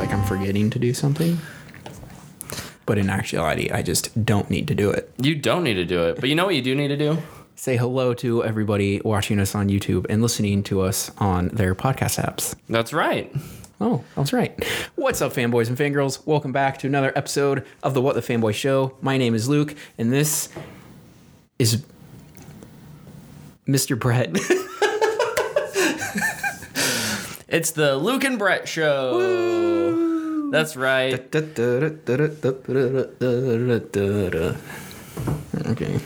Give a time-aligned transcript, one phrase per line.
[0.00, 1.36] like I'm forgetting to do something.
[2.86, 5.12] But in actuality, I just don't need to do it.
[5.18, 7.18] You don't need to do it, but you know what you do need to do?
[7.54, 12.18] Say hello to everybody watching us on YouTube and listening to us on their podcast
[12.18, 12.54] apps.
[12.70, 13.30] That's right.
[13.78, 14.64] Oh, that's right.
[14.94, 16.26] What's up, fanboys and fangirls?
[16.26, 18.96] Welcome back to another episode of the What the Fanboy Show.
[19.02, 20.48] My name is Luke, and this
[21.58, 21.84] is
[23.68, 23.98] Mr.
[23.98, 24.34] Brett.
[27.50, 29.89] It's the Luke and Brett show.
[30.50, 31.12] That's right.
[35.66, 36.00] okay,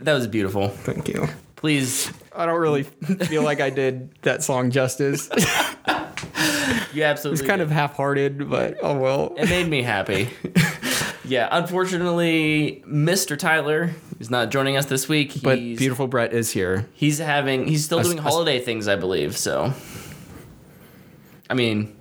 [0.00, 0.68] That was beautiful.
[0.68, 1.26] thank you.
[1.56, 5.28] Please, I don't really feel like I did that song justice.
[6.94, 7.40] you absolutely.
[7.40, 9.34] It's kind of half-hearted, but oh well.
[9.36, 10.30] It made me happy.
[11.24, 13.36] yeah, unfortunately, Mr.
[13.36, 15.32] Tyler is not joining us this week.
[15.32, 16.86] He's, But beautiful Brett is here.
[16.94, 17.66] He's having.
[17.66, 19.36] He's still Us- doing us- holiday things, I believe.
[19.36, 19.72] So,
[21.50, 21.96] I mean,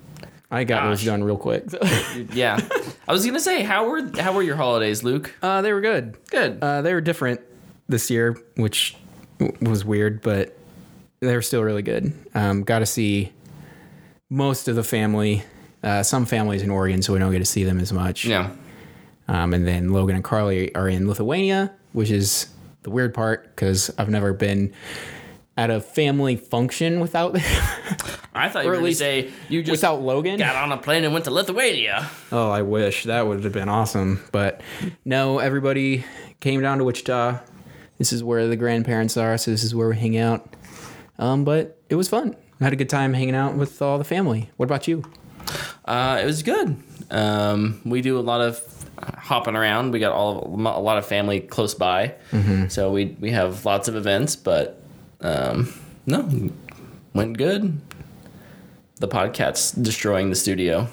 [0.50, 1.66] I got those done real quick.
[2.34, 2.60] yeah.
[3.08, 5.34] I was gonna say, how were how were your holidays, Luke?
[5.42, 6.18] uh, they were good.
[6.30, 6.60] Good.
[6.62, 7.42] Uh, they were different
[7.90, 8.96] this year, which
[9.40, 10.58] w- was weird, but
[11.20, 12.14] they were still really good.
[12.36, 13.32] Um, got to see
[14.30, 15.44] most of the family.
[15.84, 18.26] Uh, some families in Oregon, so we don't get to see them as much.
[18.26, 18.52] yeah.
[19.30, 22.48] Um, and then Logan and Carly are in Lithuania, which is
[22.84, 24.74] the weird part because I've never been
[25.58, 27.42] at a family function without them
[28.34, 30.38] I thought you were at gonna least say you just without Logan.
[30.38, 32.08] got on a plane and went to Lithuania.
[32.32, 34.24] Oh, I wish that would have been awesome.
[34.32, 34.62] But
[35.04, 36.06] no, everybody
[36.40, 37.40] came down to Wichita.
[37.98, 40.48] This is where the grandparents are, so this is where we hang out.
[41.18, 42.36] Um, but it was fun.
[42.62, 44.52] I had a good time hanging out with all the family.
[44.58, 45.04] What about you?
[45.86, 46.78] Uh, it was good.
[47.10, 48.62] Um, we do a lot of
[49.18, 49.92] hopping around.
[49.94, 52.14] We got all of, a lot of family close by,
[52.70, 54.36] so we we have lots of events.
[54.36, 54.80] But
[55.22, 55.74] um,
[56.06, 56.52] no,
[57.14, 57.80] went good.
[58.96, 60.88] The podcast's destroying the studio.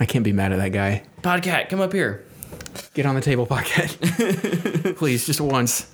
[0.00, 1.04] I can't be mad at that guy.
[1.22, 2.24] Podcat, come up here.
[2.94, 3.96] Get on the table, pocket.
[4.96, 5.90] Please, just once.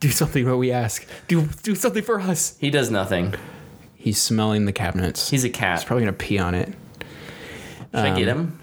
[0.00, 1.06] Do something what we ask.
[1.28, 2.56] Do do something for us.
[2.58, 3.34] He does nothing.
[3.94, 5.30] He's smelling the cabinets.
[5.30, 5.78] He's He's a cat.
[5.78, 6.68] He's probably gonna pee on it.
[7.94, 8.58] Should I get him?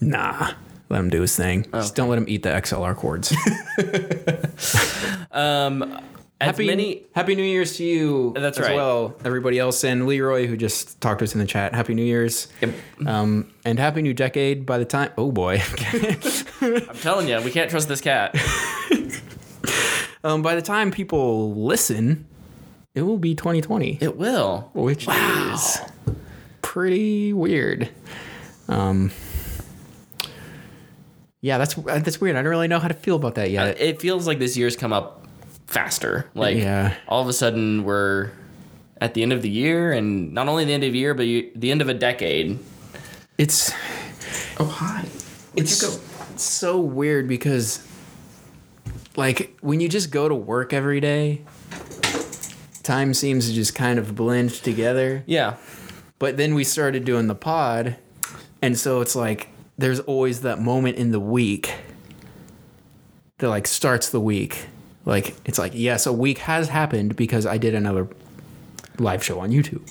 [0.00, 0.52] Nah.
[0.90, 1.66] Let him do his thing.
[1.72, 3.34] Just don't let him eat the XLR cords.
[5.30, 6.00] Um,
[6.40, 7.02] Happy, many.
[7.14, 8.76] Happy New Year's to you That's as right.
[8.76, 11.74] well, everybody else, and Leroy who just talked to us in the chat.
[11.74, 12.74] Happy New Year's, Yep.
[13.06, 14.64] um, and Happy New Decade.
[14.64, 15.60] By the time, oh boy,
[16.62, 18.36] I'm telling you, we can't trust this cat.
[20.24, 22.24] um, by the time people listen,
[22.94, 24.70] it will be 2020, It will.
[24.74, 25.78] which is
[26.62, 27.88] pretty weird.
[28.68, 29.10] Um,
[31.40, 32.36] yeah, that's uh, that's weird.
[32.36, 33.80] I don't really know how to feel about that yet.
[33.80, 35.26] It feels like this year's come up
[35.66, 36.28] faster.
[36.34, 36.94] Like Yeah.
[37.06, 38.30] all of a sudden we're
[39.00, 41.22] at the end of the year, and not only the end of the year, but
[41.26, 42.58] you, the end of a decade.
[43.36, 43.72] It's
[44.58, 45.04] Oh hi.
[45.54, 46.00] it's
[46.42, 47.86] so weird because
[49.16, 51.42] like when you just go to work every day
[52.82, 55.56] time seems to just kind of blend together Yeah.
[56.18, 57.96] but then we started doing the pod
[58.62, 61.72] and so it's like there's always that moment in the week
[63.38, 64.66] that like starts the week.
[65.04, 68.08] Like it's like yes a week has happened because i did another
[68.98, 69.90] live show on youtube.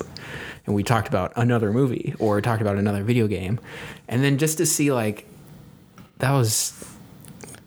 [0.65, 3.59] And we talked about another movie or talked about another video game.
[4.09, 5.25] And then just to see like
[6.19, 6.73] that was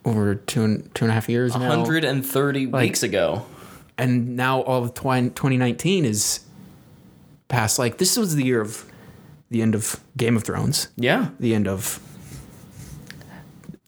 [0.05, 1.69] over two and two and a half years now.
[1.71, 3.47] 130 weeks ago.
[3.99, 6.41] and now all of twi- 2019 is
[7.49, 7.79] past.
[7.79, 8.85] Like this was the year of
[9.51, 10.89] the end of game of thrones.
[10.97, 11.31] Yeah.
[11.41, 11.99] the end of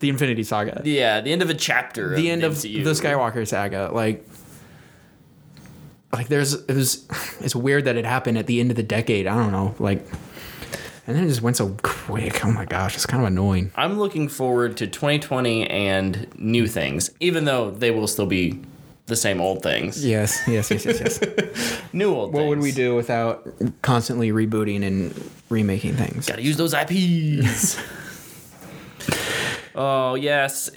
[0.02, 1.22] the infinity saga Yeah.
[1.22, 2.14] The end of a chapter.
[2.14, 2.84] the end of MCU.
[2.84, 4.28] the skywalker saga like
[6.12, 7.06] like there's it was
[7.40, 10.04] it's weird that it happened at the end of the decade i don't know like
[11.06, 13.98] and then it just went so quick oh my gosh it's kind of annoying I'm
[13.98, 18.60] looking forward to 2020 and new things, even though they will still be
[19.06, 20.04] the same old things.
[20.04, 22.48] yes yes yes yes yes New old what things.
[22.50, 23.48] would we do without
[23.82, 27.80] constantly rebooting and remaking things Gotta use those IPs.
[29.74, 30.70] oh, yes.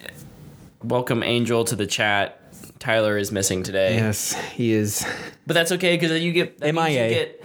[0.83, 2.41] Welcome, Angel, to the chat.
[2.79, 3.95] Tyler is missing today.
[3.95, 5.05] yes he is
[5.47, 7.07] But that's okay because you get MIA.
[7.07, 7.43] You get,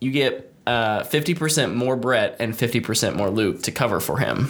[0.00, 4.48] you get uh, 50% more Brett and 50% more Luke to cover for him.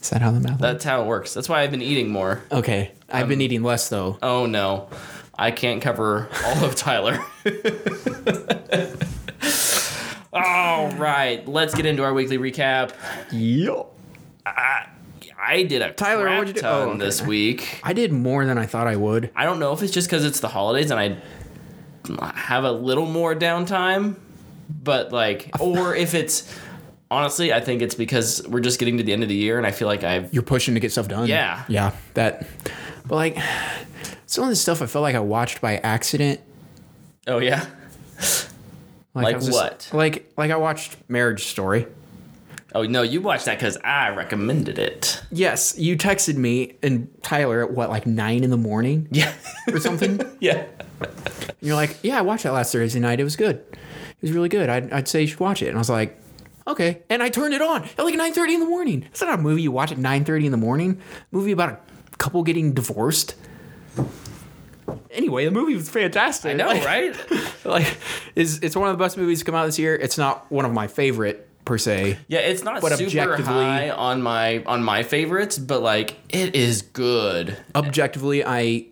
[0.00, 1.34] is that how the math That's how it works.
[1.34, 2.42] That's why I've been eating more.
[2.52, 4.18] Okay, I've been eating less though.
[4.22, 4.88] Oh no,
[5.36, 7.18] I can't cover all of Tyler.
[10.32, 12.92] all right, let's get into our weekly recap.
[13.32, 13.86] Yep.
[15.38, 16.98] I did a Tyler, crap what'd you do- ton oh, okay.
[16.98, 17.80] this week.
[17.82, 19.30] I did more than I thought I would.
[19.36, 21.16] I don't know if it's just because it's the holidays and I
[22.34, 24.16] have a little more downtime.
[24.82, 26.52] but like, or if it's
[27.10, 29.66] honestly, I think it's because we're just getting to the end of the year, and
[29.66, 31.28] I feel like I've You're pushing to get stuff done.
[31.28, 31.64] Yeah.
[31.68, 31.92] Yeah.
[32.14, 32.46] That.
[33.06, 33.38] But like,
[34.26, 36.40] some of the stuff I felt like I watched by accident.
[37.28, 37.66] oh yeah,
[39.14, 39.88] Like I was what?
[39.92, 41.86] like, like I watched Marriage Story.
[42.76, 45.20] Oh no, you watched that because I recommended it.
[45.30, 49.32] Yes, you texted me and Tyler at what, like nine in the morning Yeah,
[49.72, 50.20] or something.
[50.40, 50.64] yeah.
[51.00, 53.18] And you're like, yeah, I watched that last Thursday night.
[53.20, 53.56] It was good.
[53.72, 54.68] It was really good.
[54.68, 55.68] I'd, I'd say you should watch it.
[55.68, 56.18] And I was like,
[56.66, 57.02] okay.
[57.10, 59.04] And I turned it on at like 9.30 in the morning.
[59.10, 61.00] It's not a movie you watch at 9.30 in the morning.
[61.32, 61.70] movie about
[62.12, 63.34] a couple getting divorced.
[65.10, 66.50] Anyway, the movie was fantastic.
[66.50, 67.16] I know, Like- right?
[67.64, 67.96] Like,
[68.36, 69.96] it's, it's one of the best movies to come out this year.
[69.96, 72.16] It's not one of my favorite per se.
[72.28, 76.80] Yeah, it's not But super high on my on my favorites, but like it is
[76.80, 77.58] good.
[77.74, 78.86] Objectively, I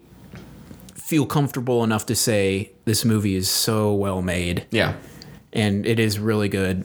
[0.94, 4.66] feel comfortable enough to say this movie is so well made.
[4.70, 4.96] Yeah,
[5.54, 6.84] and it is really good.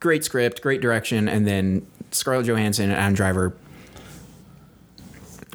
[0.00, 3.56] Great script, great direction, and then Scarlett Johansson and Adam Driver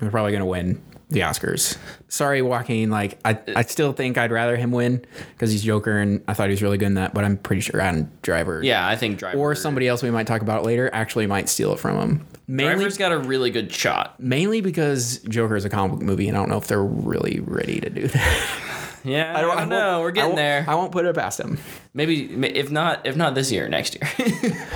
[0.01, 1.77] are probably going to win the Oscars.
[2.07, 2.89] Sorry, Joaquin.
[2.89, 6.47] Like I, I still think I'd rather him win because he's Joker, and I thought
[6.47, 7.13] he was really good in that.
[7.13, 8.87] But I'm pretty sure Adam Driver, yeah.
[8.87, 11.79] I think Driver or somebody else we might talk about later actually might steal it
[11.79, 12.27] from him.
[12.47, 14.19] Mainly, Driver's got a really good shot.
[14.19, 17.39] mainly because Joker is a comic book movie, and I don't know if they're really
[17.39, 18.67] ready to do that.
[19.03, 20.01] Yeah, I don't- don't, know.
[20.01, 20.65] We're getting won't- there.
[20.67, 21.57] I won't put it past him.
[21.93, 22.25] Maybe
[22.55, 24.53] if not, if not this year, next year.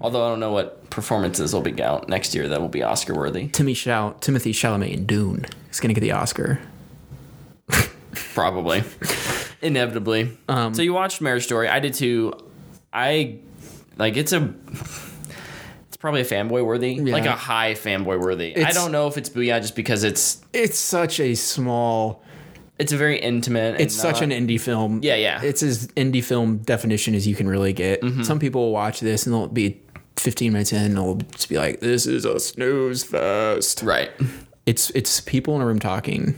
[0.00, 3.14] Although I don't know what performances will be out next year that will be Oscar
[3.14, 3.48] worthy.
[3.48, 6.58] Timmy Chal- Timothy Chalamet in Dune is going to get the Oscar.
[8.34, 8.82] Probably,
[9.62, 10.36] inevitably.
[10.48, 11.68] Um, so you watched Marriage Story.
[11.68, 12.32] I did too.
[12.92, 13.38] I
[13.96, 14.52] like it's a.
[15.88, 18.56] It's probably a fanboy worthy, like a high fanboy worthy.
[18.64, 22.22] I don't know if it's Booyah just because it's It's such a small.
[22.82, 23.80] It's a very intimate.
[23.80, 25.00] It's such an indie film.
[25.02, 25.36] Yeah, yeah.
[25.38, 25.46] Mm-hmm.
[25.46, 28.00] It's as indie film definition as you can really get.
[28.24, 29.80] Some people will watch this and they'll be
[30.16, 34.10] 15 minutes in and they'll just be like, "This is a snooze fest." right.
[34.66, 36.36] It's it's people in a room talking.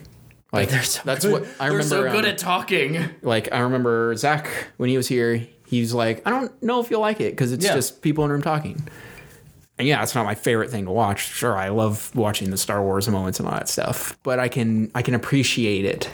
[0.52, 1.32] Like They're so that's good.
[1.32, 2.08] what I They're remember.
[2.08, 2.99] so good um, at talking.
[3.23, 5.46] like I remember Zach when he was here.
[5.67, 7.75] He's like, "I don't know if you'll like it because it's Yeah.
[7.75, 8.87] just people in a room talking."
[9.79, 11.26] And yeah, it's not my favorite thing to watch.
[11.32, 14.91] Sure, I love watching the Star Wars moments and all that stuff, but I can
[14.94, 16.11] I can appreciate it.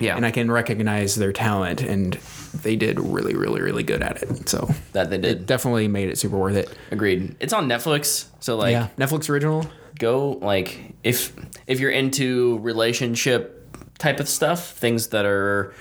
[0.00, 2.14] Yeah, and I can recognize their talent, and
[2.62, 4.48] they did really, really, really good at it.
[4.48, 5.46] So that they did.
[5.46, 6.68] definitely made it super worth it.
[6.90, 7.36] Agreed.
[7.40, 9.66] It's on Netflix, so like yeah, Netflix original.
[9.98, 11.32] go like if
[11.66, 13.60] if you're into relationship
[13.98, 15.74] type of stuff, things that are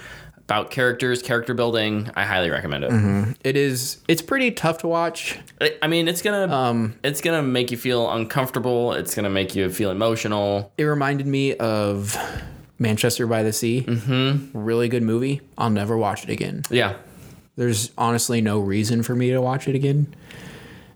[0.45, 3.37] about characters, character building, I highly recommend it.
[3.45, 3.97] It is.
[4.07, 5.39] It's pretty tough to watch.
[5.61, 8.93] I- I mean, it's gonna um, it's gonna make you feel uncomfortable.
[8.93, 10.71] It's gonna make you feel emotional.
[10.77, 12.17] It reminded me of
[12.77, 13.85] Manchester by the Sea.
[13.87, 14.57] Mm-hmm.
[14.57, 15.41] Really good movie.
[15.57, 16.63] I'll never watch it again.
[16.69, 16.95] Yeah,
[17.55, 20.13] There's honestly no reason for me to watch it again.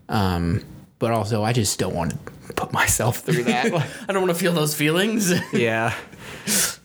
[0.09, 0.63] Um,
[0.99, 3.65] but also I just don't want to put myself through that.
[4.09, 5.31] I don't want to feel those feelings.
[5.53, 5.93] yeah.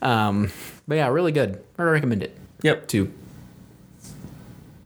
[0.01, 0.51] Um,
[0.87, 1.61] but yeah, really good.
[1.77, 3.11] I recommend it yep, to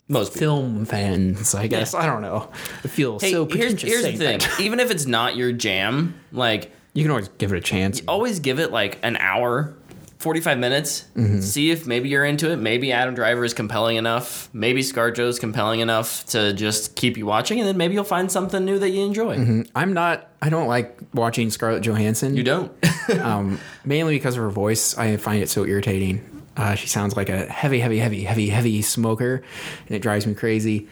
[0.09, 1.93] most film fans, I guess.
[1.93, 2.49] I don't know.
[2.83, 4.39] I feel Hey, so here's, here's the thing.
[4.59, 8.01] Even if it's not your jam, like You can always give it a chance.
[8.07, 9.73] always give it like an hour
[10.19, 11.41] 45 minutes Mm-hmm.
[11.41, 15.37] see if maybe you're into it maybe adam driver is compelling enough maybe ScarJo is
[15.37, 18.89] compelling enough to just keep you watching and then maybe you'll find something new that
[18.89, 20.27] you enjoy I'm not.
[20.41, 22.35] I don't like watching Scarlett Johansson.
[22.35, 22.71] you don't
[23.21, 24.97] um, mainly because of her voice.
[24.97, 26.23] I find it so irritating.
[26.57, 29.43] Uh, she sounds like a heavy, heavy, heavy, heavy, heavy smoker,
[29.87, 30.87] and it drives me crazy.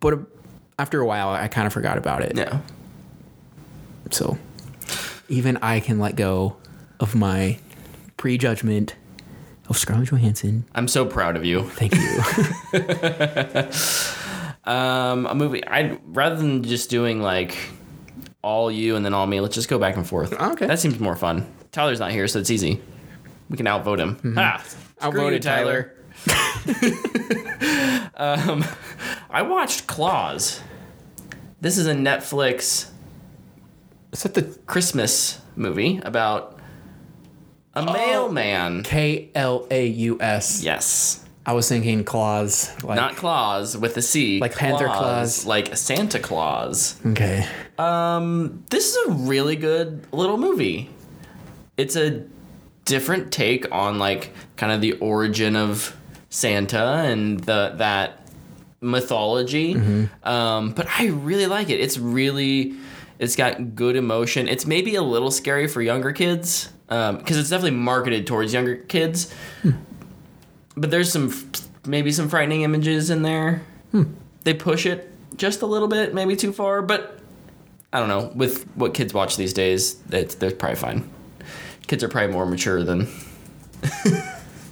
[0.00, 0.18] But uh,
[0.78, 2.32] after a while, I kind of forgot about it.
[2.36, 2.60] yeah
[4.10, 4.38] So
[5.28, 6.56] even I can let go
[6.98, 7.58] of my
[8.16, 8.96] prejudgment
[9.68, 10.64] of Scarlett Johansson.
[10.76, 12.20] i'm so proud of you Thank you.
[14.64, 17.56] um a movie i rather than just doing like
[18.42, 20.66] all you and then all me let's just go back and forth Okay.
[20.66, 22.80] that seems more fun tyler's not here so it's easy
[23.48, 25.04] we can outvote him ah, Mm-hmm.
[25.06, 25.92] Outvoted you, tyler
[28.16, 28.64] um
[29.30, 30.60] i watched Klaus
[31.60, 32.90] this is a netflix
[34.12, 36.58] Is that the Christmas movie about
[37.74, 37.92] a Oh.
[37.92, 38.82] mailman.
[38.84, 40.62] K L A U S?
[40.64, 41.22] Yes.
[41.44, 42.72] I was thinking claws.
[42.82, 44.40] Like, Not Claus with a C.
[44.40, 45.44] Like Panther Claus.
[45.44, 46.96] Like Santa Claus.
[47.04, 47.46] okay.
[47.78, 50.88] Um, this is a really good little movie.
[51.76, 52.24] It's a
[52.86, 55.94] different take on like kind of the origin of
[56.30, 58.26] Santa and the that
[58.80, 59.74] mythology.
[59.74, 60.28] Mm-hmm.
[60.28, 61.80] Um, but I really like it.
[61.80, 62.74] It's really
[63.18, 64.48] it's got good emotion.
[64.48, 69.32] It's maybe a little scary for younger kids because it's definitely marketed towards younger kids.
[69.62, 69.72] Hmm.
[70.76, 71.32] But there's some
[71.86, 73.62] maybe some frightening images in there.
[74.44, 77.18] They push it just a little bit, maybe too far, but
[77.92, 78.30] I don't know.
[78.34, 81.10] With what kids watch these days, it's, they're probably fine.
[81.86, 83.08] Kids are probably more mature than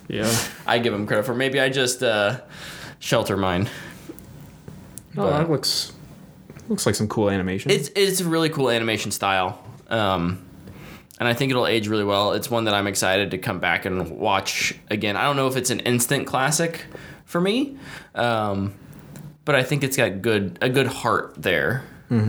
[0.08, 0.30] Yeah.
[0.66, 1.34] I give them credit for.
[1.34, 2.40] Maybe I just uh,
[2.98, 3.68] shelter mine.
[5.16, 5.92] Oh, But- that looks
[6.68, 7.70] looks like some cool animation.
[7.70, 10.44] It's it's a really cool animation style, um,
[11.18, 12.32] and I think it'll age really well.
[12.32, 15.16] It's one that I'm excited to come back and watch again.
[15.16, 16.84] I don't know if it's an instant classic
[17.24, 17.76] for me,
[18.14, 18.74] um,
[19.44, 21.84] but I think it's got good a good heart there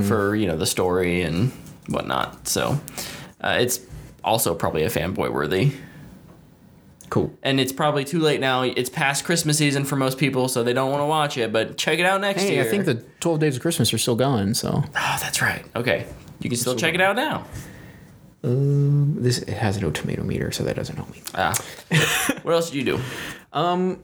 [0.08, 1.52] for you know the story and
[1.90, 2.48] whatnot.
[2.48, 2.80] So
[3.42, 3.80] uh, it's
[4.26, 5.72] also probably a fanboy worthy.
[7.10, 7.32] cool.
[7.44, 8.64] And it's probably too late now.
[8.64, 11.54] It's past Christmas season for most people, so they don't want to watch it.
[11.54, 12.66] But check it out next Hey, year.
[12.66, 15.64] I think the 12 Days of Christmas are still going, so Oh, that's right.
[15.76, 16.06] Okay,
[16.42, 17.46] you can still check it out now.
[18.44, 21.22] um, this it has no tomato meter, so that doesn't help me.
[21.36, 21.54] Ah.
[22.44, 23.00] what else did you do?
[23.54, 24.00] Um,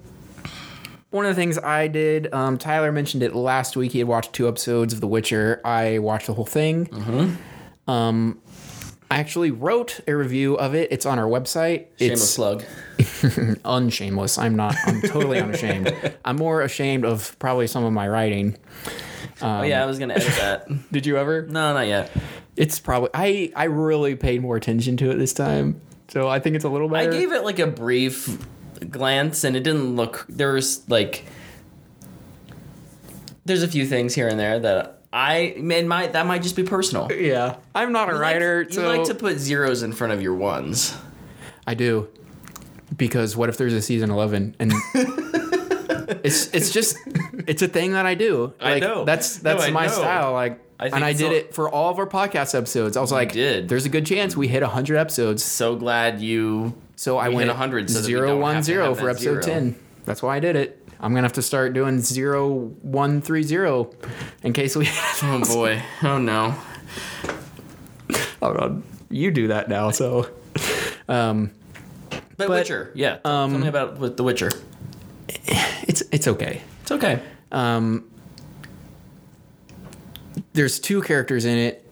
[1.10, 3.92] One of the things I did, um, Tyler mentioned it last week.
[3.92, 5.60] He had watched two episodes of The Witcher.
[5.66, 6.86] I watched the whole thing.
[6.88, 7.36] Mhm.
[7.92, 8.40] Um,
[9.12, 10.90] I actually wrote a review of it.
[10.90, 11.88] It's on our website.
[12.00, 12.64] Shameless it's plug.
[13.66, 14.38] unshameless.
[14.38, 14.74] I'm not.
[14.86, 15.94] I'm totally unashamed.
[16.26, 18.56] I'm more ashamed of probably some of my writing.
[19.42, 20.70] oh yeah, I was gonna edit that.
[20.94, 21.42] Did you ever?
[21.42, 22.10] No, not yet.
[22.56, 23.10] It's probably.
[23.14, 26.70] I I really paid more attention to it this time, so I think it's a
[26.70, 27.12] little better.
[27.12, 28.38] I gave it like a brief
[28.90, 30.26] glance, and it didn't look.
[30.30, 31.26] There was like,
[33.44, 36.64] there's a few things here and there that I man might that might just be
[36.64, 37.12] personal.
[37.12, 40.14] yeah, I'm not a You writer, like, so you like to put zeros in front
[40.14, 40.96] of your ones.
[41.68, 42.08] I do.
[42.96, 44.74] Because what if there's a season 11 and
[46.24, 46.98] it's it's just
[47.48, 48.54] it's a thing that I do.
[48.60, 49.06] I know.
[49.06, 49.92] That's that's I my know.
[49.92, 50.34] style.
[50.34, 52.98] Like I and I did it for all of our podcast episodes.
[52.98, 53.70] I was like, did.
[53.70, 55.44] there's a good chance we hit 100 episodes.
[55.44, 56.74] So glad you.
[56.96, 59.60] So I went 100 so zero one zero for episode zero.
[59.60, 59.76] 10.
[60.06, 60.81] That's why I did it.
[61.02, 62.48] I'm gonna have to start doing zero
[62.82, 63.92] one three zero
[64.44, 64.88] in case we.
[65.24, 65.82] Oh boy.
[66.04, 66.56] Oh no.
[68.42, 69.92] Hold on, you do that now.
[69.92, 70.30] So,
[71.08, 71.52] um,
[72.38, 73.18] But, Witcher, yeah.
[73.18, 74.52] Tell me about with The Witcher.
[75.28, 76.62] it's it's okay.
[76.82, 77.22] It's okay.
[77.52, 78.10] Um,
[80.54, 81.86] there's two characters in it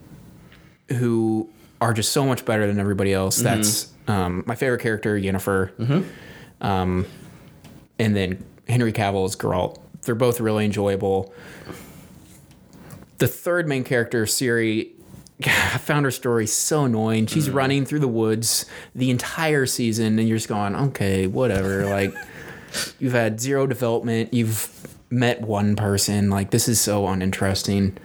[0.88, 1.48] who
[1.80, 3.36] are just so much better than everybody else.
[3.36, 3.44] Mm-hmm.
[3.44, 6.04] That's um, my favorite character, Yennefer.
[6.60, 7.06] Um,
[7.98, 9.78] and then Henry Cavill is Geralt.
[10.02, 11.32] They're both really enjoyable.
[13.18, 14.90] The third main character, Ciri,
[15.44, 17.26] I found her story so annoying.
[17.26, 17.54] She's Mm.
[17.54, 21.84] running through the woods the entire season, and you're just going, okay, whatever.
[21.90, 22.14] Like,
[22.98, 24.32] you've had zero development.
[24.32, 24.70] You've
[25.10, 26.30] met one person.
[26.30, 27.98] Like, this is so uninteresting.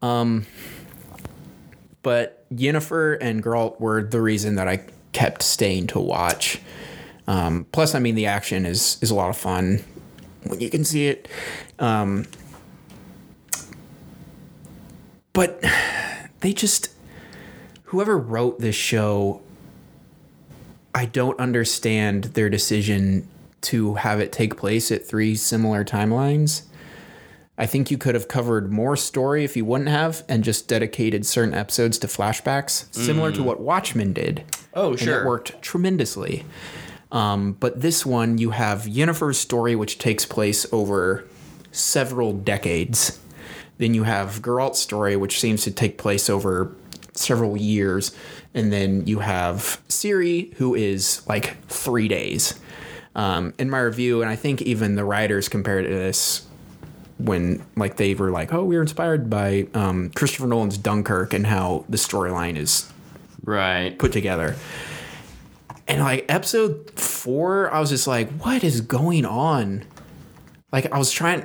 [0.00, 0.46] Um,
[2.02, 6.60] but Yennefer and Geralt were the reason that I kept staying to watch.
[7.26, 9.82] Um, plus, I mean, the action is is a lot of fun
[10.44, 11.28] when you can see it.
[11.78, 12.26] Um,
[15.32, 15.62] but
[16.40, 16.90] they just
[17.84, 19.40] whoever wrote this show
[20.94, 23.28] I don't understand their decision
[23.62, 26.62] to have it take place at three similar timelines.
[27.56, 31.24] I think you could have covered more story if you wouldn't have and just dedicated
[31.24, 34.44] certain episodes to flashbacks, similar to what Watchmen did.
[34.74, 35.22] Oh, And sure.
[35.22, 36.44] it worked tremendously.
[37.14, 41.24] Um, but this one, you have Yennefer's story, which takes place over
[41.70, 43.18] several decades.
[43.78, 46.74] Then you have Geralt's story, which seems to take place over
[47.12, 48.14] several years.
[48.52, 52.58] And then you have Ciri, who is like three days.
[53.16, 56.44] Um, in my review, and I think even the writers compared to this
[57.18, 61.46] when like they were like, "Oh, we were inspired by um, Christopher Nolan's Dunkirk and
[61.46, 62.92] how the storyline is
[63.44, 63.96] Right.
[63.96, 64.56] put together."
[65.86, 69.84] And like episode four, I was just like, "What is going on?"
[70.72, 71.44] Like I was trying,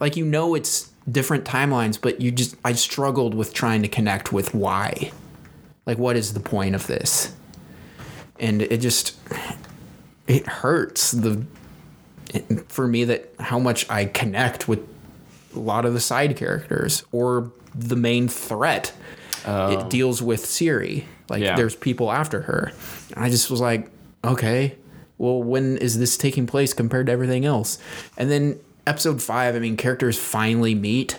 [0.00, 4.32] like you know, it's different timelines, but you just I struggled with trying to connect
[4.32, 5.12] with why,
[5.86, 7.32] like what is the point of this,
[8.40, 9.16] and it just
[10.26, 11.44] it hurts the
[12.68, 14.80] for me that how much I connect with
[15.54, 18.92] a lot of the side characters or the main threat.
[19.44, 19.88] It oh.
[19.88, 21.04] deals with Ciri.
[21.28, 21.56] Like Yeah.
[21.56, 22.72] there's people after her.
[23.14, 23.90] And I just was like,
[24.24, 24.76] okay,
[25.18, 27.78] well, when is this taking place compared to everything else?
[28.16, 31.18] And then episode five, I mean, characters finally meet.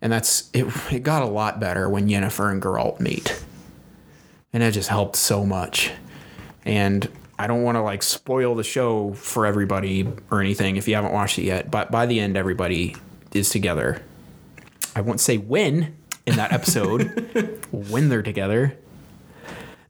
[0.00, 3.40] And that's it it got a lot better when Yennefer and Geralt meet.
[4.52, 5.90] And that just helped so much.
[6.64, 10.94] And I don't want to like spoil the show for everybody or anything if you
[10.94, 11.70] haven't watched it yet.
[11.70, 12.96] But by the end, everybody
[13.32, 14.02] is together.
[14.94, 17.02] I won't say when in that episode,
[17.72, 18.76] when they're together.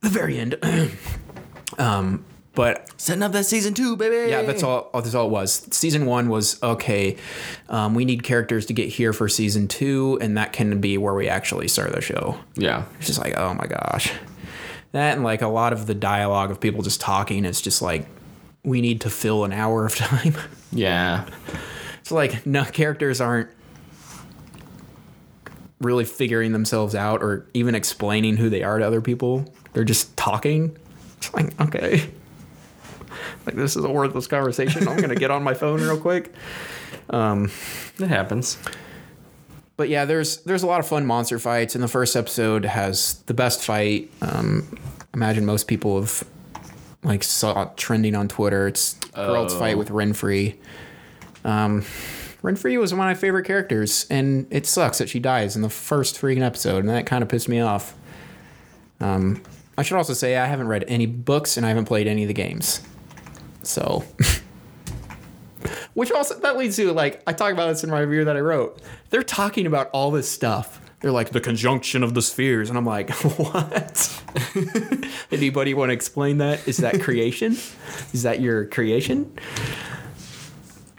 [0.03, 0.57] The very end.
[1.79, 4.31] um, but Setting up that season two, baby.
[4.31, 4.91] yeah, that's all.
[4.93, 5.67] That's all it was.
[5.71, 7.17] Season one was okay.
[7.71, 11.15] Um, we need characters to get here for season two, and that can be where
[11.15, 12.39] we actually start the show.
[12.55, 12.85] Yeah.
[12.99, 14.13] It's just like, oh my gosh,
[14.93, 17.45] that and like a lot of the dialogue of people just talking.
[17.47, 18.07] It's just like
[18.65, 20.35] we need to fill an hour of time.
[20.73, 21.27] Yeah.
[22.01, 23.49] it's like no characters aren't
[25.81, 29.53] really figuring themselves out or even explaining who they are to other people.
[29.73, 30.77] They're just talking.
[31.19, 32.09] It's like okay.
[33.47, 34.87] Like this is a worthless conversation.
[34.89, 36.33] I'm gonna get on my phone real quick.
[37.11, 38.59] It happens.
[39.77, 43.15] but yeah, there's there's a lot of fun monster fights, and the first episode has
[43.27, 44.11] the best fight.
[44.21, 44.79] Um,
[45.15, 46.25] imagine most people have
[47.03, 48.67] like saw it trending on Twitter.
[48.69, 49.49] It's Oh.
[49.59, 50.57] fight with Renfri.
[51.45, 51.83] Um,
[52.43, 55.69] Renfri was one of my favorite characters, and it sucks that she dies in the
[55.69, 57.95] first freaking episode, and that kind of pissed me off.
[59.01, 59.43] Um,
[59.83, 62.29] I should also say I haven't read any books and I haven't played any of
[62.29, 62.83] the games,
[63.65, 64.05] so.
[65.95, 68.41] Which also that leads to like I talk about this in my review that I
[68.43, 68.81] wrote.
[69.11, 70.81] They're talking about all this stuff.
[71.01, 74.23] They're like the conjunction of the spheres, and I'm like, what?
[75.33, 76.69] Anybody want to explain that?
[76.69, 77.57] Is that creation?
[78.13, 79.37] Is that your creation?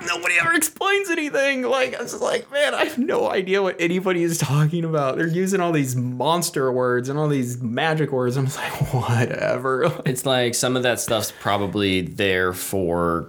[0.05, 1.63] Nobody ever explains anything.
[1.63, 5.17] Like I was just like, man, I have no idea what anybody is talking about.
[5.17, 8.36] They're using all these monster words and all these magic words.
[8.38, 9.91] I'm just like, whatever.
[10.05, 13.27] It's like some of that stuff's probably there for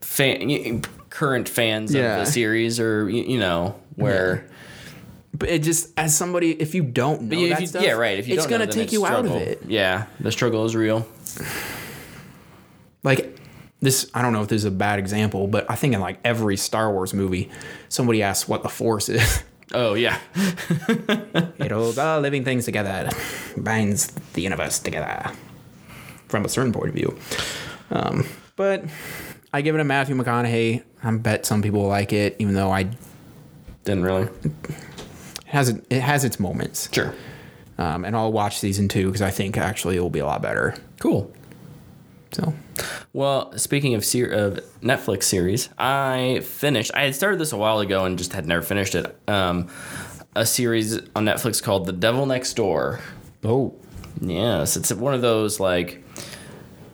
[0.00, 2.18] fan, current fans Yeah.
[2.20, 4.44] of the series, or you know, where
[5.34, 8.18] But it just as somebody, if you don't know yeah, that you, stuff, yeah, right.
[8.18, 9.62] If you it's don't know, gonna then take it's you out of it.
[9.66, 11.06] Yeah, the struggle is real.
[13.02, 13.37] like
[13.80, 16.18] this i don't know if this is a bad example but i think in like
[16.24, 17.48] every star wars movie
[17.88, 19.42] somebody asks what the force is.
[19.74, 23.10] Oh yeah, it holds all living things together.
[23.54, 25.30] Binds the universe together.
[26.26, 27.18] From a certain point of view.
[27.90, 28.24] Um,
[28.56, 28.84] but
[29.52, 30.82] i give it a matthew mcconaughey.
[31.04, 32.88] I bet some people like it even though i
[33.84, 34.28] didn't really.
[34.42, 34.52] It
[35.44, 36.88] has it has its moments.
[36.90, 37.14] Sure.
[37.76, 40.40] um, and i'll watch season two because i think actually it will be a lot
[40.40, 40.76] better.
[40.98, 41.30] Cool.
[42.32, 42.54] so
[43.12, 46.90] Well, speaking of ser- of Netflix series, I finished.
[46.94, 49.16] I had started this a while ago and just had never finished it.
[49.26, 49.68] Um,
[50.36, 53.00] a series on Netflix called The Devil Next Door.
[53.44, 53.74] oh
[54.20, 56.02] Yes, it's one of those like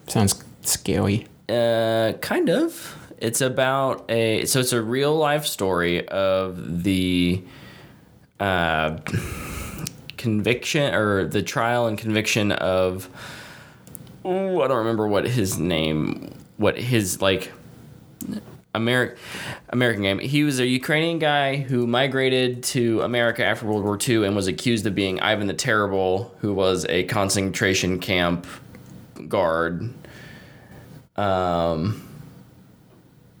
[0.07, 2.95] sounds scary Uh, kind of.
[3.17, 7.43] It's about a so it's a real life story of the
[8.39, 8.97] uh,
[10.17, 13.09] conviction or the trial and conviction of
[14.25, 17.51] oh I don't remember what his name what his like
[18.73, 19.17] American
[19.69, 20.19] American game.
[20.19, 24.47] He was a Ukrainian guy who migrated to America after World War II and was
[24.47, 28.45] accused of being Ivan the Terrible, who was a concentration camp
[29.27, 29.93] guard.
[31.15, 32.01] Um,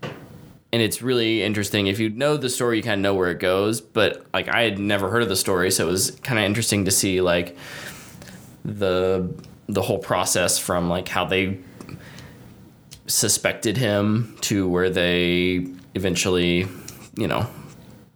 [0.01, 1.87] and it's really interesting.
[1.87, 3.81] If you know the story, you kind of know where it goes.
[3.81, 6.85] But like I had never heard of the story, so it was kind of interesting
[6.85, 7.57] to see like
[8.63, 9.33] the
[9.67, 11.57] the whole process from like how they
[13.07, 16.67] suspected him to where they eventually,
[17.15, 17.47] you know,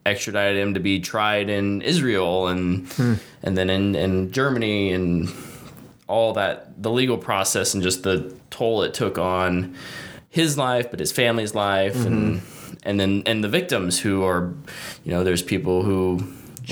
[0.06, 3.14] extradited him to be tried in Israel and hmm.
[3.44, 5.30] and then in, in Germany and
[6.08, 9.76] all that the legal process and just the toll it took on
[10.30, 12.76] his life but his family's life and mm-hmm.
[12.84, 14.54] and then and the victims who are
[15.04, 16.20] you know there's people who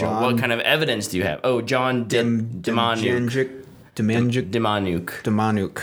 [0.01, 1.39] well, what kind of evidence do you have?
[1.43, 3.56] Oh John D- Demanuk
[3.97, 4.51] Demanjuk.
[4.51, 5.81] Demanuk Demanuk.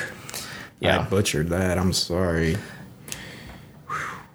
[0.81, 1.01] Yeah.
[1.01, 1.79] I butchered that.
[1.79, 2.57] I'm sorry.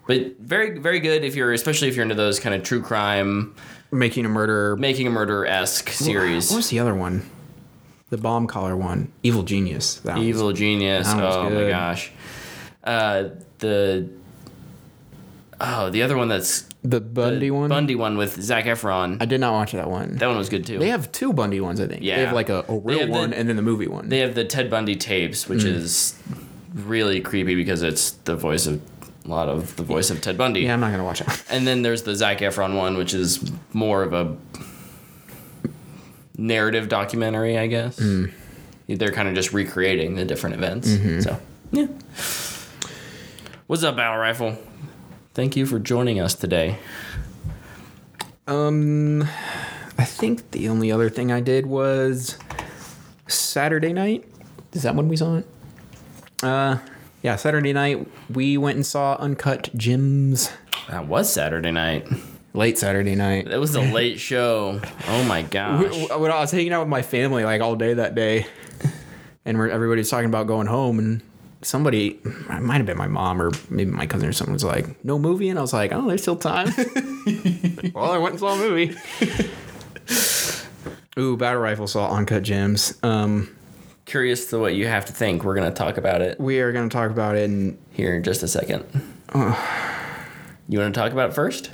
[0.07, 3.55] but very very good if you're especially if you're into those kind of true crime
[3.91, 4.75] Making a murder.
[4.75, 7.27] making a murder esque series What was the other one?
[8.09, 9.11] The bomb collar one.
[9.23, 9.95] Evil Genius.
[10.01, 11.07] That one was- Evil Genius.
[11.07, 12.11] That Oh my gosh.
[12.83, 14.09] Uh, the
[15.61, 17.69] oh the other one that's The Bundy the one.
[17.69, 19.21] Bundy one with Zac Efron.
[19.21, 20.15] I did not watch that one.
[20.15, 20.79] that one was good too.
[20.79, 22.03] they have two Bundy ones, I think.
[22.03, 22.15] Yeah.
[22.17, 24.07] They have like a, a real the- one and then the movie one.
[24.09, 25.73] They have the Ted Bundy tapes, which Mm.
[25.75, 26.17] is
[26.73, 28.81] really creepy because it's the voice of
[29.25, 30.61] a lot of the voice of Ted Bundy.
[30.61, 31.27] yeah, I'm not gonna watch it.
[31.49, 34.37] And then there's the Zac Efron one, which is more of a
[36.37, 37.99] narrative documentary, I guess.
[37.99, 38.31] Mm.
[38.87, 40.87] They're kind of just recreating the different events.
[40.87, 41.19] Mm-hmm.
[41.19, 41.39] So,
[41.71, 41.87] yeah.
[43.67, 44.57] What's up, Battle Rifle?
[45.39, 46.77] Thank you for joining us today.
[48.45, 49.21] Um,
[49.97, 52.37] I think the only other thing I did was
[53.25, 54.25] Saturday night.
[54.73, 55.47] Is that when we saw it?
[56.43, 56.79] Uh,
[57.21, 60.51] yeah, Saturday night we went and saw Uncut Gems.
[60.89, 62.05] That was Saturday night.
[62.53, 63.47] Late Saturday night.
[63.47, 64.81] It was a late show.
[65.07, 66.09] Oh my gosh.
[66.09, 68.45] When I was hanging out with my family like all day that day,
[69.45, 71.21] and we're, everybody was talking about going home, and
[71.61, 75.03] somebody, it might have been my mom or maybe my cousin or someone was like,
[75.03, 76.67] "No movie," and I was like, "Oh, there's still time."
[77.93, 78.95] well, I went and saw a movie.
[81.17, 82.97] Ooh, Battle Rifle saw Uncut Gems.
[83.03, 83.55] Um,
[84.05, 85.43] Curious to what you have to think.
[85.43, 88.23] We're gonna talk about it we are going to talk about it, and here in
[88.23, 88.85] just a second.
[90.71, 91.71] You want to talk about it first?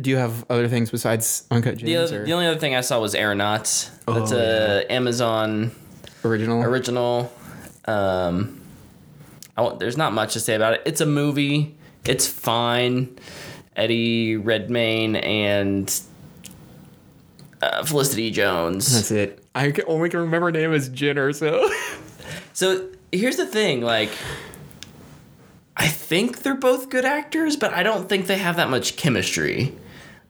[0.00, 2.74] do you have other things besides Uncut The, Gems other, or the only other thing
[2.74, 3.90] I saw was Aeronauts.
[4.06, 5.72] That's Oh, a Amazon
[6.24, 6.62] original?
[6.62, 7.30] original.
[7.86, 8.60] Um,
[9.56, 10.82] I won't, there's not much to say about it.
[10.84, 11.76] It's a movie.
[12.04, 13.16] It's fine.
[13.74, 16.00] Eddie Redmayne and
[17.62, 18.92] uh, Felicity Jones.
[18.92, 19.44] That's it.
[19.54, 21.68] I can only can remember her name as Jenner, so.
[22.52, 24.08] So here's the thing, like
[25.76, 29.74] I think they're both good actors, but I don't think they have that much chemistry.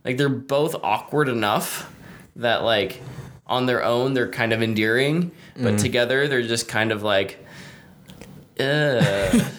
[0.04, 1.88] Like they're both awkward enough
[2.34, 3.00] that like
[3.46, 7.45] on their own they're kind of endearing, but together they're just kind of like.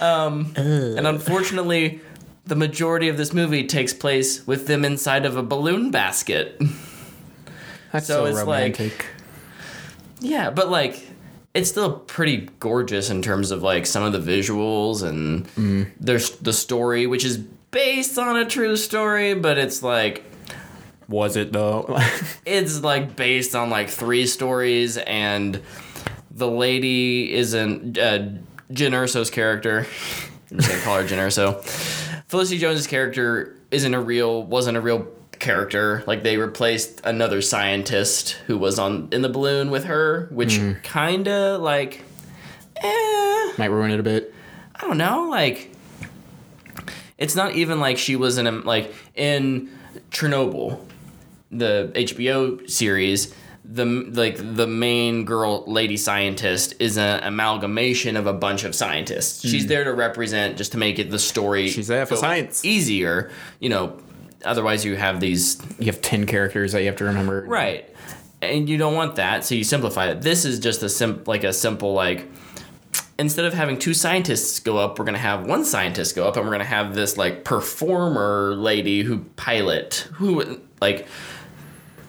[0.00, 2.00] um and unfortunately
[2.46, 6.60] the majority of this movie takes place with them inside of a balloon basket.
[7.92, 9.06] That's So so, it's like- romantic.
[10.20, 11.06] Yeah, but like
[11.54, 15.46] it's still pretty gorgeous in terms of like some of the visuals and
[16.00, 20.24] there's the story, which is based on a true story, but it's like
[21.08, 21.98] was it though?
[22.46, 25.60] it's like based on like three stories and
[26.38, 28.18] the lady isn't uh,
[28.70, 29.86] Jyn Erso's character.
[30.50, 31.62] I'm just gonna call her Jyn Erso.
[32.28, 36.02] Felicity Jones's character isn't a real wasn't a real character.
[36.06, 41.58] Like they replaced another scientist who was on in the balloon with her, which kinda
[41.58, 42.02] like
[42.76, 44.34] eh, Might ruin it a bit.
[44.74, 45.72] I don't know, like
[47.18, 49.70] it's not even like she was in a, like in
[50.10, 50.80] Chernobyl,
[51.50, 53.34] the HBO series.
[53.70, 59.42] The like the main girl, lady scientist, is an amalgamation of a bunch of scientists.
[59.42, 59.48] Hmm.
[59.48, 61.68] She's there to represent, just to make it the story.
[61.68, 62.64] She's there for science.
[62.64, 63.30] easier.
[63.60, 63.98] You know,
[64.44, 67.44] otherwise you have these You have ten characters that you have to remember.
[67.46, 67.94] Right.
[68.40, 70.22] And you don't want that, so you simplify it.
[70.22, 72.26] This is just a sim like a simple like
[73.18, 76.46] instead of having two scientists go up, we're gonna have one scientist go up and
[76.46, 81.06] we're gonna have this like performer lady who pilot who like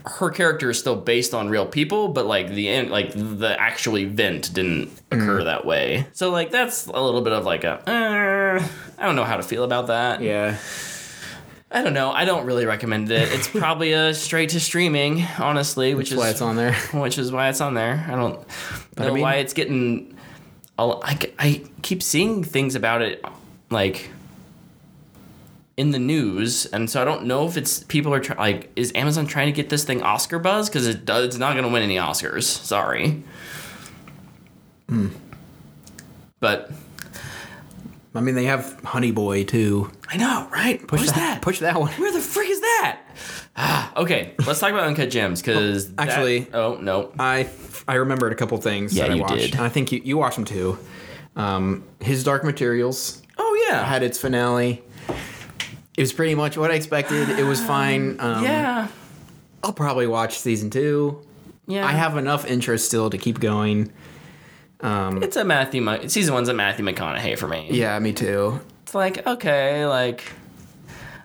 [0.06, 3.98] her character is still based on real people, but like the end, like the actual
[3.98, 6.08] event didn't occur that way.
[6.14, 9.44] So like that's a little bit of like a uh, I don't know how to
[9.44, 10.22] feel about that.
[10.22, 10.58] Yeah.
[11.72, 12.12] I don't know.
[12.12, 13.32] I don't really recommend it.
[13.32, 16.74] It's probably a straight to streaming, honestly, which That's is why it's on there.
[16.94, 18.04] which is why it's on there.
[18.10, 18.40] I don't
[18.96, 20.16] But I know mean- why it's getting.
[20.80, 23.24] I, I keep seeing things about it,
[23.70, 24.10] like
[25.80, 28.92] in the news, and so I don't know if it's people are try, like, is
[28.96, 30.68] Amazon trying to get this thing Oscar buzz?
[30.68, 32.44] Because it does, it's not going to win any Oscars.
[32.44, 33.24] Sorry.
[34.90, 35.08] Hmm.
[36.42, 36.70] But
[38.14, 39.90] I mean, they have Honey Boy too.
[40.10, 40.86] I know, right?
[40.86, 41.42] Push that, that?
[41.42, 41.94] Push that one.
[41.94, 43.00] Where the frick is that?
[43.56, 47.48] Ah, okay, let's talk about Uncut Gems because actually- oh no, I
[47.88, 49.36] I remembered a couple things Yeah, that I you watched.
[49.36, 49.52] did.
[49.54, 50.78] And I think you, you watched them too.
[51.38, 54.84] Um, his Dark Materials oh yeah, had its finale.
[56.00, 57.28] It was pretty much what I expected.
[57.38, 58.18] It was fine.
[58.22, 58.88] Um, yeah,
[59.62, 61.22] I'll probably watch season two.
[61.68, 61.86] yeah.
[61.86, 63.92] I have enough interest still to keep going.
[64.82, 65.82] It's a Matthew.
[65.82, 67.68] Ma- season one's a Matthew McConaughey for me.
[67.70, 68.62] Yeah, me too.
[68.84, 70.24] It's like okay, like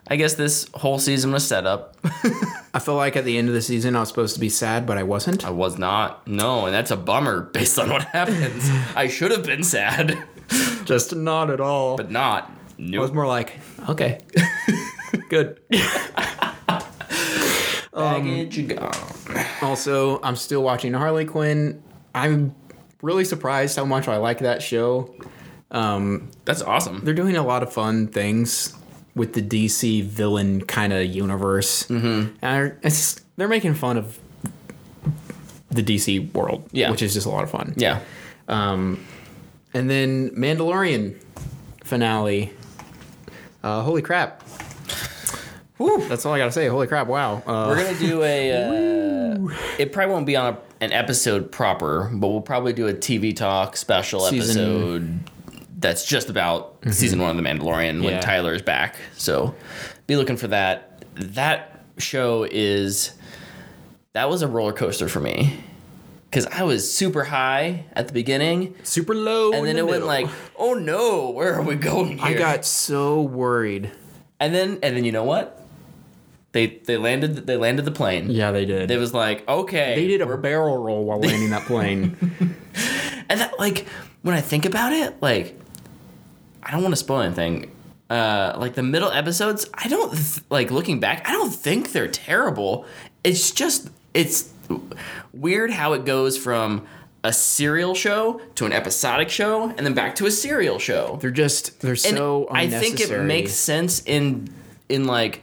[0.08, 1.96] I guess this whole season was set up.
[2.74, 4.86] I feel like at the end of the season I was supposed to be sad,
[4.86, 5.46] but I wasn't.
[5.46, 6.26] I was not.
[6.26, 8.68] No, and that's a bummer based on what happens.
[8.96, 10.18] I should have been sad,
[10.84, 11.96] Just not at all.
[11.96, 12.50] but not.
[12.76, 13.52] I was more like,
[13.88, 14.20] okay,
[15.28, 15.60] good.
[17.92, 18.92] Baggage gone.
[19.62, 21.82] Also, I'm still watching Harley Quinn.
[22.14, 22.54] I'm
[23.02, 25.14] really surprised how much I like that show.
[25.70, 27.00] Um, That's awesome.
[27.04, 28.74] they're doing a lot of fun things
[29.14, 31.86] with the DC villain kind of universe.
[31.86, 32.34] Mm-hmm.
[32.42, 34.18] And it's, they're making fun of
[35.70, 36.90] the DC world, Yeah.
[36.90, 37.74] which is just a lot of fun.
[37.76, 38.00] Yeah.
[38.48, 39.04] Um,
[39.72, 41.16] and then Mandalorian
[41.84, 42.52] finale.
[43.64, 44.42] Uh, holy crap!
[45.78, 46.06] Whew.
[46.08, 46.68] That's all I gotta say.
[46.68, 47.06] Holy crap!
[47.06, 47.36] Wow.
[47.46, 48.52] Uh, We're gonna do a.
[48.52, 49.48] Uh,
[49.78, 53.34] it probably won't be on a, an episode proper, but we'll probably do a TV
[53.34, 55.20] talk special Season- episode
[55.78, 58.20] that's just about season one of The Mandalorian when Yeah.
[58.20, 58.96] Tyler's back.
[59.16, 59.54] So
[60.06, 61.04] be looking for that.
[61.16, 63.12] That show is
[64.12, 65.62] that was a roller coaster for me
[66.34, 70.04] because I was super high at the beginning, super low, and then the it went
[70.04, 72.26] like, oh no, where are we going here?
[72.26, 73.92] I got so worried.
[74.40, 75.64] and then and then you know what?
[76.50, 78.30] They they landed they landed the plane.
[78.30, 78.90] Yeah, they did.
[78.90, 82.16] It was like okay, they did a barrel roll while landing that plane.
[83.28, 83.86] and that like
[84.22, 85.56] when I think about it, like
[86.64, 87.70] I don't want to spoil anything.
[88.10, 91.28] Uh, like the middle episodes, I don't th- like looking back.
[91.28, 92.86] I don't think they're terrible.
[93.22, 94.53] It's just it's
[95.32, 96.86] weird how it goes from
[97.22, 101.18] a serial show to an episodic show and then back to a serial show.
[101.20, 104.52] they're just they're And so I think it makes sense in
[104.88, 105.40] in like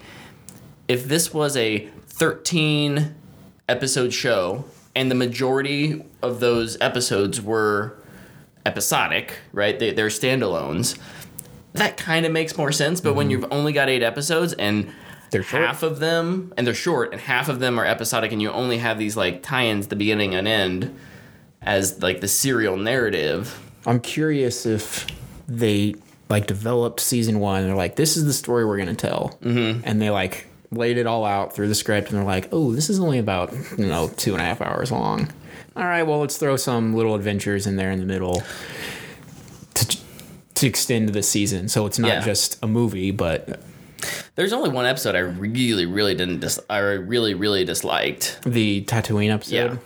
[0.87, 3.15] if this was a 13
[3.67, 7.97] episode show and the majority of those episodes were
[8.65, 9.79] episodic, right?
[9.79, 10.99] They, they're standalones.
[11.73, 15.00] That kind of makes more sense, but when you've only got eight episodes and Mm-hmm.
[15.31, 15.63] They're short.
[15.63, 18.77] half of them and they're short and half of them are episodic and you only
[18.77, 20.95] have these like tie-ins the beginning and end
[21.61, 25.07] as like the serial narrative I'm curious if
[25.47, 25.95] they
[26.29, 27.65] like developed season one.
[27.65, 29.81] They're like, this is the story we're gonna tell, mm-hmm.
[29.83, 32.89] and they like laid it all out through the script, and they're like, oh, this
[32.89, 35.29] is only about you know two and a half hours long.
[35.75, 38.43] All right, well, let's throw some little adventures in there in the middle
[39.73, 39.97] to
[40.55, 42.21] to extend the season, so it's not Yeah.
[42.21, 43.59] just a movie, but
[44.35, 48.39] There's only one episode I really, really didn't dis- I really, really disliked.
[48.45, 49.53] the Tatooine episode.
[49.73, 49.77] Yeah.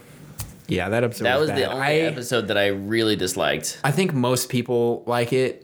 [0.68, 1.26] Yeah, that episode.
[1.26, 1.60] That was bad.
[1.60, 3.80] the only I, episode that I really disliked.
[3.84, 5.64] I think most people like it,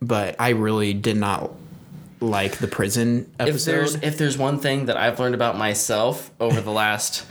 [0.00, 1.52] but I really did not
[2.20, 3.72] like the prison If episode.
[3.72, 7.26] there's if there's one thing that I've learned about myself over the last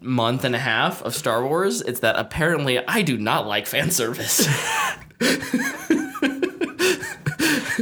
[0.00, 3.90] month and a half of Star Wars, it's that apparently I do not like fan
[3.90, 4.46] service.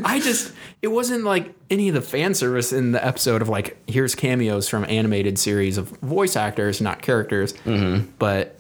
[0.05, 3.77] I just it wasn't like any of the fan service in the episode of like
[3.89, 7.53] here's cameos from animated series of voice actors, not characters.
[7.65, 8.09] Mm-hmm.
[8.19, 8.59] But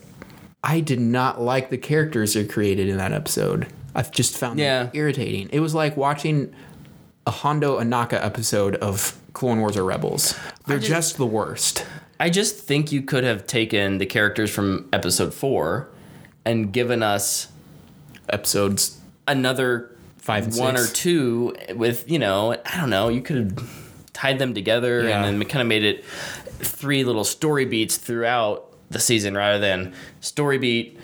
[0.64, 3.66] I did not like the characters they created in that episode.
[3.94, 4.84] I just found Yeah.
[4.84, 5.48] them irritating.
[5.52, 6.52] It was like watching
[7.26, 10.34] a Hondo Ohnaka episode of Clone Wars or Rebels.
[10.66, 11.84] They're just- just the worst.
[12.18, 15.88] I just think you could have taken the characters from episode four
[16.44, 17.48] and given us
[18.28, 18.98] Episodes
[19.28, 19.90] another
[20.26, 20.90] five and one six.
[20.90, 23.70] or two with you know I don't know you could have
[24.12, 25.24] tied them together Yeah.
[25.24, 29.94] and then kind of made it three little story beats throughout the season rather than
[30.20, 30.98] story beat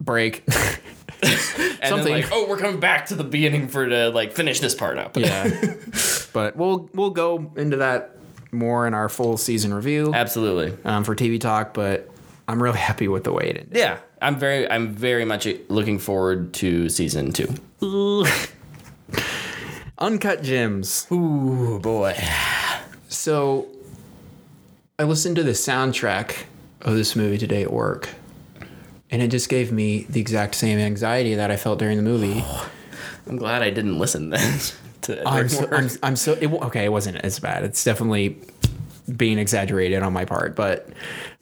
[0.00, 0.44] break.
[1.22, 2.12] and Something.
[2.12, 4.98] then like oh we're coming back to the beginning for to like finish this part
[4.98, 5.48] up yeah.
[6.32, 8.16] but we'll we'll go into that
[8.52, 10.12] more in our full season review.
[10.14, 12.08] absolutely um, for TV talk, but
[12.48, 13.76] I'm really happy with the way it ended.
[13.76, 17.54] yeah I'm very I'm very much looking forward to season two
[19.98, 21.06] Uncut Gems.
[21.10, 22.16] ooh boy
[23.08, 23.66] So
[24.98, 26.44] I listened to the soundtrack
[26.82, 28.08] of this movie today at work,
[29.10, 32.44] and it just gave me the exact same anxiety that I felt during the movie.
[33.28, 34.58] I'm glad I didn't listen then
[35.02, 35.68] to I'm so.
[35.70, 36.84] I'm, I'm so it, okay.
[36.84, 37.62] It wasn't as bad.
[37.64, 38.38] It's definitely
[39.16, 40.88] being exaggerated on my part, but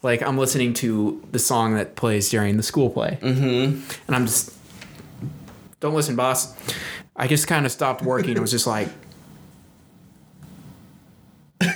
[0.03, 3.81] like I'm listening to the song that plays during the school play, mm-hmm.
[4.07, 4.55] and I'm just
[5.81, 6.55] don't listen, boss.
[7.15, 8.33] I just kind of stopped working.
[8.33, 8.89] and was just like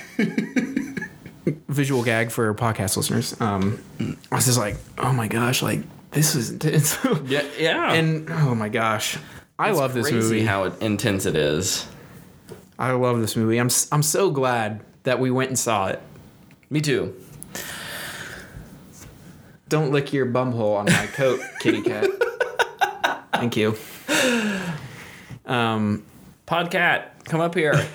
[1.67, 3.39] visual gag for podcast listeners.
[3.41, 3.81] Um,
[4.31, 5.79] I was just like, oh my gosh, like
[6.11, 6.97] this is intense.
[7.25, 9.17] yeah yeah and oh my gosh,
[9.57, 10.43] I love this movie.
[10.45, 11.87] how intense it is
[12.81, 13.59] I love this movie.
[13.59, 16.01] I'm I'm so glad that we went and saw it.
[16.71, 17.15] me too
[19.71, 22.09] Don't lick your bumhole on my coat, kitty cat.
[23.33, 23.77] Thank you.
[25.45, 26.03] Um,
[26.45, 27.87] Podcat, come up here.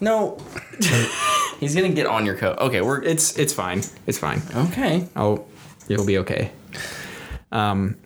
[0.00, 0.38] no.
[1.58, 2.58] He's gonna get on your coat.
[2.58, 3.82] Okay, we're it's it's fine.
[4.06, 4.40] It's fine.
[4.54, 5.08] okay.
[5.16, 5.44] Oh,
[5.88, 6.52] it'll be okay.
[7.50, 7.96] Um,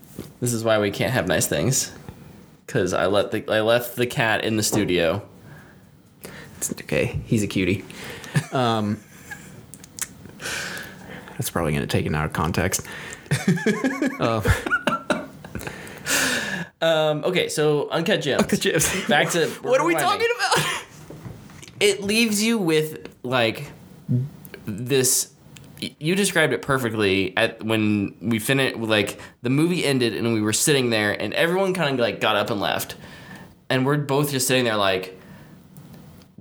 [0.41, 1.93] This is why we can't have nice things.
[2.69, 5.29] Cause I let the I left the cat in the studio.
[6.57, 7.21] it's okay.
[7.27, 7.85] He's a cutie.
[8.51, 8.99] Um,
[11.31, 12.87] that's probably gonna take it out of context.
[16.83, 18.59] Um, okay, so uncut gems.
[18.59, 19.07] Chips.
[19.09, 20.01] Back to what are we rewinding.
[20.01, 20.85] talking about?
[21.79, 23.71] It leaves you with like
[24.65, 25.33] this.
[25.79, 28.77] You described it perfectly at when we finished.
[28.77, 32.37] Like the movie ended and we were sitting there, and everyone kind of like got
[32.37, 32.97] up and left,
[33.69, 35.20] and we're both just sitting there like,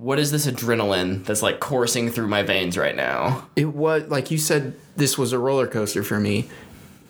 [0.00, 3.46] what is this adrenaline that's like coursing through my veins right now?
[3.54, 4.74] It was like you said.
[4.96, 6.48] This was a roller coaster for me.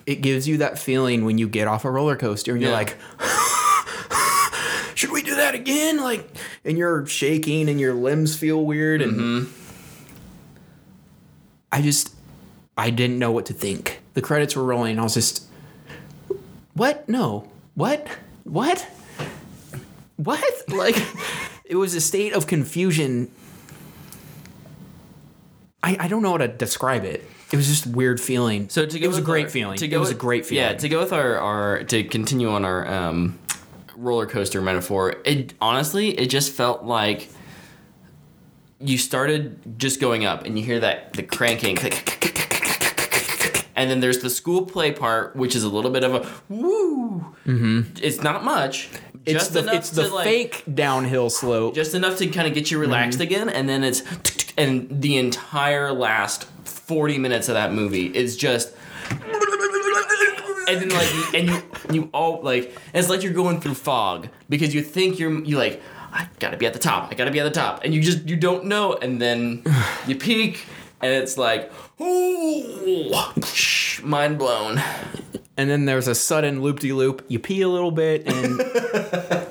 [0.07, 2.97] It gives you that feeling when you get off a roller coaster and you're like,
[4.97, 5.99] should we do that again?
[5.99, 6.29] Like,
[6.65, 9.03] and you're shaking and your limbs feel weird.
[9.03, 9.53] And mm-hmm.
[11.71, 12.13] I just,
[12.77, 14.01] I didn't know what to think.
[14.15, 14.93] The credits were rolling.
[14.93, 15.45] And I was just,
[16.75, 17.09] what?
[17.09, 17.49] No.
[17.75, 18.09] What?
[18.45, 18.85] What?
[20.17, 20.45] what?
[20.69, 20.97] Like,
[21.71, 23.31] it was a state of confusion.
[25.83, 27.25] I, I don't know how to describe it.
[27.53, 28.69] It was just a weird feeling.
[28.69, 29.79] So to go it was a great our- feeling.
[29.79, 30.65] To it go was a with- great feeling.
[30.65, 33.39] Yeah, to go with our, our to continue on our um,
[33.97, 35.15] roller coaster metaphor.
[35.25, 37.29] It honestly, it just felt like
[38.81, 41.77] you started just going up, and you hear that the cranking,
[43.77, 47.35] and then there's the school play part, which is a little bit of a woo.
[47.47, 47.81] Mm-hmm.
[48.03, 48.89] It's not much.
[49.27, 51.75] It's just the it's the to, like, fake downhill slope.
[51.75, 53.23] just enough to kind of get you relaxed Mm-hmm.
[53.35, 54.03] again and then it's
[54.57, 58.73] and the entire last 40 minutes of that movie is just
[60.69, 64.75] and then like and you you all like it's like you're going through fog because
[64.75, 67.45] you think you're you like I gotta be at the top I gotta be at
[67.45, 69.63] the top and you just you don't know and then
[70.07, 70.67] you peek
[71.01, 73.13] and it's like ooh
[74.03, 74.81] mind blown
[75.61, 77.23] and then there's a sudden loop de loop.
[77.29, 78.61] You pee a little bit, and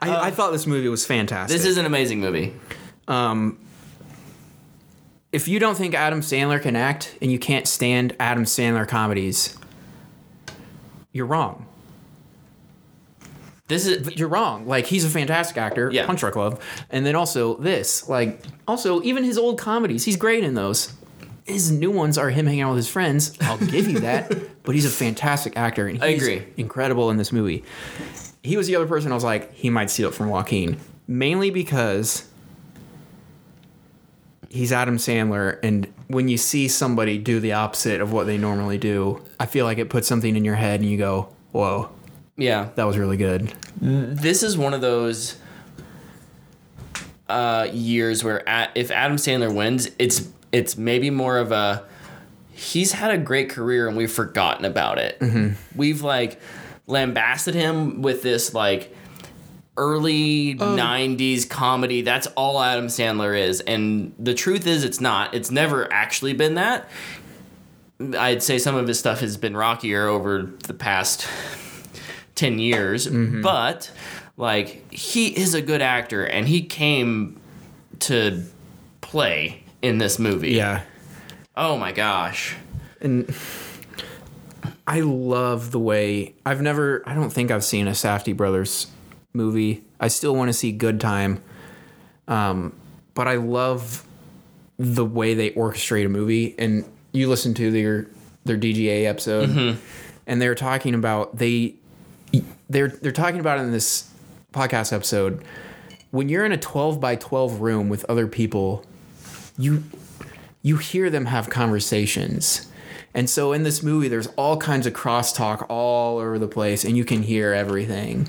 [0.00, 1.56] I, I thought this movie was fantastic.
[1.56, 2.54] this is an amazing movie
[3.08, 3.58] um,
[5.32, 9.56] if you don't think Adam Sandler can act and you can't stand Adam Sandler comedies,
[11.12, 11.66] you're wrong.
[13.68, 14.66] this is You're wrong.
[14.66, 16.06] Like he's a fantastic actor, Yeah.
[16.06, 18.08] Punch Drunk Love, and then also this.
[18.08, 20.92] Like also even his old comedies, he's great in those.
[21.44, 23.36] His new ones are him hanging out with his friends.
[23.40, 26.46] I'll give you that, but he's a fantastic actor, and he's I agree.
[26.56, 27.64] incredible in this movie.
[28.42, 31.50] He was the other person I was like, he might steal it from Joaquin, mainly
[31.50, 32.28] because
[34.48, 38.78] he's Adam Sandler, and when you see somebody do the opposite of what they normally
[38.78, 41.90] do, I feel like it puts something in your head, and you go, "Whoa,
[42.36, 45.36] yeah that was really good." this is one of those
[47.28, 51.84] uh, years where a if Adam Sandler wins, it's it's maybe more of a
[52.52, 55.18] he's had a great career and we've forgotten about it.
[55.18, 55.54] Mm-hmm.
[55.74, 56.38] We've like
[56.86, 58.94] lambasted him with this like
[59.76, 62.02] early 90s comedy.
[62.02, 63.60] That's all Adam Sandler is.
[63.60, 65.34] And the truth is it's not.
[65.34, 66.88] It's never actually been that.
[68.18, 71.26] I'd say some of his stuff has been rockier over the past
[72.34, 73.40] 10 years, mm-hmm.
[73.40, 73.90] but
[74.36, 77.40] like he is a good actor and he came
[78.00, 78.44] to
[79.00, 80.52] play in this movie.
[80.52, 80.82] Yeah.
[81.56, 82.56] Oh my gosh.
[83.00, 83.34] And
[84.86, 88.86] I love the way I've never I don't think I've seen a Safdie brothers
[89.32, 89.84] movie.
[90.00, 91.42] I still want to see Good Time.
[92.28, 92.72] Um,
[93.14, 94.06] but I love
[94.78, 98.06] the way they orchestrate a movie and you listen to their
[98.44, 99.78] their DGA episode
[100.26, 101.74] and they're talking about they
[102.70, 104.10] they're they're talking about it in this
[104.52, 105.44] podcast episode
[106.10, 108.84] when you're in a 12 by 12 room with other people
[109.62, 109.84] you
[110.62, 112.68] you hear them have conversations.
[113.14, 116.96] And so in this movie, there's all kinds of crosstalk all over the place, and
[116.96, 118.28] you can hear everything.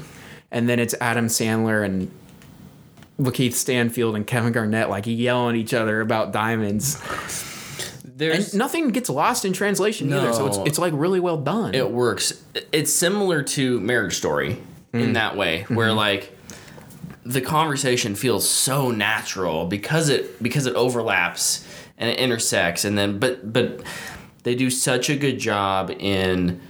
[0.51, 2.11] And then it's Adam Sandler and
[3.19, 7.01] Lakeith Stanfield and Kevin Garnett like yelling at each other about diamonds.
[8.03, 10.33] There's And nothing gets lost in translation either.
[10.33, 11.73] So it's it's like really well done.
[11.73, 12.43] it works.
[12.71, 15.13] It's similar to Marriage Story in mm.
[15.13, 15.97] that way, where mm-hmm.
[15.97, 16.32] like
[17.25, 23.19] the conversation feels so natural because it because it overlaps and it intersects, and then
[23.19, 23.81] but but
[24.43, 26.61] they do such a good job in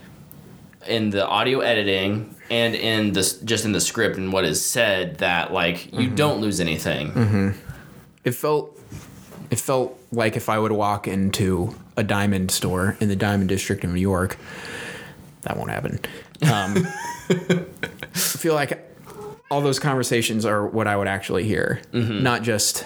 [0.87, 5.17] in the audio editing and in this just in the script and what is said
[5.19, 7.55] that like you don't lose anything.
[8.23, 8.79] it felt
[9.49, 13.83] it felt like if I would walk into a diamond store in the Diamond District
[13.83, 14.37] of New York.
[15.41, 15.99] That won't happen.
[16.41, 16.87] Um,
[17.29, 18.92] I feel like
[19.53, 22.85] all those conversations are what I would actually hear, not just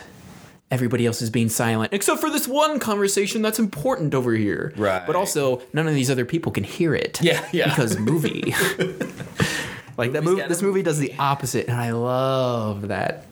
[0.69, 4.73] everybody else is being silent, except for this one conversation that's important over here.
[4.75, 5.05] Right.
[5.07, 7.21] But also, none of these other people can hear it.
[7.21, 7.69] Yeah, yeah.
[7.69, 8.53] Because movie.
[9.97, 10.41] like that movie.
[10.47, 13.25] This movie does the opposite, and I love that.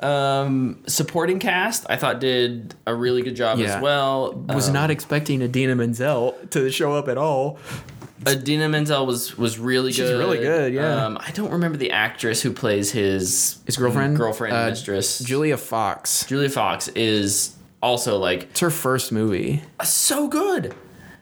[0.00, 3.76] Um, supporting cast I thought did a really good job Yeah.
[3.76, 4.32] as well.
[4.48, 7.58] was Um, not expecting Idina Menzel to show up at all.
[8.28, 10.18] Idina Menzel was was really She's good.
[10.18, 11.04] really good, yeah.
[11.06, 15.18] Um, I don't remember the actress who plays his His girlfriend, girlfriend, uh, mistress.
[15.20, 16.24] Julia Fox.
[16.26, 19.62] Julia Fox is also like It's her first movie.
[19.82, 20.74] so good.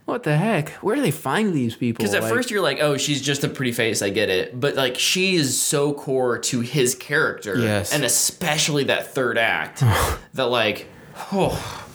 [0.06, 0.70] What the heck?
[0.82, 2.02] Where do they find these people?
[2.02, 4.02] Because at Like, first you're like, oh, she's just a pretty face.
[4.02, 7.92] I get it, but like she is so core to his character, Yes.
[7.94, 9.80] and especially that third act,
[10.34, 10.86] that like,
[11.32, 11.86] oh,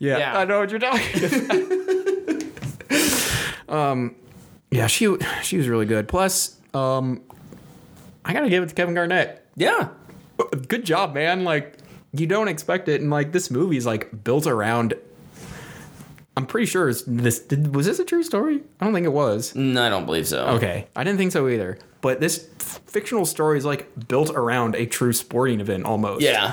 [0.00, 0.38] yeah, yeah.
[0.38, 1.24] I know what you're talking.
[3.68, 3.68] about.
[3.68, 4.16] um,
[4.76, 6.08] yeah, she she was really good.
[6.08, 7.22] Plus, um,
[8.24, 9.46] I gotta give it to Kevin Garnett.
[9.56, 9.88] yeah,
[10.68, 11.44] Good job, man.
[11.44, 11.78] Like
[12.12, 14.94] you don't expect it, and like this movie's like built around
[16.36, 17.38] I'm pretty sure it's this.
[17.40, 18.60] Did, was this a true story?
[18.78, 19.54] I don't think it was.
[19.54, 20.44] No, I don't believe so.
[20.48, 21.78] Okay, I didn't think so either.
[22.02, 26.20] But this f- fictional story is like built around a true sporting event almost.
[26.20, 26.52] Yeah.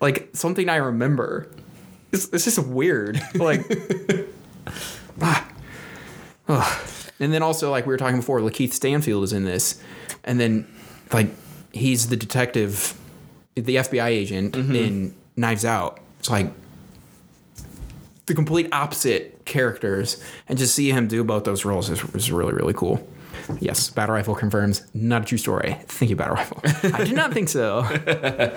[0.00, 1.48] like something I remember.
[2.10, 3.20] It's, it's just weird.
[3.34, 3.64] Like,
[5.20, 5.47] ah.
[6.48, 6.80] Ugh.
[7.20, 9.82] and then also like we were talking before, Lakeith Stanfield is in this,
[10.24, 10.66] and then
[11.12, 11.28] like
[11.72, 12.94] he's the detective,
[13.54, 16.00] the FBI agent in Knives Out.
[16.20, 16.50] It's like
[18.26, 22.52] the complete opposite characters, and just see him do both those roles is, is really
[22.52, 23.06] really cool.
[23.60, 25.78] Yes, Battle Rifle confirms not a true story.
[25.86, 26.60] Thank you, Battle Rifle.
[26.92, 27.84] I did not think so.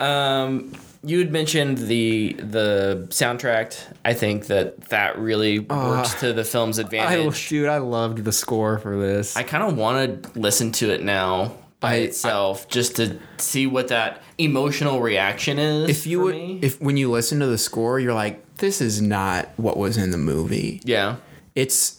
[0.00, 3.74] Um, you had mentioned the the soundtrack.
[4.04, 7.46] I think that that really works to the film's advantage.
[7.46, 9.36] I, dude, I loved the score for this.
[9.36, 13.66] I kind of want to listen to it now by I- itself, just to see
[13.66, 15.88] what that emotional reaction is.
[15.88, 16.58] if you would, me.
[16.62, 20.10] if when you listen to the score, you're like, this is not what was in
[20.10, 20.82] the movie.
[20.84, 21.16] yeah,
[21.54, 21.98] It's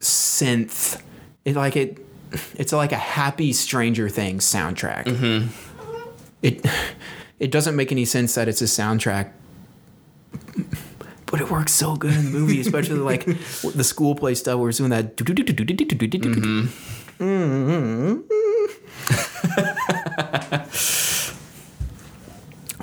[0.00, 1.00] synth.
[1.44, 1.98] It like it.
[2.54, 5.04] It's like a happy Stranger Things soundtrack.
[5.04, 5.48] Mm-hmm.
[6.42, 6.66] It
[7.44, 9.30] it doesn't make any sense that it's a soundtrack,
[11.26, 13.26] but it works so good in the movie, especially like
[13.74, 15.14] the school play stuff where it's doing that.
[17.18, 18.20] Mm-hmm.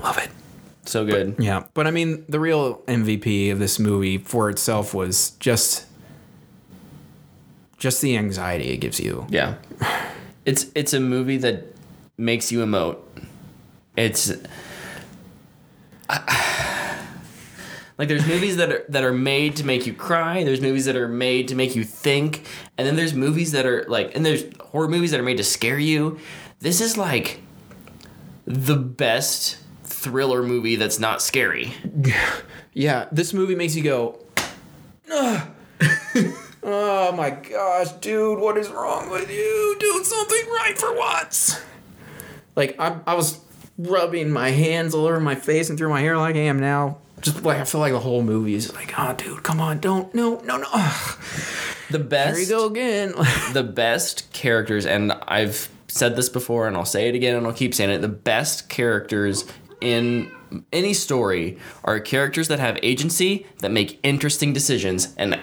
[0.04, 0.30] Love it.
[0.86, 1.36] so good.
[1.40, 5.88] Yeah, but I mean, the real MVP of this movie for itself was just
[7.80, 9.26] just the anxiety it gives you.
[9.32, 9.56] Yeah.
[10.46, 11.66] It's it's a movie that
[12.16, 12.98] makes you emote.
[13.96, 14.32] It's
[17.98, 20.96] like there's movies that are that are made to make you cry, there's movies that
[20.96, 24.44] are made to make you think, and then there's movies that are like and there's
[24.60, 26.20] horror movies that are made to scare you.
[26.60, 27.42] This is like
[28.46, 31.74] the best thriller movie that's not scary.
[32.74, 34.20] Yeah, this movie makes you go,
[35.12, 35.52] oh
[36.64, 39.76] my gosh, dude, what is wrong with you?
[39.80, 41.62] Do something right for once.
[42.56, 43.40] Like I, I was
[43.88, 46.98] rubbing my hands all over my face and through my hair like I am now.
[47.22, 50.14] Just like I feel like the whole movie is like, oh, dude, come on, don't,
[50.16, 50.68] no, no, no.
[50.74, 51.20] Ugh.
[51.92, 53.14] The best Here you go again.
[53.54, 57.54] the best characters, and I've said this before, and I'll say it again, and I'll
[57.54, 58.00] keep saying it.
[58.00, 59.46] The best characters
[59.82, 60.32] in
[60.72, 65.40] any story are characters that have agency, that make interesting decisions, and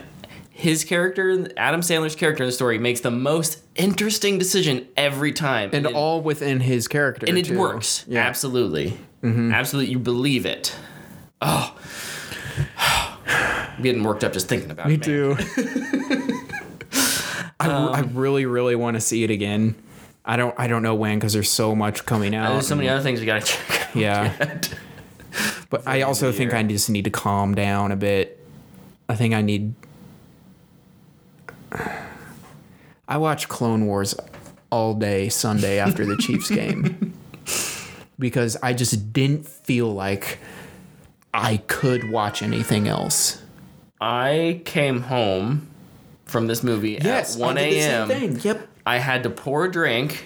[0.58, 5.70] his character, Adam Sandler's character in the story, makes the most interesting decision every time,
[5.72, 7.26] and it, all within his character.
[7.28, 7.58] and it too.
[7.58, 8.26] works Yeah.
[8.26, 9.52] absolutely, mm-hmm.
[9.52, 9.92] absolutely.
[9.92, 10.74] You believe it.
[11.40, 11.76] Oh.
[13.28, 15.06] I'm getting worked up just thinking about Me it.
[15.06, 15.36] man.
[15.36, 15.36] too.
[17.60, 19.76] I, I um, really, really want to see it again.
[20.24, 20.54] I don't.
[20.58, 22.52] I don't know when because there's so much coming uh, out.
[22.54, 23.96] There's so many other things we gotta check out.
[23.96, 24.60] Yeah.
[25.70, 28.42] But I also think I just need to calm down a bit.
[29.08, 29.74] I think I need.
[33.08, 34.14] I watch Clone Wars
[34.70, 37.14] all day Sunday after the Chiefs game
[38.18, 40.38] because I just didn't feel like
[41.32, 43.42] I could watch anything else.
[44.00, 45.68] I came home
[46.26, 48.38] from this movie at 1 a.m.
[48.42, 48.68] Yep.
[48.86, 50.24] I had to pour a drink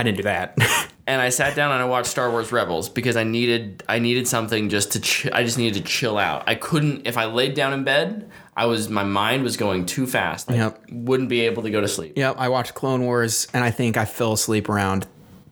[0.00, 0.56] I didn't do that.
[1.10, 4.28] and I sat down and I watched Star Wars Rebels because I needed I needed
[4.28, 6.44] something just to ch- I just needed to chill out.
[6.46, 10.06] I couldn't if I laid down in bed, I was my mind was going too
[10.06, 10.50] fast.
[10.50, 10.82] I Yep.
[10.92, 12.12] wouldn't be able to go to sleep.
[12.16, 15.06] Yep, I watched Clone Wars and I think I fell asleep around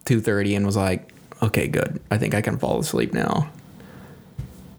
[0.04, 1.10] 2:30 and was like,
[1.42, 2.00] "Okay, good.
[2.10, 3.50] I think I can fall asleep now."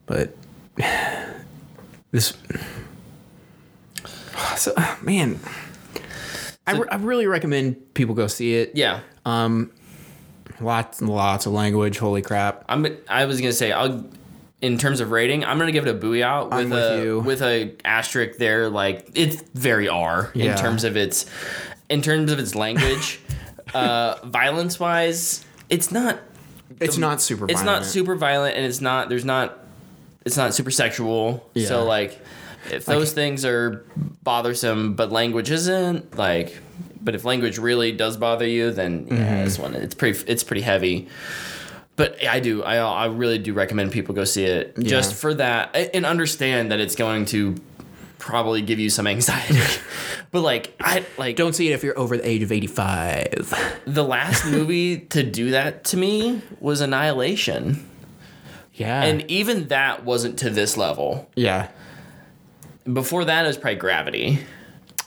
[0.06, 0.34] But
[2.12, 2.34] this
[4.56, 5.40] so man,
[6.66, 8.72] I, re- I really recommend people go see it.
[8.76, 9.02] Yeah.
[9.26, 9.72] Um,
[10.62, 11.98] Lots and lots of language.
[11.98, 12.66] Holy crap.
[12.70, 14.06] I'm I was going to say I'll
[14.62, 17.20] in terms of rating, I'm gonna give it a booey out with with a you.
[17.22, 18.70] with a asterisk there.
[18.70, 21.26] Like it's very R in terms of its
[21.90, 23.22] in terms of its language.
[23.74, 26.20] uh, violence wise, it's not
[26.82, 27.84] It's not super it's violent.
[27.84, 29.58] not super violent and it's not there's not
[30.26, 31.68] it's not super sexual Yeah.
[31.68, 32.20] so like
[32.70, 33.86] if those things are
[34.24, 36.58] bothersome but language isn't like
[37.02, 39.44] but if language really does bother you then yeah Mm-hmm.
[39.46, 41.08] this one it's pretty it's pretty heavy
[41.96, 45.76] but I do I I really do recommend people go see it just for that
[45.94, 47.56] and understand that it's going to
[48.18, 49.60] probably give you some anxiety
[50.32, 53.82] but like I like Don't see it if you're over the age of 85.
[53.88, 57.86] the last movie to do that to me was Annihilation
[58.74, 59.04] Yeah.
[59.04, 61.30] and even that wasn't to this level.
[61.36, 61.70] yeah.
[62.92, 64.40] Before that, it was probably Gravity.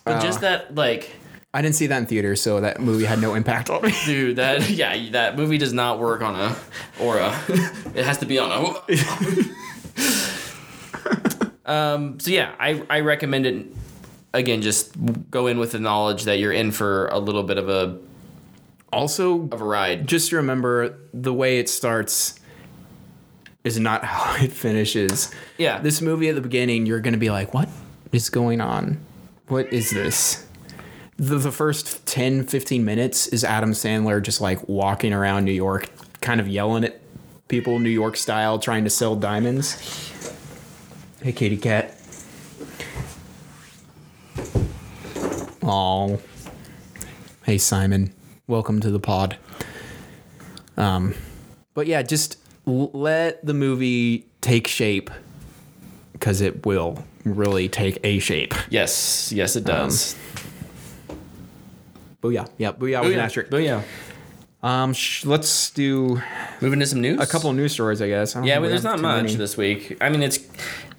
[0.05, 1.11] But just that, like,
[1.55, 3.92] I didn't see that in theater, so that movie had no impact on me.
[4.07, 6.57] dude, that yeah, that movie does not work on a
[7.00, 7.28] or a.
[7.94, 8.94] It has to be on a.
[11.64, 13.66] Um, so yeah, I I recommend it.
[14.34, 14.94] Again, just
[15.30, 17.98] go in with the knowledge that you're in for a little bit of a
[18.92, 20.07] Also, of a ride.
[20.09, 22.40] just remember the way it starts
[23.62, 25.32] is not how it finishes.
[25.57, 25.78] Yeah.
[25.80, 27.68] This movie at the beginning, you're going to be like, what
[28.11, 28.98] is going on?
[29.48, 30.44] What is this?
[31.16, 35.88] The, the first 10, 15 minutes is Adam Sandler just like walking around New York,
[36.20, 37.00] kind of yelling at
[37.48, 40.10] people New York style, trying to sell diamonds.
[41.22, 41.96] Hey, kitty cat.
[45.62, 46.20] Oh.
[47.44, 48.12] Hey, Simon.
[48.46, 49.36] Welcome to the pod.
[50.76, 51.14] Um,
[51.74, 55.10] but yeah, just l- let the movie take shape
[56.12, 58.54] because it will really take a shape.
[58.70, 60.16] Yes, yes, it does.
[62.22, 62.48] Booyah.
[62.58, 63.50] Yeah, booyah was an asterisk.
[63.50, 63.82] But yeah,
[64.62, 66.22] Um, sh- let's do
[66.60, 67.20] moving to some news.
[67.20, 68.36] a couple of news stories, I guess.
[68.36, 69.34] I don't Yeah, think but we there's have not too much many.
[69.34, 69.96] this week.
[70.00, 70.38] I mean, it's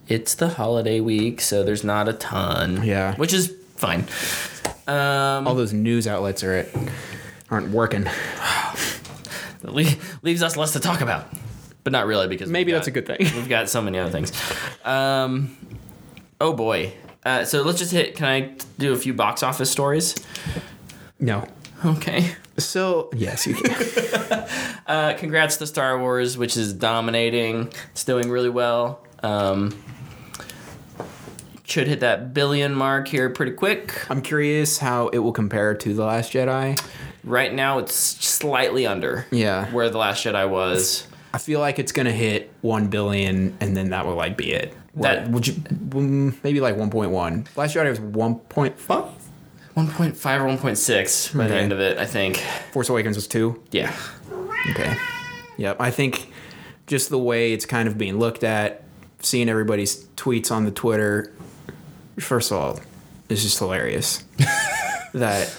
[0.09, 2.84] it's the holiday week, so there's not a ton.
[2.84, 3.15] Yeah.
[3.15, 4.05] which is fine.
[4.86, 6.67] Um, All those news outlets are at,
[7.49, 8.03] aren't working.
[9.63, 9.86] le-
[10.24, 11.26] leaves us less to talk about,
[11.86, 13.17] but not really because Maybe we've that's a good thing.
[13.19, 14.34] We've got so many other things.
[14.84, 15.55] Um,
[16.41, 16.93] oh boy.
[17.26, 18.15] Uh, so let's just hit.
[18.17, 20.15] Can I do a few box office stories?
[21.24, 21.47] No.
[21.86, 22.32] Okay.
[22.57, 24.47] So yes, you can.
[24.86, 27.71] Uh, congrats to Star Wars, which is dominating.
[27.91, 29.01] It's doing really well.
[29.24, 29.74] Um,
[31.63, 34.05] should hit that billion mark here pretty quick.
[34.09, 36.78] I'm curious how it will compare to the Last Jedi.
[37.24, 39.71] Right now, it's slightly under Yeah.
[39.71, 41.07] where the Last Jedi was.
[41.34, 44.74] I feel like it's gonna hit one billion, and then that will like be it.
[44.97, 47.47] That- What- would you mm, maybe like one point one.
[47.55, 49.07] Last Jedi was one point five.
[49.76, 51.63] 1.5 or 1.6 by the Okay.
[51.63, 52.38] end of it, I think.
[52.71, 53.61] Force Awakens was two.
[53.71, 53.93] Yeah.
[54.71, 54.95] Okay.
[55.57, 55.78] Yep.
[55.80, 56.32] I think
[56.88, 58.84] just the way it's kind of being looked at,
[59.19, 61.32] seeing everybody's tweets on the Twitter.
[62.19, 62.80] First of all,
[63.30, 64.24] it's just hilarious
[65.13, 65.51] that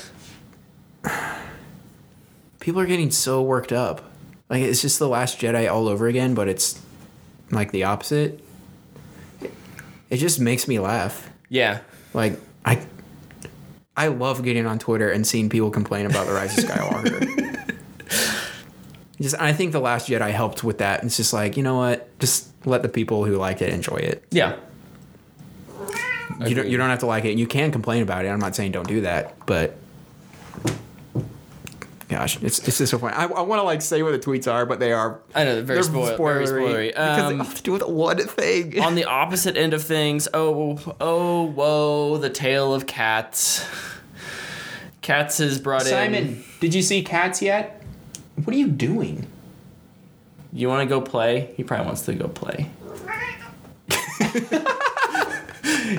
[2.60, 4.10] people are getting so worked up.
[4.48, 6.80] Like it's just the Last Jedi all over again, but it's
[7.50, 8.40] like the opposite.
[10.10, 11.30] It just makes me laugh.
[11.48, 11.80] Yeah.
[12.12, 12.84] Like I,
[13.96, 17.74] I love getting on Twitter and seeing people complain about the Rise of Skywalker.
[19.20, 21.04] just, I think the Last Jedi helped with that.
[21.04, 24.24] It's just like you know what, just let the people who like it enjoy it.
[24.30, 24.56] Yeah.
[26.40, 27.38] You don't, you don't have to like it.
[27.38, 28.28] You can complain about it.
[28.28, 29.76] I'm not saying don't do that, but
[32.08, 33.14] gosh, it's it's just so funny.
[33.14, 35.62] I, I want to like say what the tweets are, but they are I know,
[35.62, 36.86] very, they're spoil- very spoilery.
[36.88, 38.80] because Um, they have to do with one thing.
[38.80, 43.66] on the opposite end of things, oh, oh, whoa, the tale of cats.
[45.02, 45.88] Cats has brought in.
[45.88, 46.44] Simon.
[46.60, 47.82] Did you see Cats yet?
[48.42, 49.26] What are you doing?
[50.52, 51.52] You want to go play?
[51.56, 52.70] He probably wants to go play.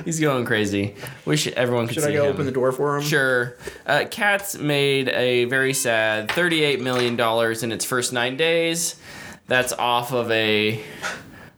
[0.04, 0.94] He's going crazy.
[1.24, 2.32] Wish everyone could Should see I go him.
[2.34, 3.02] open the door for him?
[3.02, 3.56] Sure.
[3.86, 7.18] Uh, Cats made a very sad $38 million
[7.64, 8.96] in its first nine days.
[9.46, 10.82] That's off of a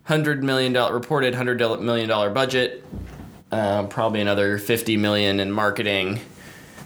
[0.08, 2.84] $100 million, reported $100 million budget.
[3.50, 6.20] Uh, probably another 50 million in marketing,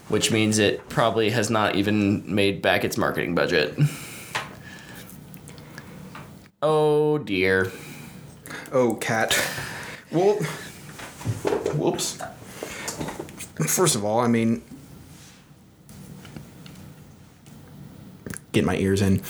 [0.09, 3.76] which means it probably has not even made back its marketing budget.
[6.62, 7.72] Oh dear.
[8.70, 9.36] Oh, cat.
[10.11, 10.38] Well,
[11.74, 12.18] whoops.
[13.66, 14.62] First of all, I mean,
[18.52, 19.22] get my ears in.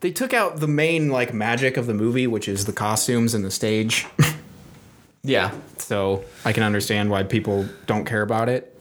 [0.00, 3.44] They took out the main like magic of the movie, which is the costumes and
[3.44, 4.06] the stage.
[5.26, 5.52] Yeah.
[5.78, 8.78] so I can understand why people don't care about it.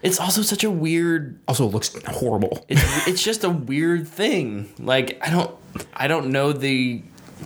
[0.00, 2.64] It's also such a weird Also, it looks horrible.
[2.70, 4.72] it's it's just a weird thing.
[4.78, 5.54] Like I don't
[5.92, 7.02] I don't know the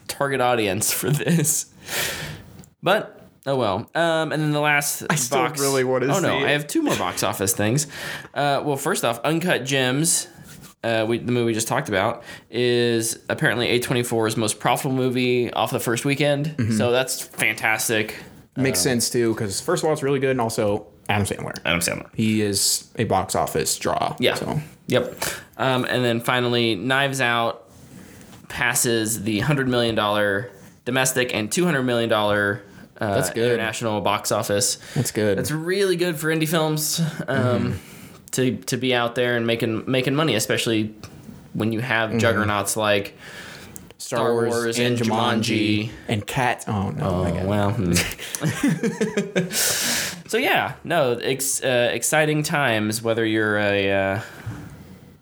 [0.07, 1.67] target audience for this.
[2.85, 3.16] But
[3.47, 3.91] oh well.
[3.95, 5.61] Um, and then the last I still box.
[5.61, 6.39] really wanna Oh no.
[6.39, 7.87] I have two more box office things.
[8.35, 10.29] Uh, well, first off, Uncut Gems.
[10.85, 15.73] Uh, we, the movie we just talked about is apparently A24's most profitable movie off
[15.73, 16.47] the first weekend.
[16.47, 16.77] Mm-hmm.
[16.77, 18.15] So that's fantastic.
[18.57, 21.59] Makes sense too, because first of all, it's really good, and also Adam Sandler.
[21.65, 22.09] Adam Sandler.
[22.15, 24.17] He is a box office draw.
[24.19, 24.35] Yeah.
[24.35, 25.23] So Yep.
[25.57, 27.69] Um, and then finally, Knives Out
[28.49, 30.51] passes the hundred million dollar
[30.85, 32.63] domestic and two hundred million dollar
[33.01, 33.45] uh, That's good.
[33.53, 34.79] international box office.
[34.95, 35.39] that's good.
[35.39, 37.79] That's really good for indie films um,
[38.33, 40.95] to to be out there and making making money, especially
[41.53, 43.15] when you have juggernauts like
[43.99, 45.91] Star, Star Wars, Wars and Jumanji Jumanji.
[46.09, 46.65] and Cat.
[46.69, 47.05] Oh no!
[47.11, 47.47] Oh my God.
[47.47, 47.71] well.
[47.73, 47.93] hmm.
[49.51, 53.03] so yeah, no, ex- uh, exciting times.
[53.03, 54.21] Whether you're a uh,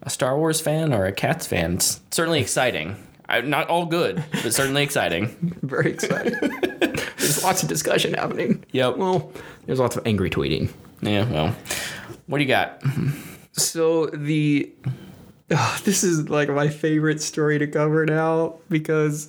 [0.02, 2.96] a Star Wars fan or a Cats fan, it's certainly exciting.
[3.28, 5.56] I, not all good, but certainly exciting.
[5.62, 6.93] Very excited.
[7.44, 8.64] Lots of discussion happening.
[8.72, 8.96] Yep.
[8.96, 9.32] Well,
[9.66, 10.72] there's lots of angry tweeting.
[11.02, 11.54] Yeah, well.
[12.26, 12.82] What do you got?
[13.52, 14.72] So the
[15.50, 19.28] Ugh, this is like my favorite story to cover now because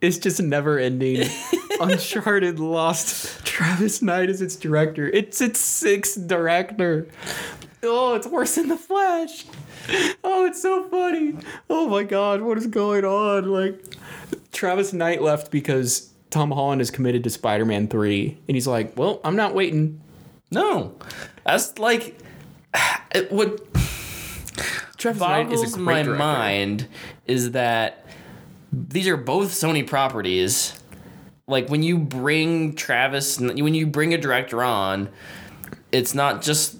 [0.00, 1.28] it's just never ending.
[1.80, 5.08] Uncharted lost Travis Knight as its director.
[5.08, 7.06] It's its sixth director.
[7.82, 9.44] Oh, it's worse than the Flash.
[10.22, 11.36] Oh, it's so funny.
[11.70, 13.48] Oh my god, what is going on?
[13.48, 13.80] Like
[14.52, 19.20] Travis Knight left because Tom Holland is committed to Spider-Man 3 and he's like, "Well,
[19.22, 20.00] I'm not waiting."
[20.50, 20.94] No.
[21.44, 22.18] That's like
[23.14, 23.60] it would
[24.96, 26.18] Travis Knight is a great my director.
[26.18, 26.88] mind
[27.26, 28.06] is that
[28.72, 30.78] these are both Sony properties.
[31.46, 35.10] Like when you bring Travis, when you bring a director on,
[35.90, 36.76] it's not just.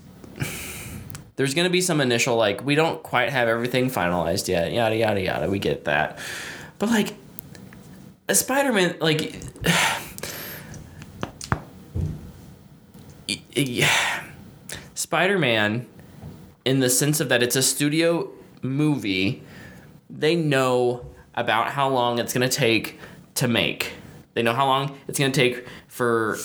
[1.36, 5.20] There's gonna be some initial like we don't quite have everything finalized yet, yada yada
[5.20, 5.50] yada.
[5.50, 6.18] We get that,
[6.78, 7.14] but like
[8.29, 9.43] a Spider-Man, like
[13.55, 14.25] yeah,
[14.95, 15.87] Spider-Man
[16.64, 18.31] in the sense of that it's a studio
[18.62, 19.43] movie,
[20.09, 22.99] they know about how long it's going to take
[23.35, 23.93] to make.
[24.35, 26.39] They know how long it's going to take for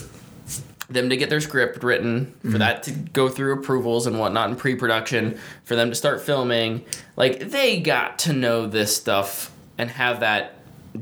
[0.90, 2.58] them to get their script written, for mm-hmm.
[2.60, 6.86] that to go through approvals and whatnot in pre production, for them to start filming.
[7.16, 10.57] Like, they got to know this stuff and have that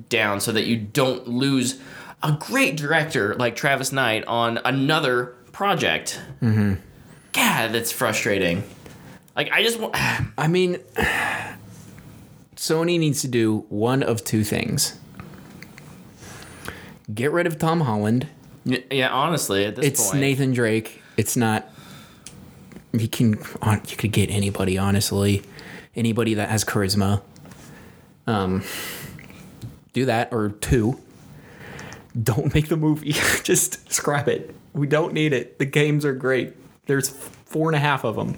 [0.10, 1.80] down so that you don't lose
[2.24, 6.20] a great director like Travis Knight on another project.
[6.42, 6.76] Mm-hmm.
[7.34, 8.64] God, that's frustrating.
[9.36, 9.96] Like I just want.
[10.38, 10.76] I mean,
[12.56, 14.98] Sony needs to do one of two things.
[17.14, 18.28] Get rid of Tom Holland.
[18.64, 19.94] Yeah, honestly, at this point.
[19.94, 21.02] It's point, Nathan Drake.
[21.18, 21.70] It's not.
[22.94, 25.44] You can you could get anybody honestly,
[25.96, 27.22] anybody that has charisma.
[28.26, 28.64] Um,
[29.96, 31.00] do that or two.
[32.22, 33.14] Don't make the movie.
[33.44, 34.54] Just scrap it.
[34.74, 35.58] We don't need it.
[35.58, 36.54] The games are great.
[36.86, 38.36] There's four and a half of them.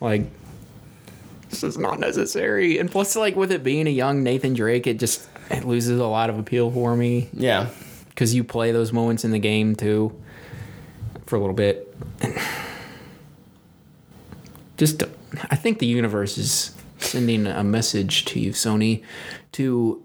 [0.00, 0.22] Like,
[1.50, 2.78] this is not necessary.
[2.78, 6.06] And plus, like with it being a young Nathan Drake, it just it loses a
[6.06, 7.68] lot of appeal for me yeah,
[8.08, 10.18] because you play those moments in the game too
[11.26, 11.94] for a little bit.
[14.76, 15.02] Just,
[15.50, 19.04] I think the universe is sending a message to you, Sony,
[19.52, 20.03] to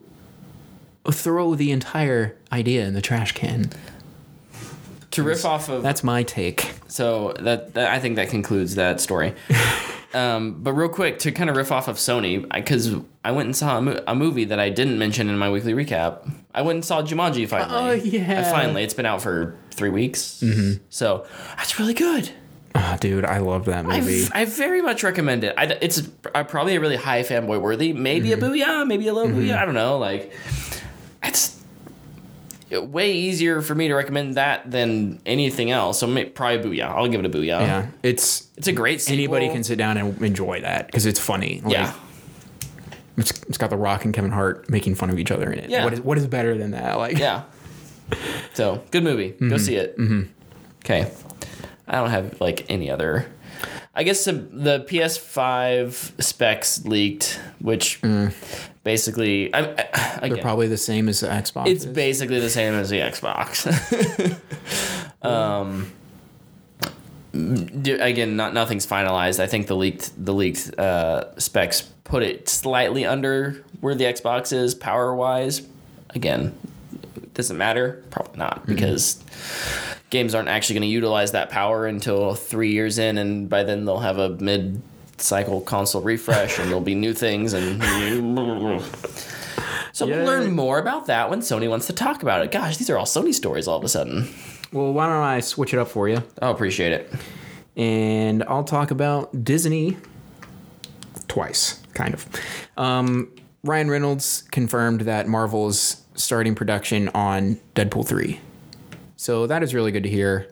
[1.11, 3.71] throw the entire idea in the trash can.
[5.11, 6.71] to riff off of That's my take.
[6.87, 9.33] So that, that I think that concludes that story.
[10.13, 13.55] um, but real quick to kind of riff off of Sony, because I went and
[13.55, 16.29] saw a, mo- a movie that I didn't mention in my weekly recap.
[16.53, 17.79] I went and saw Jumanji finally.
[17.79, 18.41] Oh, yeah.
[18.41, 20.41] Uh, finally, it's been out for three weeks.
[20.43, 20.83] Mm-hmm.
[20.89, 21.25] So
[21.57, 22.31] that's really good.
[22.75, 24.27] Oh, dude, I love that movie.
[24.31, 25.55] I, I very much recommend it.
[25.57, 27.93] I, it's uh, probably a really high fanboy worthy.
[27.93, 29.57] Maybe a booyah, maybe a low booyah.
[29.57, 29.97] I don't know.
[29.97, 30.31] Like,
[31.23, 31.59] it's
[32.71, 35.99] way easier for me to recommend that than anything else.
[35.99, 36.89] So may, probably booyah.
[36.89, 37.61] I'll give it a booyah.
[37.61, 39.15] yeah, it's It's a great sequel.
[39.15, 41.61] anybody can sit down and enjoy that because it's funny.
[41.63, 41.93] Like, Yeah.
[43.17, 45.69] it's, it's got The Rock and Kevin Hart making fun of each other in it.
[45.69, 45.83] Yeah.
[45.83, 46.97] What is what is better than that?
[46.97, 47.43] Like, Yeah.
[48.53, 49.29] So good movie.
[49.29, 49.57] Go mm-hmm.
[49.57, 49.97] see it.
[49.97, 50.23] Mm-hmm.
[50.83, 51.11] Okay.
[51.87, 53.25] I don't have like any other.
[53.95, 58.01] I guess the, the PS5 specs leaked, which
[58.83, 59.87] basically, I,
[60.21, 61.67] I, they're probably the same as the Xbox.
[61.67, 61.93] it's is.
[61.93, 63.67] basically the same as the Xbox.
[65.25, 65.91] um,
[67.33, 69.39] again, not nothing's finalized.
[69.39, 74.53] I think the leaked the leaked uh, specs put it slightly under where the Xbox
[74.53, 75.61] is power wise.
[76.11, 76.57] Again,
[77.39, 78.03] does it matter?
[78.11, 79.23] Probably not because
[80.09, 83.85] games aren't actually going to utilize that power until three years in, and by then
[83.85, 84.81] they'll have a mid
[85.17, 87.83] cycle console refresh and there'll be new things and
[89.91, 92.51] so we'll learn more about that when Sony wants to talk about it.
[92.51, 94.29] Gosh, these are all Sony stories all of a sudden.
[94.71, 96.23] well, why don't I switch it up for you?
[96.41, 97.11] I appreciate it.
[97.75, 99.97] and I'll talk about Disney
[101.27, 102.25] twice, kind of.
[102.77, 103.31] Um,
[103.63, 108.39] Ryan Reynolds confirmed that Marvel's starting production on Deadpool 3.
[109.15, 110.47] So that is really good to hear.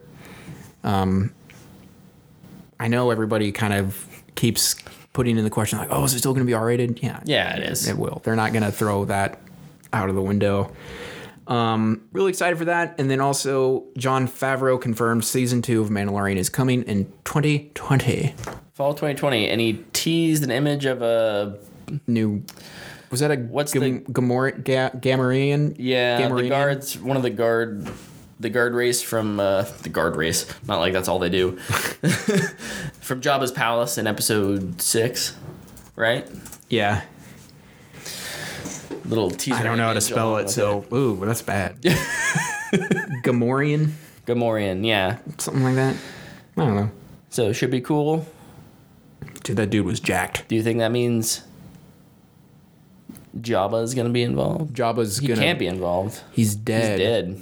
[0.84, 1.34] Um,
[2.80, 4.76] I know everybody kind of keeps
[5.14, 7.02] putting in the question, like, oh, is it still going to be R rated?
[7.02, 7.22] Yeah.
[7.26, 7.88] Yeah, it is.
[7.88, 8.22] It will.
[8.24, 9.40] They're not going to throw that
[9.94, 10.72] out of the window.
[11.48, 12.96] Um, really excited for that.
[13.00, 18.36] And then also, Jon Favreau confirmed season two of Mandalorian is coming in 2020.
[18.74, 21.58] Fall 2020, and he teased an image of a
[22.06, 22.44] New.
[23.10, 25.76] Was that a What's Gam- the- Gamor- Ga- Gamorrean?
[25.80, 27.90] yeah, the guards, one of the guard,
[28.40, 30.46] the guard race from uh, the guard race.
[30.68, 31.56] Not like that's all they do.
[33.00, 35.36] from Jabba's palace in episode six,
[35.96, 36.28] right?
[36.70, 37.02] Yeah.
[39.06, 39.58] Little teaser.
[39.58, 41.82] I don't know how to spell it, with so ooh, that's bad.
[43.24, 43.92] Gamorrean,
[44.26, 45.20] Gamorrean, yeah.
[45.38, 45.96] something like that.
[46.58, 46.92] I don't know.
[47.30, 48.26] So it should be cool.
[49.44, 50.48] Dude, that dude was jacked.
[50.50, 51.42] Do you think that means
[53.42, 54.76] Jabba is going to be involved?
[54.76, 55.42] Jabba's He gonna.
[55.42, 56.22] can't be involved.
[56.32, 56.98] He's He's dead.
[56.98, 57.42] dead.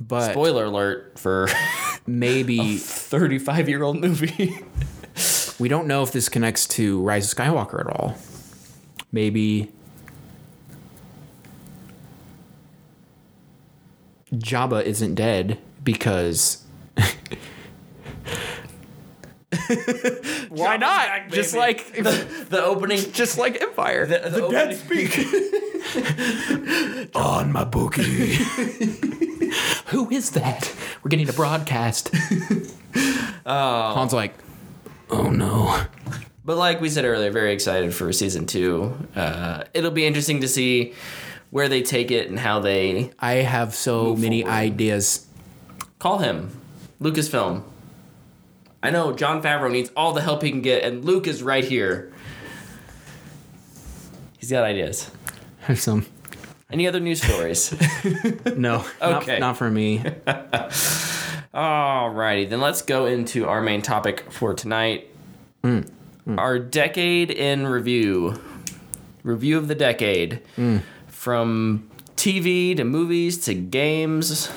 [0.00, 1.48] But Spoiler alert for
[2.06, 4.58] maybe 35 year old movie.
[5.58, 8.16] we don't know if this connects to Rise of Skywalker at all.
[9.12, 9.70] Maybe
[14.32, 16.64] Jabba isn't dead because.
[20.48, 21.06] Why not?
[21.06, 22.98] back, just like the opening.
[23.12, 24.06] just like Empire.
[24.06, 25.16] The, the speak.
[27.14, 28.34] on my bookie.
[29.86, 30.72] Who is that?
[31.02, 32.10] We're getting a broadcast.
[33.46, 33.94] Oh.
[33.94, 34.34] Han's like,
[35.10, 35.84] oh no.
[36.44, 38.96] But like we said earlier, very excited for season two.
[39.14, 40.94] Uh, it'll be interesting to see
[41.50, 44.54] where they take it and how they I have so many forward.
[44.56, 45.26] ideas.
[45.98, 46.50] call him
[47.00, 47.62] Lucasfilm.
[48.82, 51.64] I know Jon Favreau needs all the help he can get, and Luke is right
[51.64, 52.12] here.
[54.38, 55.10] He's got ideas.
[55.62, 56.06] Have some.
[56.72, 57.74] Any other news stories?
[58.56, 58.84] No.
[59.00, 59.32] Okay.
[59.32, 59.98] Not, not for me.
[61.54, 65.08] Alrighty, then let's go into our main topic for tonight.
[65.64, 65.88] Mm,
[66.26, 66.38] mm.
[66.38, 68.40] Our decade in review.
[69.22, 70.42] Review of the decade.
[70.56, 70.82] Mm.
[71.08, 74.50] From TV to movies to games.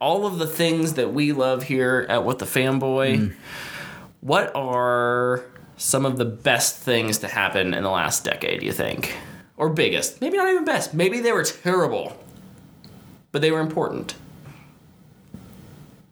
[0.00, 3.34] All of the things that we love here at What the Fanboy.
[4.20, 5.44] What are
[5.76, 9.16] some of the best things to happen in the last decade, you think?
[9.56, 10.20] Or biggest?
[10.20, 10.92] Maybe not even best.
[10.92, 12.16] Maybe they were terrible.
[13.30, 14.14] But they were important.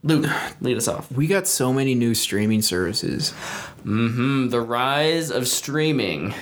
[0.03, 0.31] Luke,
[0.61, 1.11] lead us off.
[1.11, 3.35] We got so many new streaming services.
[3.85, 6.33] Mm, the rise of streaming.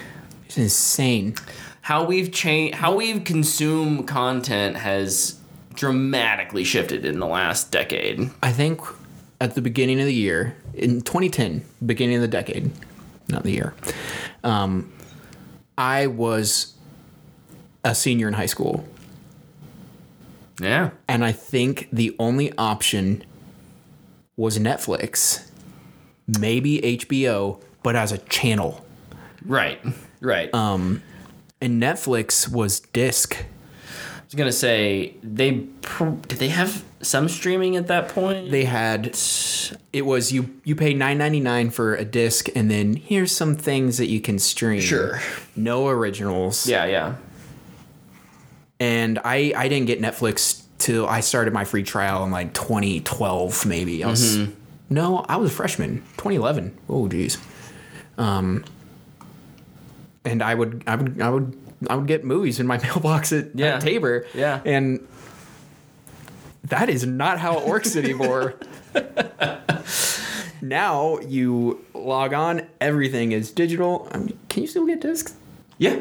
[0.44, 1.34] It's insane.
[1.80, 5.38] How we've changed, how we've consumed content has
[5.74, 8.30] dramatically shifted in the last decade.
[8.42, 8.82] I think
[9.40, 12.70] at the beginning of the year, in 2010, beginning of the decade,
[13.28, 13.74] not the year,
[14.42, 14.92] um,
[15.76, 16.74] I was
[17.84, 18.84] a senior in high school.
[20.60, 20.90] Yeah.
[21.08, 23.24] And I think the only option
[24.36, 25.48] was Netflix,
[26.26, 28.84] maybe HBO, but as a channel.
[29.44, 29.80] Right.
[30.20, 30.52] Right.
[30.54, 31.02] Um
[31.60, 33.36] And Netflix was disc.
[34.34, 38.50] Was gonna say they pr- did they have some streaming at that point?
[38.50, 39.16] They had
[39.92, 43.54] it was you you pay nine ninety nine for a disc, and then here's some
[43.54, 44.80] things that you can stream.
[44.80, 45.20] Sure.
[45.54, 46.66] No originals.
[46.66, 47.14] yeah, yeah.
[48.80, 53.64] And I I didn't get Netflix till I started my free trial in like 2012
[53.66, 54.02] maybe.
[54.02, 54.52] I was Mm-hmm.
[54.90, 55.98] no, I was a freshman.
[56.16, 56.76] 2011.
[56.88, 57.38] Oh geez.
[58.18, 58.64] Um.
[60.24, 61.56] And I would I would I would
[61.90, 63.76] I would get movies in my mailbox at, Yeah.
[63.76, 64.26] at Tabor.
[64.34, 64.60] Yeah.
[64.64, 65.06] And
[66.64, 68.54] that is not how it works anymore.
[70.62, 74.08] now you log on, everything is digital.
[74.12, 75.34] I mean, can you still get discs?
[75.78, 76.00] Yeah.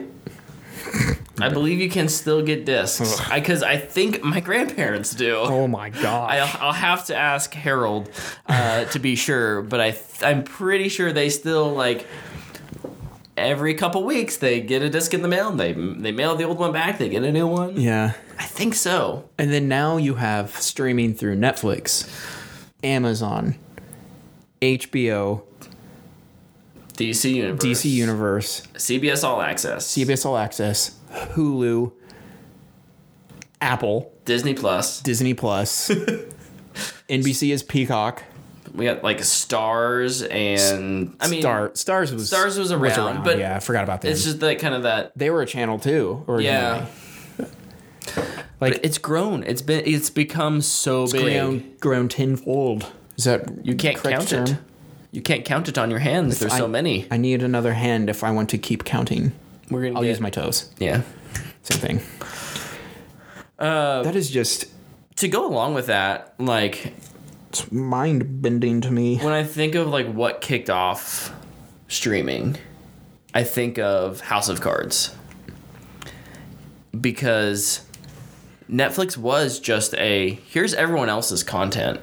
[1.40, 5.36] I believe you can still get discs because I, think my grandparents do.
[5.38, 6.32] Oh my god.
[6.32, 8.10] I'll, I'll have to ask Harold
[8.48, 12.06] uh, to be sure, but I th- I'm pretty sure they still like
[13.38, 15.50] every couple weeks they get a disc in the mail.
[15.50, 16.98] And they they mail the old one back.
[16.98, 17.80] They get a new one.
[17.80, 18.14] yeah.
[18.40, 19.30] I think so.
[19.38, 22.10] And then now you have streaming through Netflix,
[22.84, 23.56] Amazon,
[24.62, 25.44] HBO,
[26.94, 31.92] DC Universe, DC Universe, CBS All Access, CBS All Access, Hulu,
[33.62, 35.02] Apple, Disney Plus.
[35.02, 35.90] Disney Plus.
[37.10, 38.24] NBC is Peacock.
[38.74, 43.56] We got like Stars and I mean Star Stars was Stars was around, but yeah,
[43.56, 44.12] I forgot about them.
[44.12, 46.24] it's just that kind of that they were a channel too.
[46.28, 46.46] Originally.
[46.46, 46.86] yeah.
[48.60, 49.44] Like- but it's grown.
[49.44, 51.22] It's been it's become so big.
[51.22, 52.92] grown grown tenfold.
[53.18, 54.58] Is that You can't correct count it.
[55.12, 56.40] You can't count it on your hands.
[56.40, 57.06] There's so many.
[57.12, 59.34] I need another hand if I want to keep counting.
[59.70, 60.70] We're gonna I'll get, use my toes.
[60.80, 61.02] yeah.
[61.62, 62.02] Same thing.
[63.60, 64.66] Uh, That is just
[65.18, 66.94] to go along with that, like
[67.54, 69.18] it's mind bending to me.
[69.18, 71.32] when I think of like what kicked off
[71.88, 72.58] streaming,
[73.32, 75.16] I think of House of Cards
[77.00, 77.86] because
[78.68, 82.02] Netflix was just a here's everyone else's content,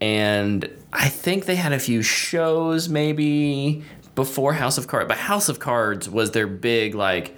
[0.00, 3.84] and I think they had a few shows maybe
[4.16, 7.36] before House of Cards, but House of Cards was their big like.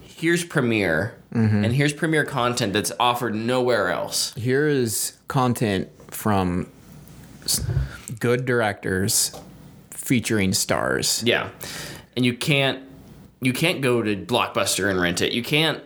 [0.00, 1.64] Here's premiere, Mm-hmm.
[1.64, 4.32] and here's premiere content that's offered nowhere else.
[4.34, 6.70] Here is content from
[8.18, 9.38] good directors
[9.90, 11.22] featuring stars.
[11.24, 11.50] Yeah,
[12.16, 12.82] and you can't
[13.40, 15.32] you can't go to Blockbuster and rent it.
[15.32, 15.82] You can't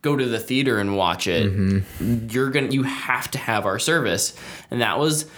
[0.00, 1.52] go to the theater and watch it.
[1.52, 2.28] Mm-hmm.
[2.30, 4.34] You're gonna you have to have our service,
[4.70, 5.28] and that was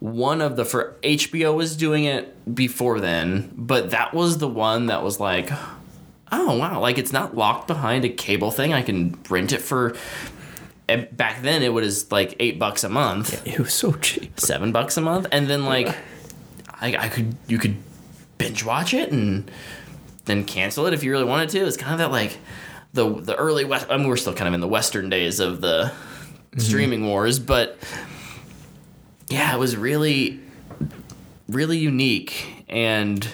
[0.00, 4.86] one of the for HBO was doing it before then, but that was the one
[4.86, 5.50] that was like,
[6.32, 8.72] oh wow, like it's not locked behind a cable thing.
[8.72, 9.96] I can rent it for.
[10.88, 14.38] and Back then, it was like eight bucks a month It was so cheap.
[14.38, 15.94] seven bucks a month, and then like
[16.80, 17.76] I, I could you could
[18.38, 19.50] binge watch it and
[20.24, 21.58] then cancel it if you really wanted to.
[21.60, 22.38] It's kind of that like
[22.92, 23.86] the the early west.
[23.90, 26.60] I mean, we're still kind of in the western days of the mm-hmm.
[26.60, 27.78] streaming wars, but
[29.28, 30.40] yeah, it was really
[31.48, 33.28] really unique and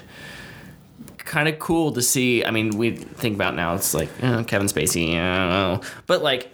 [1.30, 2.44] kind of cool to see.
[2.44, 6.50] I mean, we think about now it's like eh, Kevin Spacey, know, but like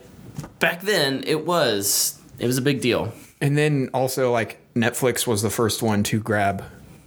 [0.59, 3.11] back then it was it was a big deal.
[3.41, 6.62] And then also like Netflix was the first one to grab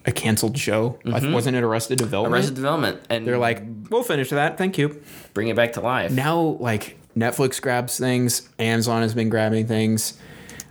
[0.05, 0.97] a canceled show.
[1.03, 2.33] Like, wasn't it Arrested Development?
[2.33, 4.57] Arrested Development, and They're like, we'll finish that.
[4.57, 5.01] Thank you.
[5.33, 6.11] bring it back to life.
[6.11, 8.49] Now, like Netflix grabs things.
[8.57, 10.17] Amazon has been grabbing things.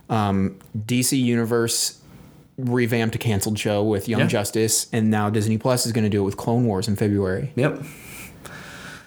[0.09, 1.98] Um, DC Universe
[2.67, 4.27] revamped a canceled show with Young Yeah.
[4.27, 7.51] Justice, and now Disney Plus is going to do it with Clone Wars in February.
[7.55, 7.83] Yep.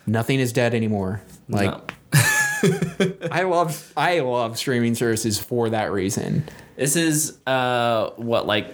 [0.06, 1.22] Nothing is dead anymore.
[1.48, 1.82] Like No.
[3.30, 6.44] I love, I love streaming services for that reason.
[6.76, 8.72] This is uh what like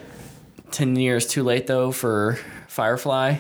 [0.71, 3.37] ten years too late though for Firefly.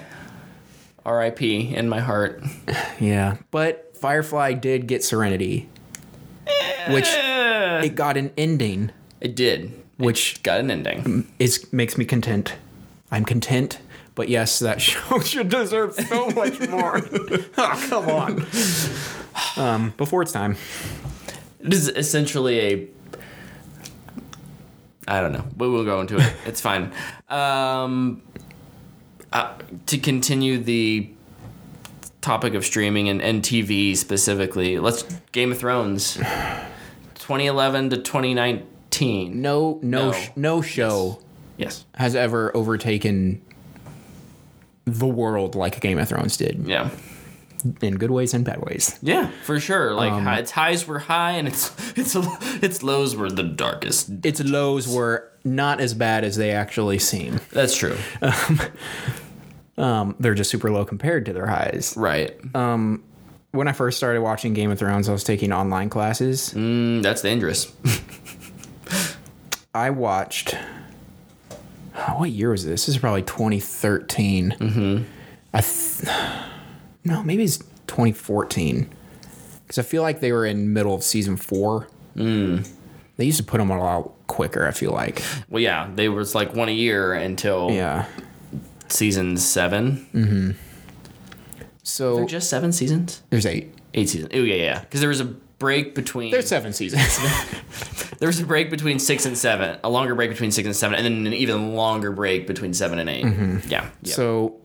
[1.07, 1.74] R.I.P.
[1.74, 2.43] in my heart.
[3.01, 5.68] Yeah, but Firefly did get Serenity,
[6.91, 9.72] which it got an ending, It did.
[9.99, 11.28] Which Got an ending.
[11.38, 12.55] is makes me content.
[13.11, 13.78] I'm content,
[14.14, 17.01] but yes, that show should deserve so much more.
[17.59, 18.46] oh, come on.
[19.57, 20.57] Um, before it's time.
[21.61, 22.88] It is essentially a.
[25.07, 26.32] I don't know, but we'll go into it.
[26.44, 26.92] It's fine.
[27.28, 28.22] Um,
[29.32, 29.55] uh,
[29.86, 31.09] to continue the
[32.20, 36.14] topic of streaming and, and TV specifically, let's Game of Thrones,
[37.14, 38.66] 2011 to 2019.
[39.01, 40.12] No, no, No.
[40.12, 41.20] Sh- no show
[41.57, 41.84] Yes.
[41.95, 43.41] has ever overtaken
[44.84, 46.91] the world like Game of Thrones did, Yeah.
[47.82, 48.99] in good ways and bad ways.
[49.03, 49.93] Yeah, for sure.
[49.93, 52.16] Like hi- its highs were high, and its its
[52.62, 54.11] its lows were the darkest.
[54.24, 57.41] Its lows were not as bad as they actually seem.
[57.53, 57.97] That's true.
[59.76, 61.95] Um, they're just super low compared to their highs.
[61.97, 62.36] right.
[62.55, 63.05] Um,
[63.53, 66.53] When I first started watching Game of Thrones, I was taking online classes.
[66.53, 67.72] Mm, that's dangerous.
[69.75, 70.57] I watched.
[72.16, 72.87] What year was this?
[72.87, 74.57] This is probably 2013.
[74.59, 75.03] Mm-hmm.
[75.53, 76.45] I th-
[77.05, 77.59] no, maybe it's
[77.89, 78.89] 2014.
[79.66, 81.89] Because I feel like they were in middle of season four.
[82.16, 82.69] Mm.
[83.16, 84.66] They used to put them a lot quicker.
[84.66, 85.23] I feel like.
[85.49, 88.07] well, yeah, they was like one a year until Yeah.
[88.89, 90.57] season seven.
[91.83, 93.23] So They're just seven seasons.
[93.31, 93.75] there's eight.
[93.95, 94.31] Eight seasons.
[94.35, 94.81] Oh yeah, yeah.
[94.81, 96.30] Because there was a break between.
[96.30, 97.18] There's seven seasons.
[98.18, 99.78] there was a break between six and seven.
[99.84, 102.98] A longer break between six and seven, and then an even longer break between seven
[102.98, 103.24] and 8
[103.68, 103.90] Yeah.
[104.02, 104.14] yeah.
[104.14, 104.56] So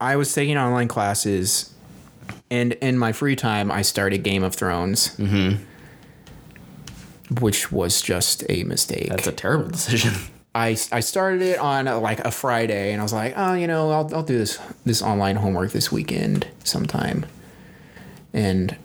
[0.00, 1.74] I was taking online classes,
[2.50, 5.62] and in my free time, I started Game of Thrones, mm-hmm.
[7.40, 9.08] which was just a mistake.
[9.08, 10.14] that's a terrible decision.
[10.54, 13.66] I, I started it on uh, like a Friday, and I was like, oh, you
[13.66, 17.26] know, I'll, I'll do this this online homework this weekend sometime,
[18.32, 18.76] and.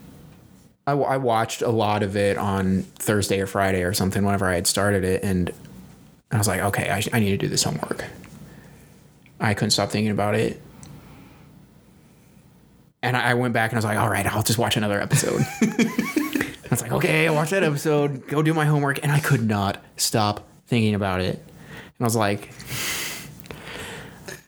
[0.85, 4.45] I, w- I watched a lot of it on Thursday or Friday or something whenever
[4.47, 5.51] I had started it, and
[6.31, 8.03] I was like, okay, I, sh- I need to do this homework.
[9.39, 10.61] I couldn't stop thinking about it.
[13.01, 15.01] And I I went back and I was like, all right, I'll just watch another
[15.01, 15.41] episode.
[15.61, 18.99] I was like, okay, watch that episode, go do my homework.
[19.03, 21.35] And I could not stop thinking about it.
[21.35, 22.49] And I was like,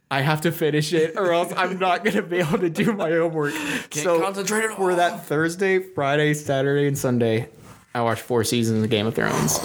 [0.10, 2.94] I have to finish it or else I'm not going to be able to do
[2.94, 3.54] my homework.
[3.92, 7.50] so concentrate at for that Thursday, Friday, Saturday, and Sunday,
[7.94, 9.60] I watched four seasons of Game of Thrones.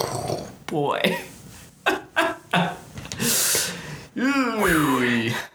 [0.67, 1.19] Boy.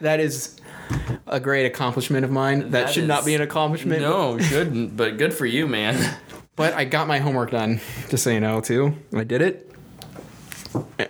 [0.01, 0.59] That is
[1.27, 2.59] a great accomplishment of mine.
[2.59, 4.01] That, That should not be an accomplishment.
[4.01, 6.17] No, shouldn't, but good for you, man.
[6.55, 8.95] But I got my homework done, just so you know, too.
[9.13, 9.71] I did it.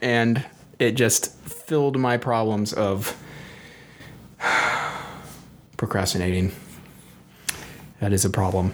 [0.01, 0.45] And
[0.79, 3.15] it just filled my problems of
[5.77, 6.51] procrastinating.
[7.99, 8.73] That is a problem.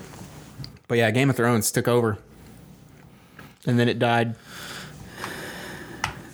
[0.88, 2.18] But yeah, Game of Thrones took over.
[3.66, 4.36] And then it died.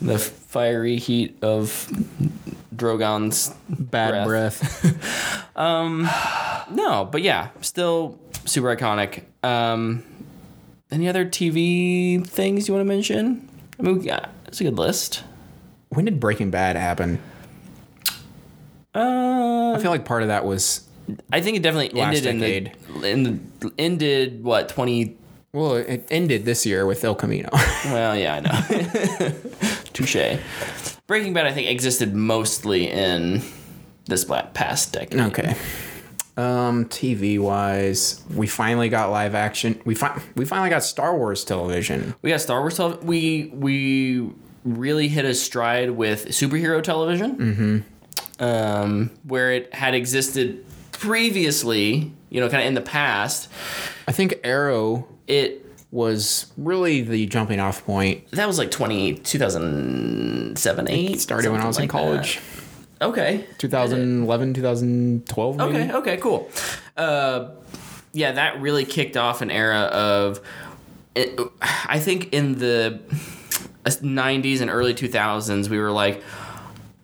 [0.01, 1.91] The fiery heat of
[2.75, 4.81] Drogon's Bad Breath.
[4.81, 5.47] breath.
[6.69, 9.23] No, but yeah, still super iconic.
[9.43, 10.03] Um,
[10.91, 13.47] any other TV things you want to mention?
[13.79, 15.23] I mean, we got, it's a good list.
[15.89, 17.19] When did Breaking Bad happen?
[18.97, 20.87] Uh, I feel like part of that was
[21.31, 23.23] I think it definitely Last ended in the, in
[23.59, 25.15] the ended what 20
[25.53, 27.49] Well, it ended this year with El Camino.
[27.85, 29.33] Well, yeah, I know.
[29.93, 30.37] Touche.
[31.07, 33.41] Breaking Bad, I think, existed mostly in
[34.05, 35.19] this past decade.
[35.21, 35.55] okay.
[36.35, 39.81] Um, TV wise, we finally got live action.
[39.85, 42.13] We fi- we finally got Star Wars television.
[42.21, 43.07] We got Star Wars television.
[43.07, 44.29] We we
[44.63, 47.77] really hit a stride with superhero television, mm-hmm.
[48.39, 52.11] Um, where it had existed previously.
[52.29, 53.49] You know, kind of in the past.
[54.07, 58.29] I think Arrow It was really the jumping off point.
[58.31, 61.11] that was like 20, 2007, 8.
[61.11, 62.39] It started when I was in college.
[62.99, 63.05] that.
[63.07, 63.45] Okay.
[63.59, 65.69] 2011, 2012 maybe.
[65.69, 66.49] Okay, okay, cool.
[66.97, 67.49] Uh,
[68.11, 70.41] yeah, that really kicked off an era of.
[71.15, 72.99] It, I think in the
[73.85, 76.21] 90s and early 2000s, we were like,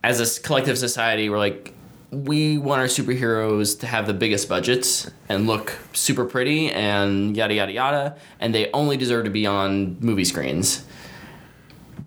[0.04, 1.74] as a collective society, we're like,
[2.12, 7.56] we want our superheroes to have the biggest budgets and look super pretty and yada
[7.56, 10.86] yada yada, and they only deserve to be on movie screens.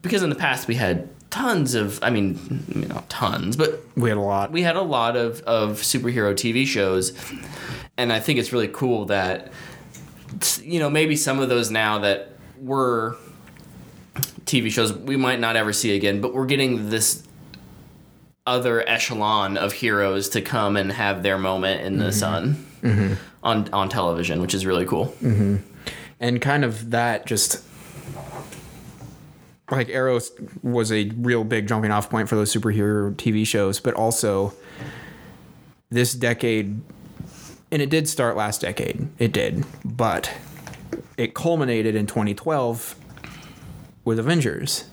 [0.03, 4.19] Because in the past we had tons of, I mean, not tons, but We had
[4.19, 4.53] a lot.
[4.53, 7.13] we had a lot of, of superhero TV shows,
[7.97, 9.53] and I think it's really cool that
[10.63, 13.17] you know maybe some of those now that were
[14.45, 17.26] TV shows we might not ever see again, but we're getting this
[18.47, 22.13] other echelon of heroes to come and have their moment in the mm-hmm.
[22.13, 23.15] sun mm-hmm.
[23.43, 25.07] on on television, which is really cool.
[25.23, 25.57] Mm-hmm.
[26.21, 27.63] and kind of that just
[29.71, 30.21] like Arrow
[30.63, 34.53] was a real big jumping off point for those superhero TV shows, but also
[35.91, 36.81] this decade,
[37.73, 40.33] and it did start last decade, it did, but
[41.17, 42.95] it culminated in 2012
[44.05, 44.85] with Avengers.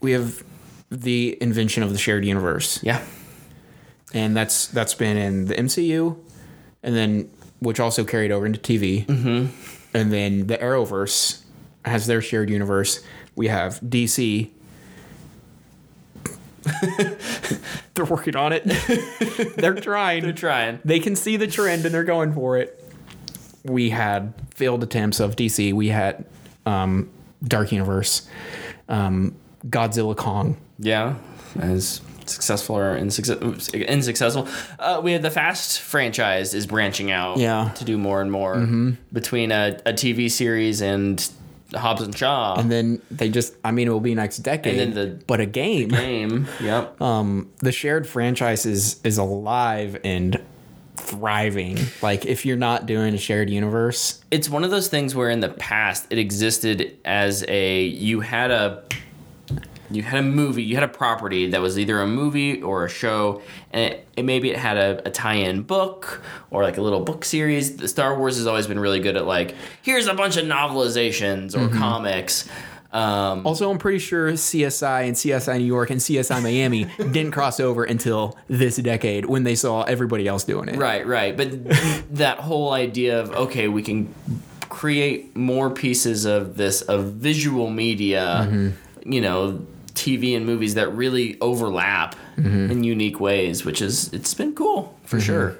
[0.00, 0.42] We have
[1.02, 3.04] the invention of the shared universe Yeah,
[4.12, 6.16] and that's that's been in the MCU,
[6.82, 7.30] and then
[7.60, 9.96] which also carried over into TV, mm-hmm.
[9.96, 11.42] and then the Arrowverse
[11.84, 13.02] has their shared universe.
[13.34, 14.50] We have DC.
[17.94, 18.64] they're working on it.
[19.56, 20.22] they're trying.
[20.22, 20.80] they're trying.
[20.84, 22.80] They can see the trend and they're going for it.
[23.64, 25.72] We had failed attempts of DC.
[25.74, 26.24] We had
[26.64, 27.10] um,
[27.42, 28.28] Dark Universe,
[28.88, 29.34] um,
[29.68, 30.56] Godzilla Kong.
[30.78, 31.14] Yeah,
[31.58, 33.38] as successful or insuccess-
[33.88, 34.48] unsuccessful.
[34.78, 37.36] Uh, we had the Fast franchise is branching out.
[37.38, 37.70] Yeah.
[37.76, 38.66] to do more and more
[39.12, 41.26] between a, a TV series and
[41.74, 42.54] Hobbs and Shaw.
[42.58, 44.78] And then they just, I mean, it will be next decade.
[44.78, 45.88] And then the- but a game.
[45.88, 46.46] game.
[46.62, 47.00] Yep.
[47.02, 50.40] um, the shared franchise is is alive and
[50.96, 51.78] thriving.
[52.02, 55.40] Like if you're not doing a shared universe, it's one of those things where in
[55.40, 58.82] the past it existed as a you had a
[59.90, 62.88] you had a movie you had a property that was either a movie or a
[62.88, 67.00] show and it, it maybe it had a, a tie-in book or like a little
[67.00, 70.36] book series the star wars has always been really good at like here's a bunch
[70.36, 72.48] of novelizations or comics
[72.94, 77.58] um, also I'm pretty sure CSI and CSI New York and CSI Miami didn't cross
[77.58, 80.76] over until this decade when they saw everybody else doing it.
[80.76, 81.36] Right, right.
[81.36, 81.48] But
[82.12, 84.14] that whole idea of okay, we can
[84.68, 88.72] create more pieces of this of visual media,
[89.04, 92.70] you know, TV and movies that really overlap mm-hmm.
[92.70, 95.26] in unique ways, which is it's been cool for mm-hmm.
[95.26, 95.58] sure.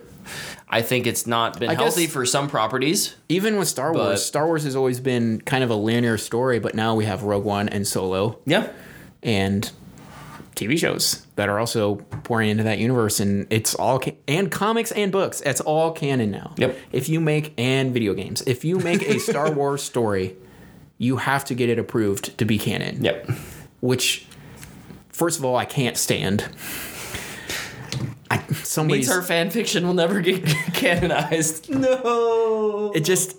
[0.69, 3.15] I think it's not been I healthy for some properties.
[3.29, 6.75] Even with Star Wars, Star Wars has always been kind of a linear story, but
[6.75, 8.71] now we have Rogue One and Solo Yeah.
[9.23, 9.71] and
[10.57, 14.91] TV shows that are also pouring into that universe, and it's all ca- and comics
[14.93, 15.41] and books.
[15.43, 16.55] It's all canon now.
[16.57, 16.77] Yep.
[16.93, 20.37] If you make and video games, if you make a Star Wars story,
[20.99, 23.05] you have to get it approved to be canon.
[23.05, 23.31] Yep.
[23.85, 24.25] Which,
[25.11, 26.49] first of all, I can't stand.
[28.31, 31.69] I, somebody's Means our fan fiction will never get canonized.
[31.69, 32.93] No.
[32.95, 33.37] it just.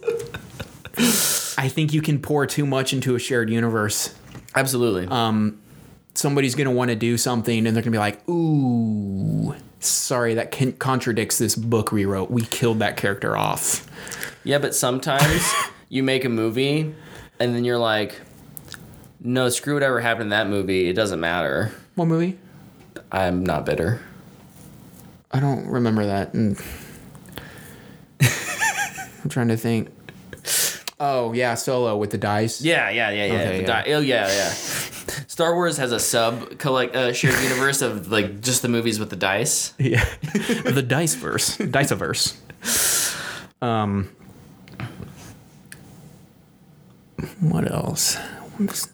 [1.58, 4.14] I think you can pour too much into a shared universe.
[4.54, 5.08] Absolutely.
[5.08, 5.60] Um,
[6.14, 10.36] somebody's going to want to do something and they're going to be like, ooh, sorry,
[10.36, 12.30] that can- contradicts this book we wrote.
[12.30, 13.90] We killed that character off.
[14.44, 15.52] Yeah, but sometimes
[15.90, 16.94] you make a movie
[17.40, 18.22] and then you're like,
[19.26, 20.88] no, screw whatever happened in that movie.
[20.88, 21.72] It doesn't matter.
[21.96, 22.38] What movie?
[23.12, 24.02] I'm not bitter.
[25.32, 26.34] I don't remember that.
[26.34, 26.64] Mm.
[29.24, 29.90] I'm trying to think.
[31.00, 32.62] Oh, yeah, Solo with the dice.
[32.62, 33.34] Yeah, yeah, yeah, yeah.
[33.34, 33.84] Okay, The yeah.
[33.84, 34.50] di- oh, yeah, yeah.
[35.28, 39.10] Star Wars has a sub collect uh, shared universe of like just the movies with
[39.10, 39.74] the dice.
[39.78, 40.06] Yeah.
[40.64, 41.58] the dice verse.
[41.58, 42.38] Diceverse.
[43.62, 44.10] Um,
[47.42, 48.18] what else?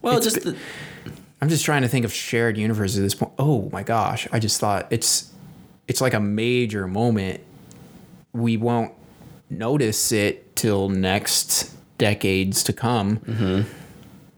[0.01, 0.57] Well, just the,
[1.41, 3.32] I'm just trying to think of shared universes at this point.
[3.39, 5.32] Oh my gosh, I just thought it's
[5.88, 7.41] it's like a major moment.
[8.34, 8.93] We won't
[9.49, 13.18] notice it till next decades to come.
[13.18, 13.62] Mm-hmm.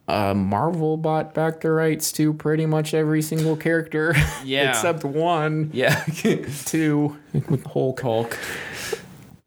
[0.05, 4.13] Uh, Marvel bought back the rights to pretty much every single character,
[4.43, 4.69] Yeah.
[4.71, 6.03] except one, Yeah.
[6.65, 7.17] two
[7.49, 8.01] with Hulk.
[8.01, 8.37] Hulk.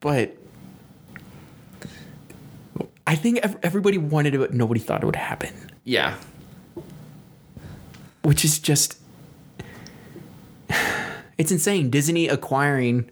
[0.00, 0.35] But
[3.06, 5.54] I think everybody wanted it, but nobody thought it would happen,
[5.84, 6.16] Yeah.
[8.22, 8.98] which is just
[11.38, 11.90] it's insane.
[11.90, 13.10] Disney acquiring.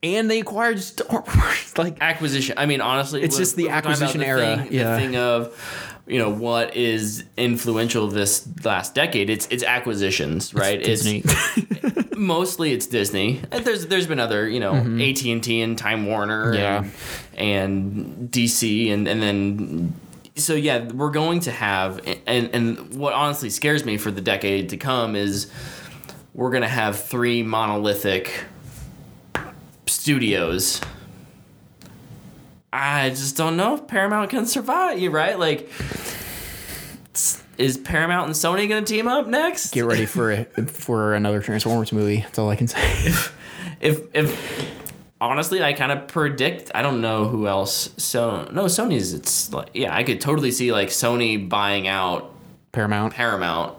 [0.00, 1.76] And they acquired Star Wars.
[1.76, 2.54] Like acquisition.
[2.56, 4.92] I mean, honestly, It's just the we're talking about acquisition the era, Thing, yeah.
[4.94, 9.28] The thing of, you know, what is influential this last decade?
[9.30, 10.82] It's it's acquisitions, right?
[10.82, 11.22] Disney.
[11.24, 13.40] It's mostly it's Disney.
[13.50, 15.00] There's there's been other, you know, mm-hmm.
[15.00, 16.84] AT and T and Time Warner, Yeah.
[17.34, 19.94] and, and DC, and and then.
[20.36, 24.68] So yeah, we're going to have, and and what honestly scares me for the decade
[24.68, 25.50] to come is
[26.32, 28.44] we're gonna have three monolithic
[29.86, 30.80] studios.
[32.72, 34.98] I just don't know if Paramount can survive.
[34.98, 35.38] You right?
[35.38, 35.70] Like,
[37.56, 39.72] is Paramount and Sony gonna team up next?
[39.72, 42.20] Get ready for it for another Transformers movie.
[42.20, 43.12] That's all I can say.
[43.80, 44.68] If if
[45.20, 46.70] honestly, I kind of predict.
[46.74, 47.90] I don't know who else.
[47.96, 49.14] So no, Sony's.
[49.14, 52.34] It's like yeah, I could totally see like Sony buying out
[52.72, 53.14] Paramount.
[53.14, 53.76] Paramount,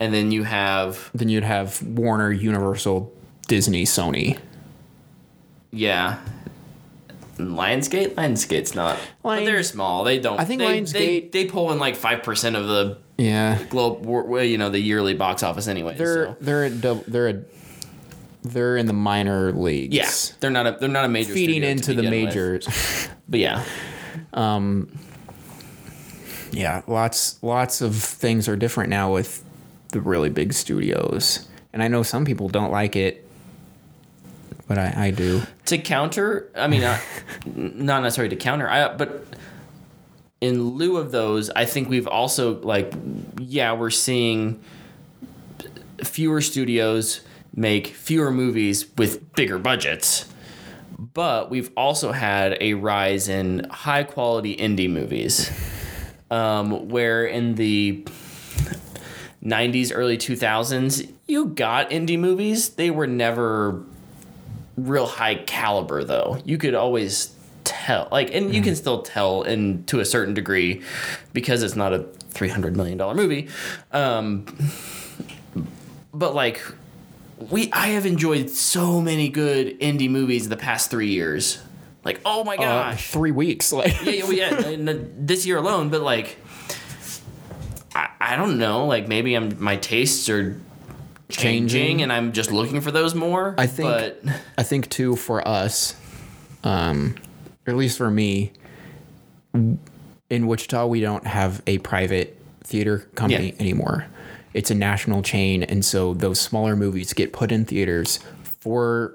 [0.00, 3.12] and then you have Then you'd have Warner, Universal,
[3.46, 4.38] Disney, Sony.
[5.70, 6.18] yeah.
[7.38, 8.98] Lionsgate, Lionsgate's not.
[9.22, 10.04] but they're small.
[10.04, 10.38] They don't.
[10.40, 14.04] I think they, Lionsgate- They, they pull in like five percent of the Yeah, globe,
[14.04, 15.94] well, you know, the yearly box office anyway.
[15.96, 16.36] they're so.
[16.40, 17.42] they're a, they're a
[18.42, 19.94] they're in the minor leagues.
[19.94, 20.10] Yeah,
[20.40, 22.66] they're not a they're not a major feeding into the majors.
[23.30, 23.62] But yeah,
[24.32, 24.88] Um,
[26.50, 29.44] yeah, lots lots of things are different now with
[29.92, 33.27] the really big studios, and I know some people don't like it,
[34.68, 35.42] but I, I do.
[35.66, 37.00] to counter, I mean, not,
[37.56, 39.24] not necessarily to counter, I, but
[40.40, 42.92] in lieu of those, I think we've also like,
[43.40, 44.62] yeah, we're seeing
[46.04, 47.22] fewer studios
[47.54, 50.26] make fewer movies with bigger budgets.
[50.98, 55.50] But we've also had a rise in high quality indie movies,
[56.30, 58.04] um, where in the
[59.44, 62.70] 90s, early 2000s, you got indie movies.
[62.70, 63.84] They were never
[64.86, 66.40] real high caliber though.
[66.44, 70.82] You could always tell like and you can still tell in to a certain degree
[71.32, 73.48] because it's not a 300 million dollar movie.
[73.92, 74.46] Um
[76.14, 76.62] but like
[77.50, 81.58] we I have enjoyed so many good indie movies the past 3 years.
[82.04, 85.90] Like oh my Uh, three weeks, like yeah, yeah, well, yeah, uh, this year alone,
[85.90, 86.38] but like
[87.94, 90.58] I, I don't know, like maybe I'm my tastes are
[91.28, 92.02] changing, Changing.
[92.02, 93.54] and I'm just looking for those more.
[93.58, 94.22] I think- but
[94.56, 95.94] I think too for us,
[96.64, 97.14] um,
[97.66, 98.52] or at least for me,
[99.54, 103.60] in Wichita we don't have a private theater company Yeah.
[103.60, 104.06] anymore.
[104.54, 108.18] It's a national chain, and so those smaller movies get put in theaters
[108.60, 109.14] for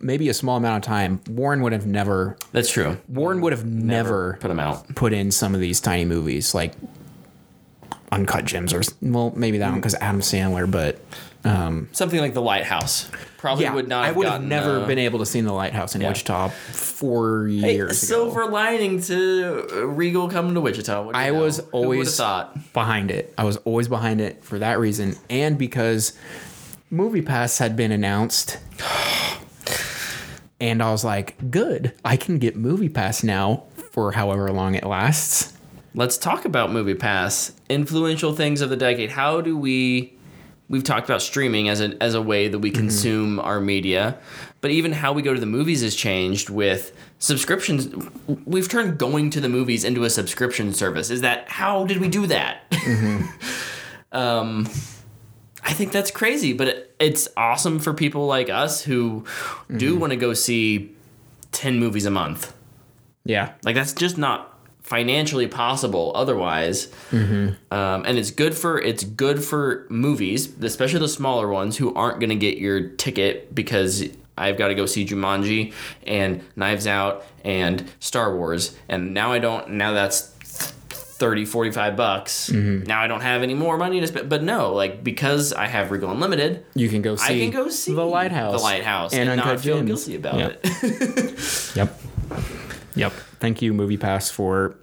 [0.00, 1.20] maybe a small amount of time.
[1.28, 2.36] Warren would have never.
[2.52, 2.96] that's true.
[3.08, 4.94] Warren would have never, put them out.
[4.94, 6.72] put in some of these tiny movies like
[8.12, 11.00] Uncut Gems or well maybe that one because Adam Sandler, but
[11.92, 14.04] Something like The Lighthouse probably yeah, would not.
[14.04, 16.08] I have would have gotten, never uh, been able to see the lighthouse in yeah.
[16.08, 18.52] Wichita four Hey, years silver ago.
[18.52, 21.02] lining to uh, Regal coming to Wichita.
[21.02, 21.40] What do you I know?
[21.40, 22.72] was always thought.
[22.74, 23.32] behind it.
[23.38, 26.12] I was always behind it for that reason, and because
[26.90, 28.58] Movie Pass had been announced,
[30.60, 34.84] and I was like, "Good, I can get Movie Pass now for however long it
[34.84, 35.54] lasts."
[35.94, 37.52] Let's talk about Movie Pass.
[37.68, 39.10] Influential things of the decade.
[39.10, 40.14] How do we?
[40.68, 42.62] We've talked about streaming as a as a way that Mm-hmm.
[42.62, 44.18] we consume our media,
[44.60, 47.88] but even how we go to the movies has changed with subscriptions.
[48.44, 51.10] We've turned going to the movies into a subscription service.
[51.10, 52.70] Is that how did we do that?
[52.70, 53.26] Mm-hmm.
[54.16, 54.66] um,
[55.64, 59.24] I think that's crazy, but it, it's awesome for people like us who
[59.76, 60.00] do Mm-hmm.
[60.00, 60.94] want to go see
[61.50, 62.54] ten movies a month.
[63.24, 64.49] Yeah, Like that's just not
[64.90, 66.88] financially possible otherwise.
[67.12, 72.18] Um, and it's good for it's good for movies, especially the smaller ones who aren't
[72.18, 74.04] going to get your ticket because
[74.36, 75.72] I've got to go see Jumanji
[76.06, 80.22] and Knives Out and Star Wars and now I don't now that's
[81.20, 82.50] 30 45 bucks.
[82.50, 85.92] Now I don't have any more money to spend but no, like because I have
[85.92, 87.36] Regal Unlimited, you can go see.
[87.36, 91.76] I can go see the lighthouse, The Lighthouse and, and, not feel guilty about it.
[91.76, 92.00] Yep,
[92.96, 93.12] yep.
[93.40, 94.76] Thank you, Movie Pass, for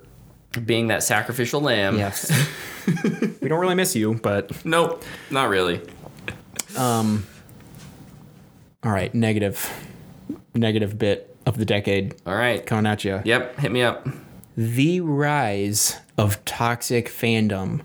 [0.65, 1.97] Being that sacrificial lamb.
[1.97, 2.29] yes.
[3.41, 5.81] we don't really miss you, but Nope, not really.
[6.77, 7.25] Um.
[8.83, 9.13] all right.
[9.13, 9.71] Negative,
[10.55, 12.65] negative bit of the decade All right.
[12.65, 13.21] coming at you.
[13.23, 13.59] Yep.
[13.59, 14.07] Hit me up.
[14.55, 17.81] The rise of toxic fandom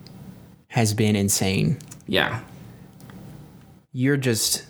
[0.69, 1.79] has been insane.
[2.07, 2.41] Yeah.
[3.93, 4.65] You're just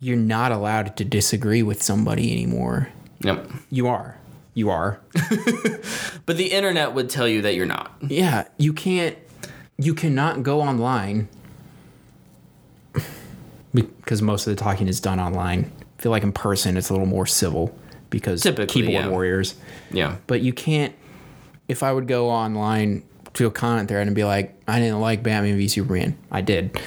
[0.00, 2.88] you're not allowed to disagree with somebody anymore.
[3.20, 3.50] Yep.
[3.70, 4.16] You are.
[4.60, 5.00] You are.
[6.26, 7.92] But the internet would tell you that you're not.
[8.06, 9.16] Yeah, you can't
[9.78, 11.28] you cannot go online
[13.72, 15.72] because most of the talking is done online.
[15.98, 17.74] I feel like in person it's a little more civil
[18.10, 19.08] because Typically, keyboard yeah.
[19.08, 19.54] warriors.
[19.90, 20.16] Yeah.
[20.26, 20.94] But you can't
[21.66, 23.02] if I would go online
[23.34, 26.18] to a comment thread and be like, I didn't like Batman v Superman.
[26.30, 26.78] I did.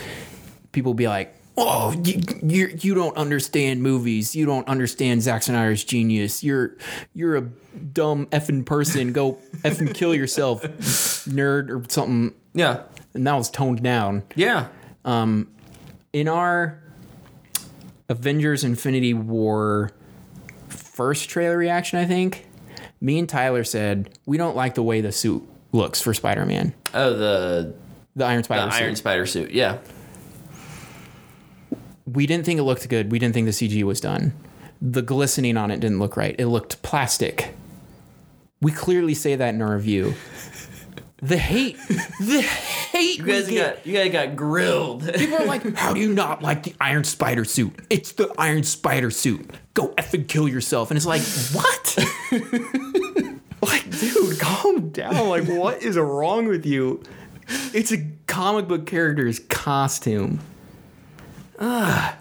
[0.73, 4.35] People would be like, Oh, you, you you don't understand movies.
[4.35, 6.43] You don't understand Zack Snyder's genius.
[6.43, 6.75] You're
[7.13, 9.13] you're a dumb effing person.
[9.13, 12.33] Go effing kill yourself, nerd or something.
[12.53, 12.83] Yeah.
[13.13, 14.67] And that was toned down Yeah.
[15.05, 15.47] Um,
[16.11, 16.81] in our
[18.09, 19.91] Avengers Infinity War
[20.69, 22.47] first trailer reaction, I think,
[23.01, 26.73] me and Tyler said we don't like the way the suit looks for Spider Man.
[26.93, 27.73] Oh, the,
[28.15, 28.81] The Iron the Spider suit.
[28.81, 29.51] Iron Spider suit.
[29.51, 29.77] Yeah.
[32.05, 33.11] We didn't think it looked good.
[33.11, 34.33] We didn't think the CG was done.
[34.81, 36.35] The glistening on it didn't look right.
[36.37, 37.55] It looked plastic.
[38.61, 40.15] We clearly say that in our review.
[41.21, 41.77] The hate,
[42.19, 43.19] the hate.
[43.19, 45.05] You guys got you guys got grilled.
[45.13, 47.73] People are like, "How do you not like the Iron Spider suit?
[47.89, 49.49] It's the Iron Spider suit.
[49.73, 51.21] Go effing kill yourself." And it's like,
[51.53, 51.97] what?
[53.61, 55.29] like, dude, calm down.
[55.29, 57.01] Like, what is wrong with you?
[57.73, 60.41] It's a comic book character's costume.
[61.63, 62.15] Ugh.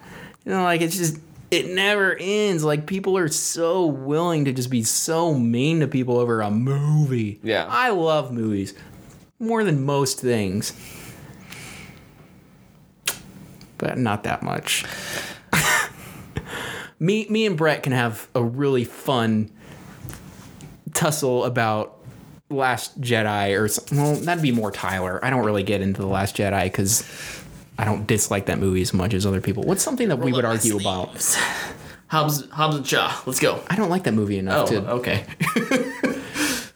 [0.45, 1.19] You know, like it's just
[1.51, 2.65] it never ends.
[2.65, 7.41] Like people are so willing to just be so mean to people over a movie.
[7.43, 7.67] Yeah.
[7.69, 8.75] I love movies
[9.39, 10.73] more than most things.
[13.79, 14.85] But not that much.
[17.01, 19.51] me me and Brett can have a really fun
[20.95, 21.99] tussle about
[22.49, 25.19] Last Jedi or well, that'd be more Tyler.
[25.25, 27.03] I don't really get into the Last Jedi because
[27.79, 29.63] I don't dislike that movie as much as other people.
[29.63, 31.09] What's something that we would up my argue about?
[32.09, 33.21] Hobbs Hobbs and Shaw.
[33.27, 33.63] Let's go.
[33.69, 34.91] I don't like that movie enough Oh, to.
[34.93, 35.25] okay.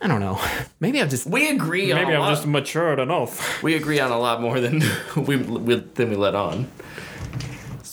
[0.00, 0.40] I don't know.
[0.80, 1.26] Maybe I've just.
[1.26, 2.46] We agree Maybe on a lot.
[2.46, 3.62] matured enough.
[3.62, 4.82] we agree on a lot more than
[5.16, 6.70] we, we than we let on.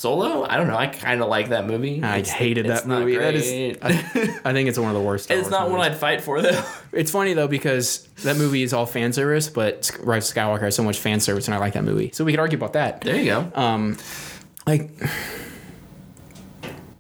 [0.04, 0.46] Solo?
[0.48, 0.76] I don't know.
[0.78, 2.04] I kind of like that movie.
[2.04, 3.16] I It's- hated that movie.
[3.16, 3.78] That is.
[3.82, 3.90] I,
[4.50, 5.32] I think it's one of the worst.
[5.32, 5.80] It's not one.
[5.80, 6.62] I'd fight for though.
[6.92, 10.76] It's funny though because that movie is all fan service, but Rise of Skywalker has
[10.76, 12.12] so much fan service, and I like that movie.
[12.14, 13.02] So we could argue about that.
[13.02, 13.52] There you go.
[13.56, 13.98] Um,
[14.68, 14.92] like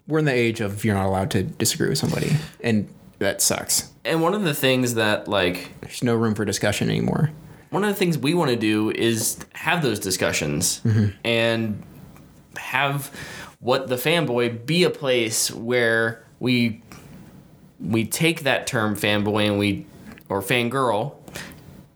[0.07, 2.31] we're in the age of you're not allowed to disagree with somebody,
[2.61, 2.88] and
[3.19, 3.89] that sucks.
[4.05, 7.31] and one of the things that like There's no room for discussion anymore.
[7.69, 10.81] one of the things we want to do is have those discussions
[11.23, 11.81] and
[12.57, 13.11] have
[13.59, 16.81] what the fanboy be a place where we
[17.80, 19.85] we take that term fanboy and we
[20.30, 21.15] or fangirl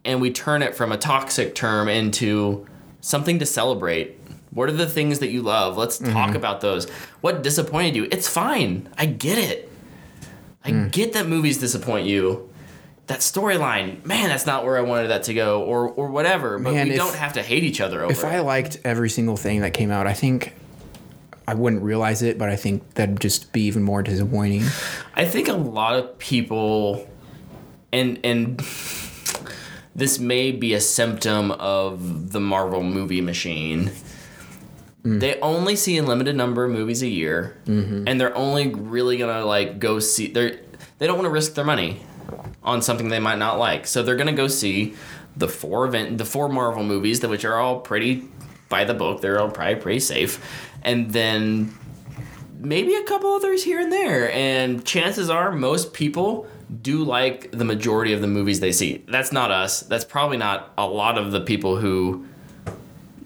[0.05, 2.65] and we turn it from a toxic term into
[3.01, 4.17] something to celebrate.
[4.51, 5.77] What are the things that you love?
[5.77, 6.35] Let's talk mm-hmm.
[6.35, 6.89] about those.
[7.21, 8.07] What disappointed you?
[8.09, 8.89] It's fine.
[8.97, 9.71] I get it.
[10.63, 10.91] I mm.
[10.91, 12.49] get that movies disappoint you.
[13.07, 16.59] That storyline, man, that's not where I wanted that to go, or or whatever.
[16.59, 19.09] But Man, we if- don't have to hate each other over If I liked every
[19.09, 20.53] single thing that came out, I think
[21.47, 24.63] I wouldn't realize it, but I think that'd just be even more disappointing.
[25.15, 27.07] I think a lot of people,
[27.93, 28.59] and and
[29.95, 33.91] this may be a symptom of the Marvel movie machine.
[35.03, 35.21] Mm.
[35.21, 38.03] They only see a limited number of movies a year, mm-hmm.
[38.05, 40.27] and they're only really gonna like go see.
[40.27, 40.59] They
[40.97, 42.01] they don't want to risk their money
[42.68, 44.94] on something they might not like, so they're gonna go see
[45.35, 48.27] the four event, the four Marvel movies, that which are all pretty
[48.69, 49.22] by the book.
[49.22, 50.44] They're all probably pretty safe,
[50.84, 51.73] and then
[52.60, 54.31] maybe a couple others here and there.
[54.31, 56.48] And chances are most people
[56.81, 59.03] do like the majority of the movies they see.
[59.07, 59.81] That's not us.
[59.81, 62.27] That's probably not a lot of the people who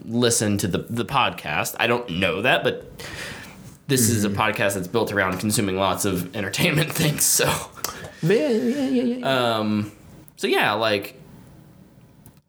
[0.05, 1.75] listen to the, the podcast.
[1.79, 2.89] I don't know that, but
[3.87, 4.39] this is a mm-hmm.
[4.39, 7.23] podcast that's built around consuming lots of entertainment things.
[7.23, 7.51] So,
[8.23, 9.57] Yeah, yeah, yeah, yeah.
[9.57, 9.91] um,
[10.35, 11.19] so yeah, like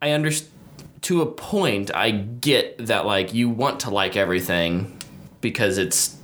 [0.01, 0.53] I understand
[1.03, 1.95] to a point.
[1.95, 4.99] I get that like you want to like everything
[5.41, 6.17] because it's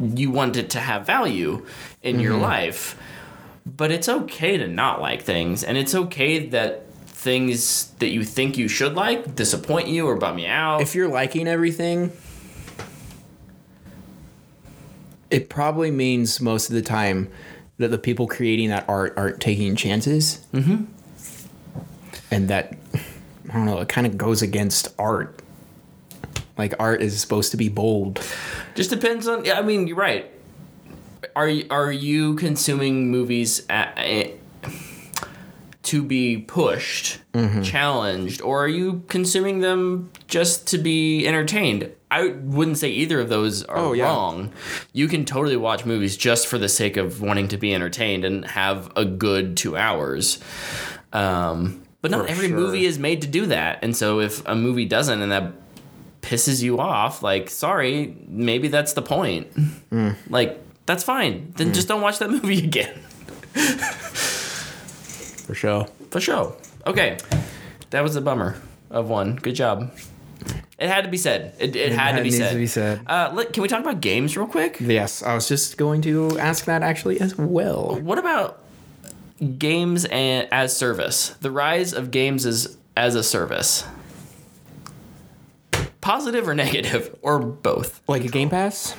[0.00, 1.64] you want it to have value
[2.02, 2.98] in your life.
[3.64, 8.58] But it's okay to not like things, and it's okay that things that you think
[8.58, 10.82] you should like disappoint you or bum you out.
[10.82, 12.10] if you're liking everything,
[15.30, 17.30] it probably means most of the time
[17.78, 20.46] that the people creating that art aren't taking chances.
[20.52, 20.84] Mm-hmm.
[22.30, 22.74] And that,
[23.48, 25.40] I don't know, it kind of goes against art.
[26.56, 28.20] Like, art is supposed to be bold.
[28.74, 29.44] Just depends on.
[29.44, 30.30] Yeah, I mean, you're right.
[31.34, 33.96] are are you consuming movies at,
[35.84, 37.62] to be pushed, Mm-hmm.
[37.62, 41.90] challenged, or are you consuming them just to be entertained?
[42.20, 44.04] I wouldn't say either of those are Oh, yeah.
[44.04, 44.52] wrong.
[44.92, 48.44] You can totally watch movies just for the sake of wanting to be entertained and
[48.44, 50.38] have a good two hours.
[51.12, 52.56] Um, but not For every sure.
[52.58, 53.78] movie is made to do that.
[53.82, 55.52] And so if a movie doesn't and that
[56.20, 59.52] pisses you off, like, sorry, maybe that's the point.
[59.90, 60.16] Mm.
[60.28, 61.52] Like, that's fine.
[61.56, 62.94] Then just don't watch that movie again.
[65.46, 65.86] For sure.
[66.10, 66.56] For sure.
[66.86, 67.18] Okay.
[67.90, 68.60] That was a bummer
[68.90, 69.36] of one.
[69.36, 69.92] Good job.
[70.82, 71.54] It had to be said.
[71.60, 72.50] It, it, had, to be said.
[72.50, 73.02] to be said.
[73.06, 74.78] Uh, let- can we talk about games real quick?
[74.80, 78.00] Yes, I was just going to ask that actually as well.
[78.02, 78.58] What about
[79.58, 81.30] games and, as service?
[81.40, 83.84] The rise of games as as a service.
[86.00, 88.02] Positive or negative or both?
[88.08, 88.96] Like a Game Pass?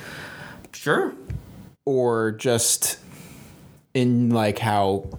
[0.72, 1.14] Sure.
[1.84, 2.98] Or just
[3.92, 5.10] in like how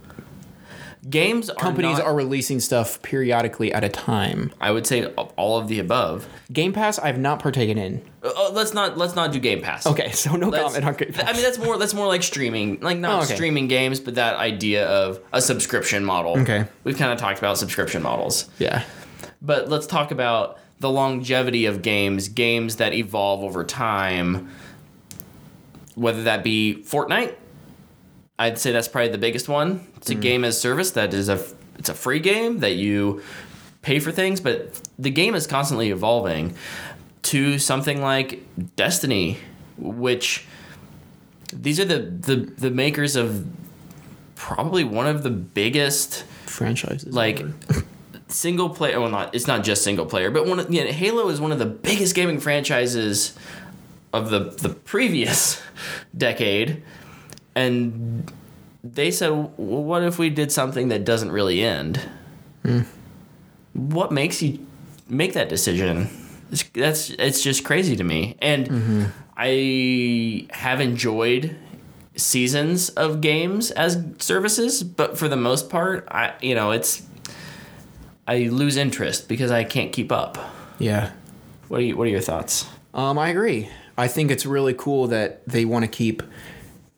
[1.07, 4.51] Games are companies not- are releasing stuff periodically at a time.
[4.59, 6.27] I would say all of the above.
[6.51, 8.01] Game Pass I've not partaken in.
[8.23, 9.85] Uh, uh, let's not let's not do Game Pass.
[9.85, 11.29] Okay, so no Let's- comment on Game Pass.
[11.29, 13.35] I mean, that's more that's more like streaming, like not Oh, okay.
[13.35, 16.39] streaming games, but that idea of a subscription model.
[16.39, 16.65] Okay.
[16.83, 18.81] we've kind of talked about subscription models, yeah.
[19.43, 24.49] but let's talk about the longevity of games, games that evolve over time.
[25.93, 27.35] Whether that be Fortnite,
[28.37, 29.87] I'd say that's probably the biggest one.
[29.97, 30.21] It's a mm.
[30.21, 31.43] game as service that is a
[31.77, 33.21] it's a free game that you
[33.81, 36.55] pay for things, but the game is constantly evolving
[37.23, 38.43] to something like
[38.75, 39.37] Destiny,
[39.77, 40.45] which
[41.53, 43.45] these are the the, the makers of
[44.35, 47.13] probably one of the biggest Franchises.
[47.13, 47.43] like
[48.27, 51.39] single player well not it's not just single player but one of, yeah, halo is
[51.39, 53.35] one of the biggest gaming franchises
[54.13, 55.61] of the the previous
[56.17, 56.83] decade
[57.55, 58.31] and
[58.83, 61.99] they said well, what if we did something that doesn't really end?
[63.73, 64.65] What makes you
[65.09, 66.09] make that decision?
[66.51, 68.35] It's, that's it's just crazy to me.
[68.41, 71.57] And i have enjoyed
[72.15, 77.01] seasons of games as services but for the most part i you know it's
[78.25, 80.37] i lose interest because i can't keep up.
[80.79, 81.11] Yeah.
[81.67, 82.65] what are you what are your thoughts?
[82.93, 83.67] Um, I agree.
[83.97, 86.23] I think it's really cool that they want to keep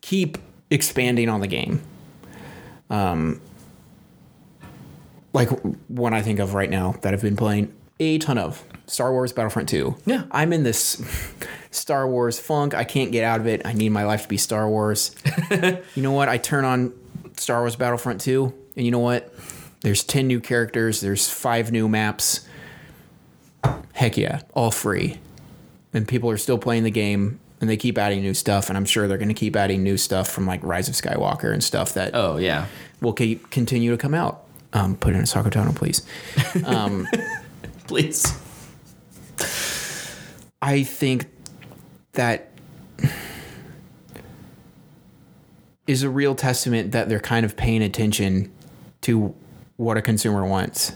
[0.00, 0.38] keep
[0.70, 1.82] expanding on the game.
[2.90, 3.40] Um,
[5.32, 5.50] like
[5.88, 9.32] one I think of right now that I've been playing a ton of Star Wars
[9.32, 9.96] Battlefront 2.
[10.06, 10.24] Yeah.
[10.30, 11.02] I'm in this
[11.70, 12.74] Star Wars funk.
[12.74, 13.62] I can't get out of it.
[13.64, 15.14] I need my life to be Star Wars.
[15.94, 16.28] you know what?
[16.28, 16.92] I turn on
[17.36, 19.32] Star Wars Battlefront 2, and you know what?
[19.80, 22.46] There's 10 new characters, there's five new maps.
[23.92, 25.18] Heck yeah, all free.
[25.92, 28.68] And people are still playing the game and they keep adding new stuff.
[28.68, 31.52] And I'm sure they're going to keep adding new stuff from like Rise of Skywalker
[31.52, 32.66] and stuff that oh yeah
[33.00, 34.44] will keep continue to come out.
[34.72, 36.02] Um, put in Ahsoka Tano, please.
[37.86, 38.38] please
[40.60, 41.26] I think
[42.12, 42.50] that
[45.86, 48.52] is a real testament that they're kind of paying attention
[49.02, 49.34] to
[49.76, 50.92] what a consumer wants.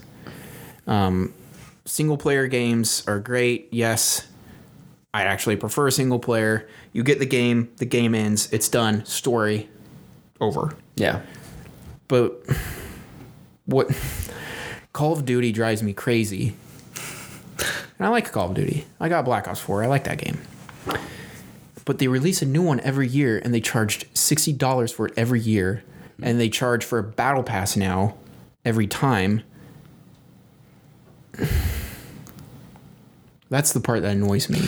[0.86, 1.32] Um,
[1.84, 4.26] single player games are great, yes.
[5.14, 6.68] I actually prefer single player.
[6.92, 9.68] You get the game, the game ends, it's done, story
[10.40, 10.74] over.
[10.96, 11.20] yeah
[12.08, 12.44] But
[13.66, 13.90] what
[14.92, 16.54] Call of Duty drives me crazy.
[17.98, 18.84] And I like Call of Duty.
[18.98, 19.84] I got Black Ops 4.
[19.84, 20.38] I like that game.
[21.84, 25.40] But they release a new one every year and they charged $60 for it every
[25.40, 25.84] year.
[26.22, 28.16] And they charge for a battle pass now
[28.64, 29.42] every time.
[33.50, 34.62] That's the part that annoys me.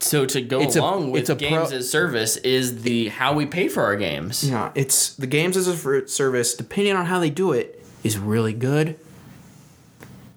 [0.00, 3.08] So to go It's a- along with it's a games pro- as service is the
[3.08, 7.06] how we pay for our games Yeah, it's the games as a service, depending on
[7.06, 8.96] how they do it, is really good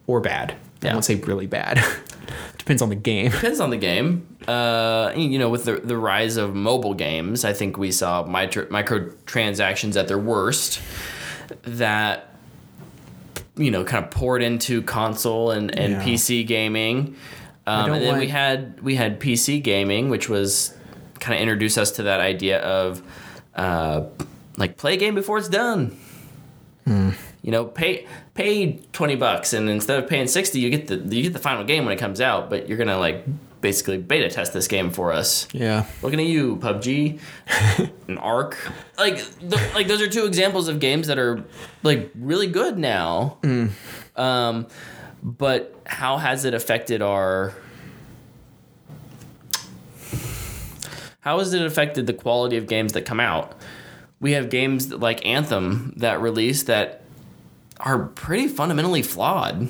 [0.08, 0.56] or bad.
[0.84, 1.84] I won't say really bad.
[2.58, 3.32] Depends on the game.
[3.32, 4.28] depends on the game.
[4.48, 8.66] Uh, you know, with the the rise of mobile games, I think we saw micro
[8.66, 10.82] microtransactions at their worst.
[11.64, 12.34] That
[13.56, 16.04] you know, kind of poured into console and, and Yeah.
[16.04, 17.16] PC gaming.
[17.68, 20.74] Um, and then we had we had PC gaming, which was
[21.20, 23.04] kind of introduced us to that idea of
[23.56, 24.06] uh,
[24.56, 25.98] like play a game before it's done.
[26.86, 31.24] You know, pay pay twenty bucks, and instead of paying sixty, you get the you
[31.24, 32.50] get the final game when it comes out.
[32.50, 33.26] But you're gonna like
[33.60, 35.48] basically beta test this game for us.
[35.54, 35.86] Yeah.
[36.02, 37.20] Looking at you, PUBG,
[38.08, 38.58] and ARK.
[38.98, 41.44] Like, th- like those are two examples of games that are
[41.84, 43.38] like really good now.
[44.16, 44.68] Um,
[45.24, 47.54] but how has it affected our?
[51.22, 53.54] How has it affected the quality of games that come out?
[54.20, 57.02] We have games like Anthem that release that
[57.80, 59.70] are pretty fundamentally flawed.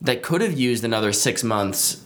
[0.00, 2.04] That could have used another six months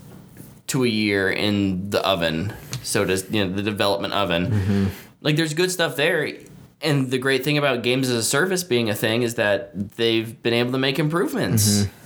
[0.69, 4.47] to a year in the oven, so does you know the development oven.
[4.47, 4.87] Mm-hmm.
[5.21, 6.33] Like there's good stuff there,
[6.81, 10.43] and the great thing about games as a service being a thing is that they've
[10.43, 11.83] been able to make improvements.
[11.83, 12.02] Mm-hmm.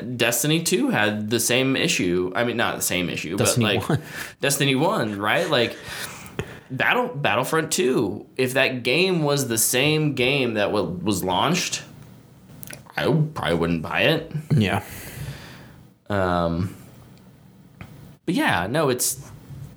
[0.00, 2.32] Destiny 2 had the same issue.
[2.34, 4.02] I mean, not the same issue, Destiny but like 1.
[4.40, 5.48] Destiny 1, right?
[5.48, 5.76] Like
[6.70, 11.82] Battle Battlefront 2, if that game was the same game that wa- was launched,
[12.96, 13.04] I
[13.34, 14.32] probably wouldn't buy it.
[14.54, 14.84] Yeah.
[16.08, 16.74] Um,
[18.26, 19.30] but yeah, no, it's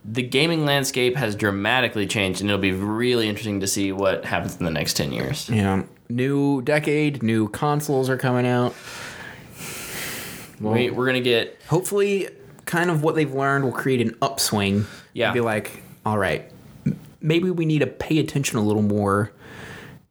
[0.06, 4.58] the gaming landscape has dramatically changed, and it'll be really interesting to see what happens
[4.58, 5.50] in the next 10 years.
[5.50, 5.84] Yeah.
[6.10, 8.76] New decade, new consoles are coming out.
[10.72, 12.30] We, we're going to get Hopefully,
[12.66, 14.86] kind of what they've learned will create an upswing.
[15.14, 15.34] Yeah.
[15.34, 16.50] Be like, all right,
[17.22, 19.32] maybe we need to pay attention a little more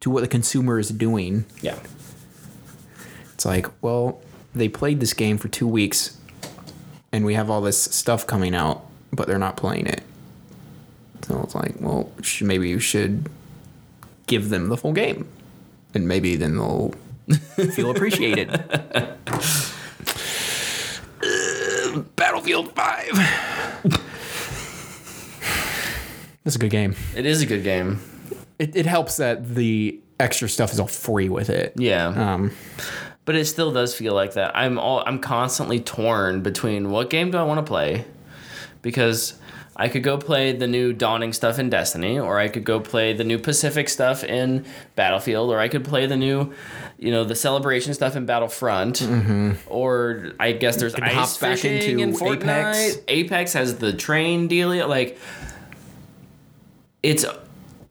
[0.01, 1.45] to what the consumer is doing.
[1.61, 1.77] yeah.
[3.33, 4.21] It's like, well,
[4.53, 6.17] they played this game for two weeks,
[7.11, 10.03] and we have all this stuff coming out, but they're not playing it.
[11.23, 13.29] So it's like, well, sh- maybe you should
[14.27, 15.27] give them the full game,
[15.93, 16.93] and maybe then they'll
[17.73, 18.49] feel appreciated.
[21.97, 23.11] Battlefield Five.
[26.43, 26.95] That's a good game.
[27.15, 28.01] It is a good game.
[28.59, 31.73] It, it helps that the extra stuff is all free with it.
[31.77, 32.07] Yeah.
[32.07, 32.51] Um,
[33.25, 34.55] but it still does feel like that.
[34.55, 38.05] I'm all I'm constantly torn between what game do I want to play?
[38.81, 39.35] Because
[39.75, 43.13] I could go play the new Dawning stuff in Destiny, or I could go play
[43.13, 46.53] the new Pacific stuff in Battlefield, or I could play the new,
[46.99, 49.53] you know, the Celebration stuff in Battlefront, mm-hmm.
[49.67, 52.75] or I guess there's ice hop back into in Fortnite.
[52.75, 52.97] Apex.
[53.07, 54.87] Apex has the train deal.
[54.87, 55.17] Like,
[57.01, 57.25] it's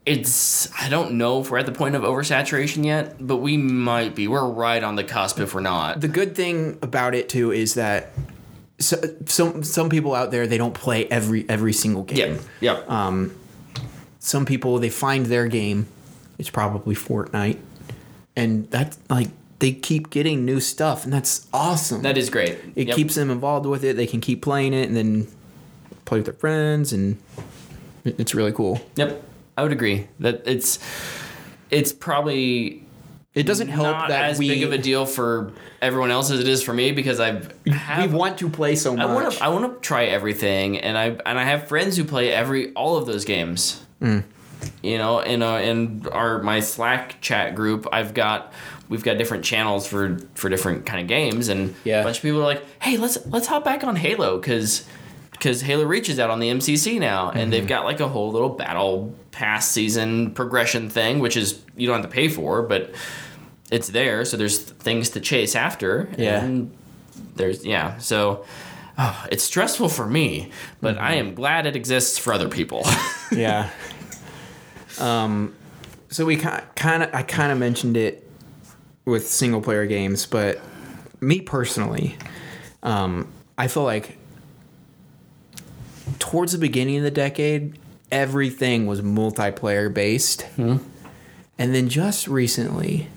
[0.04, 4.14] it's I don't know if we're at the point of oversaturation yet, but we might
[4.14, 4.28] be.
[4.28, 6.00] We're right on the cusp if we're not.
[6.00, 8.12] the good thing about it too is that
[8.82, 12.38] so, some some people out there they don't play every every single game.
[12.60, 13.28] yeah, yeah, Uh,
[14.18, 15.86] Some people they find their game.
[16.38, 17.59] It's probably Fortnite,
[18.36, 19.28] and that's like
[19.59, 22.02] they keep getting new stuff, and that's awesome.
[22.02, 22.59] that is great.
[22.74, 22.96] it Yep.
[22.96, 23.96] keeps them involved with it.
[23.96, 25.28] They can keep playing it and then
[26.04, 27.16] play with their friends, and
[28.04, 28.80] it's really cool.
[28.96, 29.22] Yep,
[29.56, 30.78] I would agree that it's
[31.70, 32.81] it's probably
[33.34, 36.38] It doesn't help not that as we big of a deal for everyone else as
[36.40, 39.06] it is for me because I've we want to play so much.
[39.06, 42.04] I want to I want to try everything, and I and I have friends who
[42.04, 43.82] play every all of those games.
[44.02, 44.24] Mm.
[44.82, 48.52] You know, in uh, in our my Slack chat group, I've got
[48.90, 52.00] we've got different channels for for different kind of games, and Yeah.
[52.02, 54.86] a bunch of people are like, "Hey, let's let's hop back on Halo because."
[55.32, 57.50] Because Halo Reach is out on the MCC now, and Mm-hmm.
[57.50, 62.00] they've got like a whole little battle pass season progression thing, which is you don't
[62.00, 62.94] have to pay for, but
[63.73, 64.24] it's there.
[64.24, 66.09] So there's things to chase after.
[66.16, 66.44] Yeah.
[66.44, 66.77] And
[67.35, 68.44] there's yeah so
[68.97, 70.51] oh, it's stressful for me
[70.81, 72.82] but i am glad it exists for other people
[73.32, 73.69] yeah.
[74.99, 75.55] Um,
[76.11, 78.28] so we kind of, I kind of mentioned it
[79.05, 80.61] with single player games, but
[81.20, 82.16] me personally,
[82.82, 84.19] um, I feel like
[86.19, 87.78] towards the beginning of the decade,
[88.11, 90.47] everything was multiplayer based,
[91.59, 93.09] and then just recently,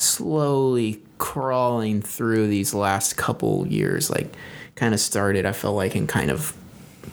[0.00, 4.34] slowly crawling through these last couple years, like
[4.74, 5.46] kind of started.
[5.46, 6.56] I felt like in kind of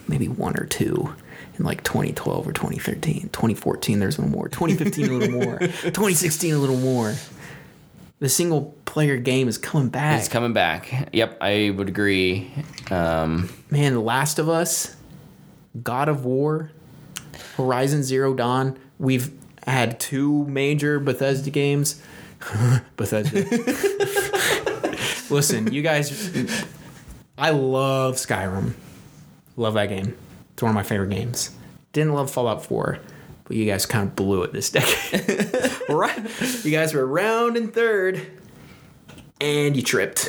[0.06, 1.14] maybe one or two
[1.58, 5.58] in like 2012 or 2013 2014 there's a little more 2015 a little more.
[5.58, 7.14] 2016 a little more.
[8.20, 10.18] The single player game is coming back.
[10.18, 11.10] It's coming back.
[11.12, 12.50] Yep i would agree.
[12.90, 14.96] Um, man the last of us
[15.82, 16.70] god of war
[17.56, 19.30] horizon zero dawn we've
[19.66, 22.02] had two major bethesda games
[22.96, 23.44] bethesda
[25.34, 26.10] listen you guys
[27.36, 28.74] i love skyrim.
[29.56, 30.16] Love that game.
[30.52, 31.50] It's one of my favorite games.
[31.92, 33.00] Didn't love fallout 4
[33.44, 35.72] but you guys kind of blew it this decade.
[35.88, 36.18] Right?
[36.64, 38.20] You guys were around in third
[39.40, 40.28] and you tripped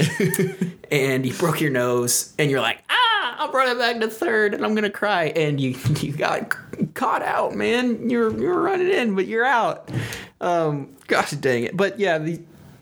[0.91, 4.53] and you broke your nose and you're like ah i brought it back to third
[4.53, 5.25] and i'm gonna cry.
[5.25, 6.55] And you you got
[6.93, 8.09] caught out man.
[8.09, 9.89] You're you're running in but you're out.
[10.41, 11.77] Um gosh dang it.
[11.77, 12.39] But yeah the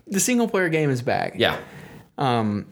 [0.07, 1.33] the single player game is back.
[1.37, 1.59] Yeah.
[2.17, 2.65] Um,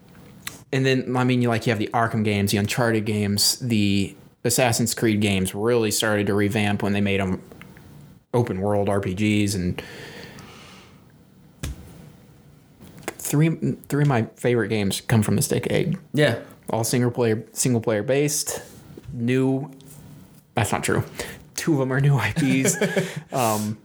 [0.72, 4.14] and then I mean, you like you have the Arkham games, the Uncharted games, the
[4.44, 7.42] Assassin's Creed games really started to revamp when they made them
[8.34, 9.82] open world RPGs and
[13.18, 15.98] three three of my favorite games come from this decade.
[16.12, 16.38] yeah
[16.70, 18.60] All single player single player based,
[19.12, 19.70] new
[20.54, 21.04] that's not true.
[21.54, 22.76] Two of them are new IPs.
[23.32, 23.78] um,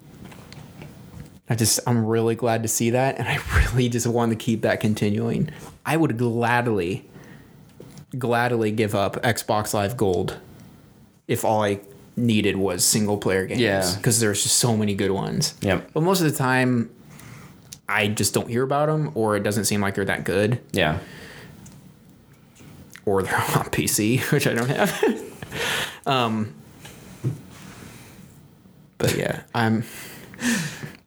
[1.50, 3.40] I just I'm really glad to see that, and I
[3.74, 5.50] really just want to keep that continuing.
[5.86, 7.08] I would gladly,
[8.18, 10.38] gladly give up Xbox Live Gold
[11.28, 11.80] if all I
[12.16, 13.62] needed was single player games.
[13.62, 13.94] Yeah.
[13.98, 15.54] because there's just so many good ones.
[15.62, 15.92] Yep.
[15.94, 16.90] But most of the time,
[17.88, 21.00] I just don't hear about them, or it doesn't seem like they're that good, Yeah.
[23.06, 26.06] Or they're on PC, which I don't have.
[26.06, 26.54] um,
[28.98, 29.84] but yeah, I'm.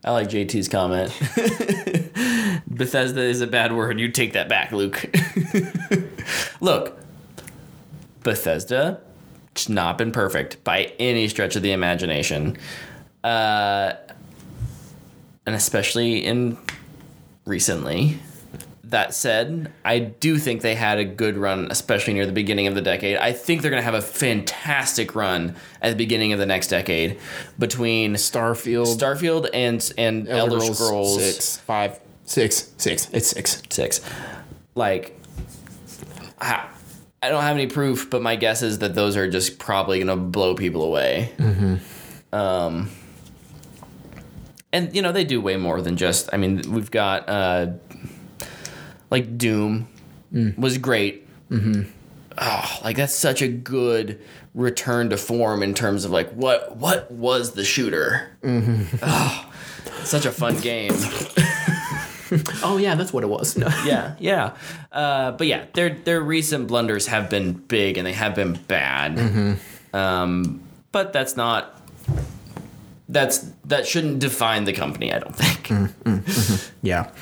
[0.04, 1.10] I like JT's comment.
[2.66, 3.98] Bethesda is a bad word.
[3.98, 5.02] You take that back, Luke.
[6.60, 6.98] Look,
[8.22, 9.00] Bethesda,
[9.52, 12.58] it's not been perfect by any stretch of the imagination.
[13.22, 13.94] Uh,
[15.46, 16.58] and especially in
[17.46, 18.18] recently.
[18.88, 22.74] That said, I do think they had a good run, especially near the beginning of
[22.74, 23.16] the decade.
[23.16, 26.68] I think they're going to have a fantastic run at the beginning of the next
[26.68, 27.18] decade
[27.58, 33.08] between Starfield, Starfield and and Elder, Scrolls six, five, six, six.
[33.12, 33.62] It's six.
[33.70, 34.00] six.
[34.74, 35.18] Like,
[36.40, 36.68] I,
[37.22, 40.16] I don't have any proof, but my guess is that those are just probably gonna
[40.16, 41.32] blow people away.
[42.32, 42.90] Um,
[44.72, 46.28] and you know they do way more than just.
[46.32, 47.68] I mean, we've got uh,
[49.14, 49.86] like Doom
[50.58, 51.24] was great.
[51.48, 51.82] Mm-hmm.
[52.36, 54.20] Oh, like that's such a good
[54.54, 58.36] return to form in terms of like what what was the shooter.
[58.42, 58.96] Mm-hmm.
[59.02, 59.52] Oh,
[60.02, 60.92] such a fun game.
[62.64, 63.56] Oh yeah, that's what it was.
[63.56, 63.68] No.
[63.84, 64.56] yeah, yeah.
[64.90, 69.58] Uh, but yeah, their their recent blunders have been big and they have been bad.
[69.92, 70.60] Um,
[70.90, 71.80] but that's not
[73.08, 75.12] that's that shouldn't define the company.
[75.12, 75.92] I don't think.
[76.82, 77.12] Yeah.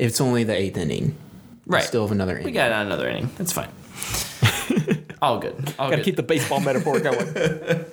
[0.00, 1.04] It's only the eighth inning.
[1.04, 1.14] Right.
[1.66, 1.84] We Right.
[1.84, 2.46] Still have another inning.
[2.46, 3.30] we got another inning.
[3.38, 3.68] That's fine.
[5.22, 5.54] All good.
[5.78, 6.04] All Gotta good.
[6.06, 7.26] keep the baseball metaphor going.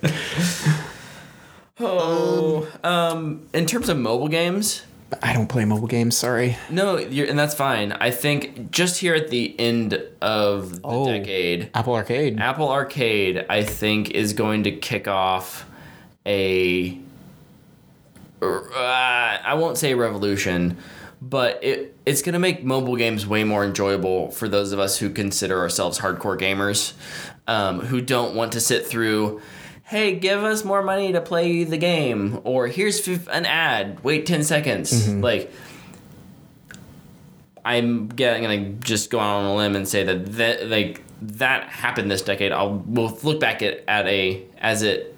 [1.80, 4.84] oh, um, in terms of mobile games,
[5.22, 6.18] I don't play mobile games.
[6.18, 6.58] Sorry.
[6.70, 7.92] no, you're, and that's fine.
[7.94, 11.06] I think just here at the end of the Oh.
[11.06, 12.40] decade, Apple Arcade.
[12.40, 15.66] Apple Arcade, I think, is going to kick off
[16.26, 16.98] a.
[18.42, 20.78] Uh, I won't say revolution,
[21.22, 24.98] but it it's going to make mobile games way more enjoyable for those of us
[24.98, 26.94] who consider ourselves hardcore gamers,
[27.48, 29.42] um, who don't want to sit through.
[29.84, 34.04] Hey, give us more money to play the game, or here's an ad.
[34.04, 35.08] Wait ten seconds.
[35.08, 35.52] Like,
[37.64, 41.70] I'm getting gonna just go out on a limb and say that that like that
[41.70, 42.52] happened this decade.
[42.52, 45.16] I'll we'll look back at at a as it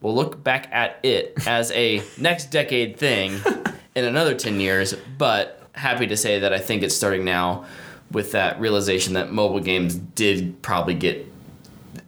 [0.00, 3.38] we'll look back at it as a next decade thing
[3.96, 4.94] in another ten years.
[5.18, 7.64] But happy to say that I think it's starting now
[8.12, 11.26] with that realization that mobile games did probably get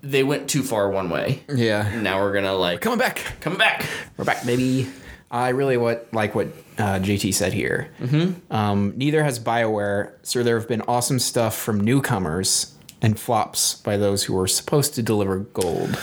[0.00, 1.42] they went too far one way.
[1.52, 2.00] Yeah.
[2.00, 3.24] Now we're gonna like Coming back.
[3.40, 3.84] coming back.
[4.16, 4.88] We're back, baby.
[5.30, 6.46] I really what like what
[6.78, 7.90] uh, JT said here.
[8.00, 8.52] Mm-hmm.
[8.54, 13.96] Um, neither has Bioware, so there have been awesome stuff from newcomers and flops by
[13.96, 15.96] those who were supposed to deliver gold.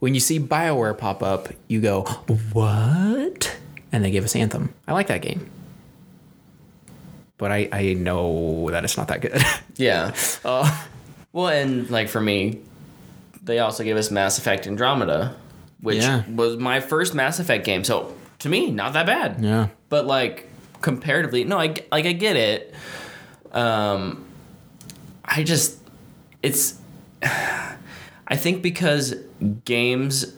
[0.00, 2.02] When you see Bioware pop up, you go,
[2.52, 3.56] "What?"
[3.92, 4.72] And they gave us Anthem.
[4.88, 5.50] I like that game,
[7.38, 9.40] but I I know that it's not that good.
[9.76, 10.14] Yeah.
[10.44, 10.84] uh,
[11.32, 12.60] Well, and like for me,
[13.42, 15.34] they also gave us Mass Effect Andromeda,
[15.80, 16.22] which Yeah.
[16.30, 17.84] was my first Mass Effect game.
[17.84, 19.36] So to me, not that bad.
[19.40, 19.68] yeah.
[19.88, 20.48] But like
[20.80, 22.74] comparatively, no, I like I get it.
[23.52, 24.24] Um,
[25.24, 25.78] I just
[26.42, 26.78] it's
[27.22, 29.14] I think because
[29.64, 30.34] games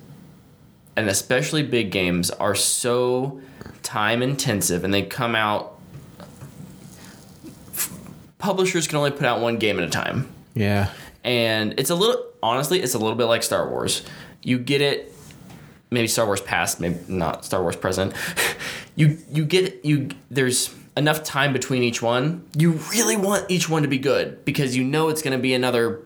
[0.97, 3.41] and especially big games are so
[3.83, 5.79] time intensive and they come out
[8.39, 10.29] publishers can only put out one game at a time.
[10.55, 10.91] Yeah.
[11.25, 14.03] and it's a little honestly it's a little bit like star wars.
[14.43, 15.13] You get it
[15.91, 18.15] maybe star wars past maybe not star wars present.
[18.97, 22.45] You you get you there's enough time between each one.
[22.57, 25.53] You really want each one to be good because you know it's going to be
[25.53, 25.99] another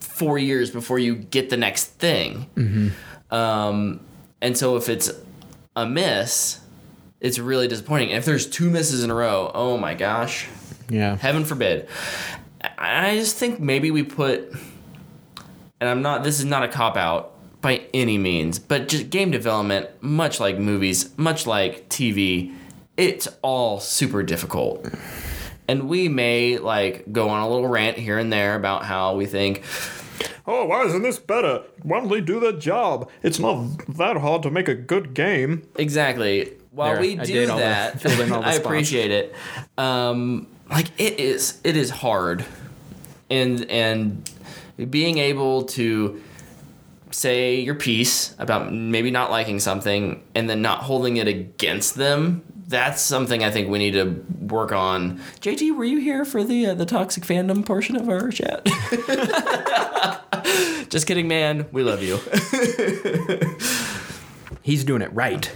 [0.00, 2.46] four years before you get the next thing.
[2.54, 2.88] Hmm.
[3.30, 4.00] um,
[4.44, 5.10] and so if it's
[5.74, 6.60] a miss
[7.20, 10.46] it's really disappointing and if there's two misses in a row oh my gosh
[10.88, 11.16] Yeah.
[11.16, 11.88] heaven forbid.
[12.78, 14.50] I I just think maybe we put,
[15.80, 19.30] and I'm not, this is not a cop out by any means, but just game
[19.30, 22.54] development, much like movies, much like TV,
[22.96, 24.86] it's all super difficult.
[25.68, 29.26] And we may like go on a little rant here and there about how we
[29.26, 29.62] think,
[30.46, 31.62] Oh, why isn't this better?
[31.82, 33.10] Why don't they do the job?
[33.22, 35.66] It's not that hard to make a good game.
[35.76, 36.52] Exactly.
[36.70, 39.10] While There, we I do did all the- that, filled in all the I appreciate
[39.10, 39.34] it.
[39.78, 42.44] Um, like it is, it is hard,
[43.30, 44.28] and and
[44.90, 46.20] being able to
[47.10, 52.42] say your piece about maybe not liking something and then not holding it against them.
[52.66, 55.20] That's something I think we need to work on.
[55.40, 58.64] JT, were you here for the uh, the toxic fandom portion of our chat?
[60.88, 61.66] Just kidding, man.
[61.72, 62.16] We love you.
[64.62, 65.50] He's doing it right.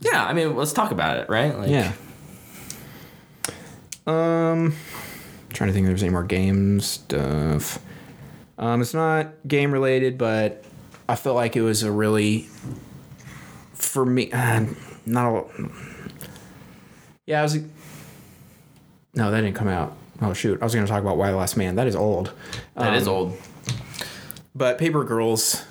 [0.00, 1.56] Yeah, I mean, let's talk about it, right?
[1.56, 1.92] Like, Yeah.
[4.06, 4.74] Um,
[5.52, 7.80] trying to think if there's any more game stuff.
[8.58, 10.64] Um, it's not game related, but
[11.08, 12.46] I felt like it was a really,
[13.74, 14.64] for me, uh,
[15.06, 15.44] not a.
[17.26, 17.56] Yeah, I was.
[19.14, 19.96] No, that didn't come out.
[20.22, 20.60] Oh shoot!
[20.60, 21.74] I was going to talk about Y: The Last Man.
[21.76, 22.32] That is old.
[22.74, 23.38] that is Um, old.
[24.54, 25.64] But Paper Girls,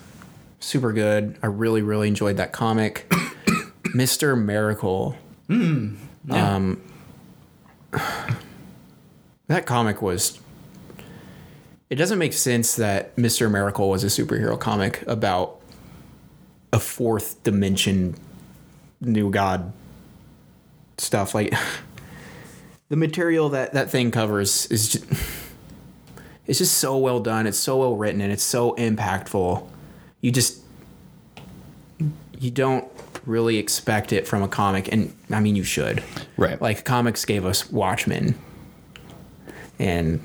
[0.60, 1.38] super good.
[1.42, 3.08] I really, really enjoyed that comic.
[3.96, 4.40] Mr.
[4.40, 5.16] Miracle.
[5.48, 6.56] Yeah.
[6.56, 6.82] Um,
[9.48, 10.40] that comic was.
[11.90, 13.50] It doesn't make sense that Mr.
[13.50, 15.62] Miracle was a superhero comic about
[16.74, 18.16] a fourth dimension
[19.02, 19.72] new god
[20.98, 21.36] stuff.
[21.36, 21.54] Like
[22.90, 25.06] the material that that thing covers is just,
[26.46, 27.48] it's just so well done.
[27.48, 29.68] It's so well written and it's so impactful.
[30.22, 30.62] You just
[32.40, 32.88] you don't
[33.26, 36.04] really expect it from a comic and I mean you should.
[36.38, 36.62] Right.
[36.62, 38.36] Like comics gave us Watchmen
[39.80, 40.22] and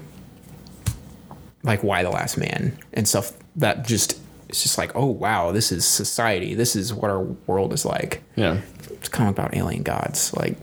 [1.63, 4.20] like Y: The Last Man and stuff that just
[4.51, 6.55] it's just like, oh wow, this is society.
[6.55, 8.23] This is what our world is like.
[8.35, 8.61] yeah.
[8.91, 10.35] It's a comic about alien gods.
[10.35, 10.57] Like,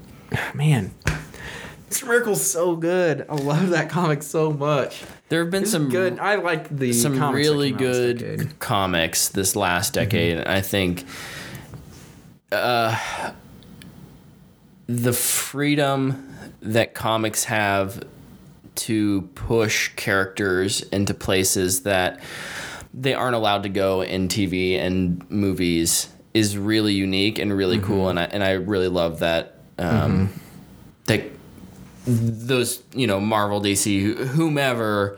[0.54, 0.94] man.
[1.90, 2.06] Mr.
[2.06, 3.26] Miracle's so good.
[3.30, 5.04] I love that comic so much.
[5.30, 6.20] There have been It's some good.
[6.20, 10.40] I like the some really this good comics this last decade.
[10.46, 11.06] I think
[12.52, 12.98] uh,
[14.88, 18.04] the freedom that comics have
[18.76, 22.20] to push characters into places that
[23.00, 28.08] they aren't allowed to go in TV and movies is really unique and really cool,
[28.08, 28.18] mm-hmm.
[28.18, 29.60] and I and I really love that.
[29.78, 30.40] Um, mm-hmm.
[31.06, 31.24] That
[32.06, 35.18] those you know Marvel, DC, whomever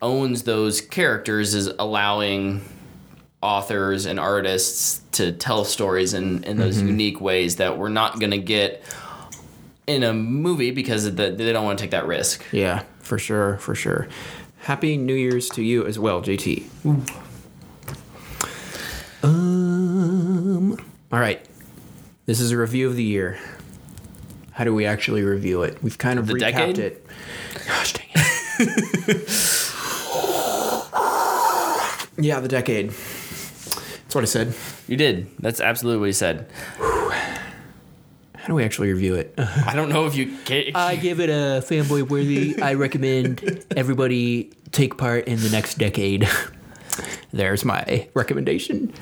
[0.00, 2.62] owns those characters is allowing
[3.42, 6.88] authors and artists to tell stories in, in those mm-hmm.
[6.88, 8.82] unique ways that we're not going to get
[9.86, 12.44] in a movie because of the, they don't want to take that risk.
[12.52, 14.08] Yeah, for sure, for sure.
[14.60, 16.64] Happy New Year's to you as well, JT.
[19.22, 20.72] Um.
[21.12, 21.44] All right.
[22.26, 23.38] This is a review of the year.
[24.52, 25.82] How do we actually review it?
[25.82, 26.78] We've kind of The recapped decade?
[26.78, 27.06] it.
[27.66, 29.28] Gosh dang it.
[32.18, 32.90] yeah, the decade.
[32.90, 34.54] That's what I said.
[34.86, 35.28] You did.
[35.38, 36.48] That's absolutely what he said.
[38.48, 39.34] How do we actually review it?
[39.38, 40.74] I don't know if you can.
[40.74, 42.58] I give it a fanboy worthy.
[42.62, 46.26] I recommend everybody take part in the next decade.
[47.30, 48.94] There's my recommendation.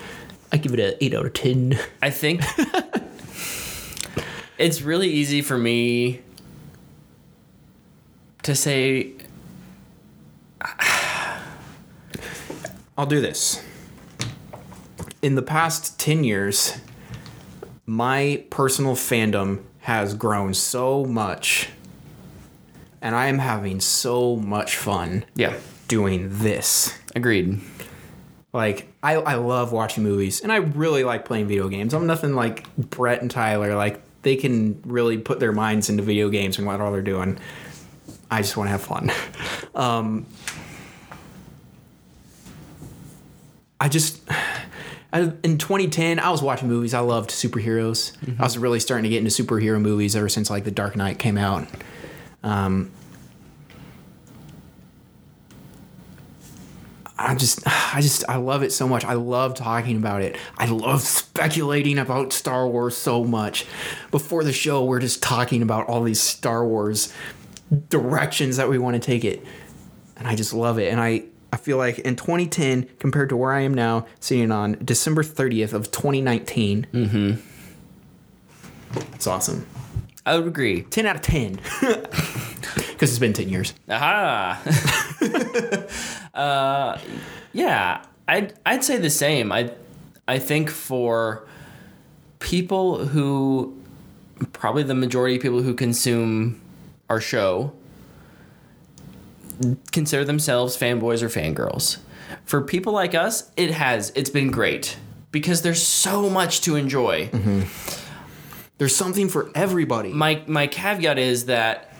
[0.51, 1.79] I give it a 8 out of 10.
[2.03, 2.43] I think
[4.59, 6.23] it's really easy for me
[8.43, 9.13] to say
[12.99, 13.65] I'll do this.
[15.23, 16.81] In the past 10 years,
[17.87, 21.69] my personal fandom has grown so much,
[23.01, 25.57] and I am having so much fun yeah,
[25.89, 26.99] doing this.
[27.15, 27.61] agreed.
[28.53, 31.93] Like I, I love watching movies and I really like playing video games.
[31.93, 33.77] I'm nothing like Brett and Tyler.
[33.77, 37.39] Like they can really put their minds into video games and what all they're doing.
[38.31, 39.13] I just want to have fun.
[39.75, 40.25] Um,
[43.79, 44.23] I just
[45.17, 46.93] I, in 2010 I was watching movies.
[46.93, 48.13] I loved superheroes.
[48.39, 51.19] I was really starting to get into superhero movies ever since like The Dark Knight
[51.19, 51.67] came out.
[52.43, 52.91] Um,
[57.19, 59.05] I just, I just, I love it so much.
[59.05, 60.37] I love talking about it.
[60.59, 63.65] I love speculating about Star Wars so much.
[64.11, 67.13] Before the show, we're just talking about all these Star Wars
[67.89, 69.43] directions that we want to take it,
[70.17, 70.93] and I just love it.
[70.93, 74.79] And I, I feel like in 2010 compared to where I am now, sitting on
[74.85, 79.01] December 30th of 2019, mm-hmm.
[79.15, 79.67] it's awesome.
[80.25, 80.83] I would agree.
[80.83, 83.75] 10 out of 10 because it's been 10 years.
[83.89, 84.61] Aha.
[86.35, 86.99] uh,
[87.53, 89.53] yeah, I'd I'd say the same.
[89.53, 89.71] I
[90.27, 91.47] I think for
[92.41, 93.81] people who
[94.53, 96.61] probably the majority of people who consume
[97.09, 97.73] our show
[99.93, 101.99] consider themselves fanboys or fangirls.
[102.45, 104.97] For people like us, it has it's been great
[105.33, 107.31] because there's so much to enjoy.
[108.79, 110.13] There's something for everybody.
[110.13, 111.93] my my caveat is that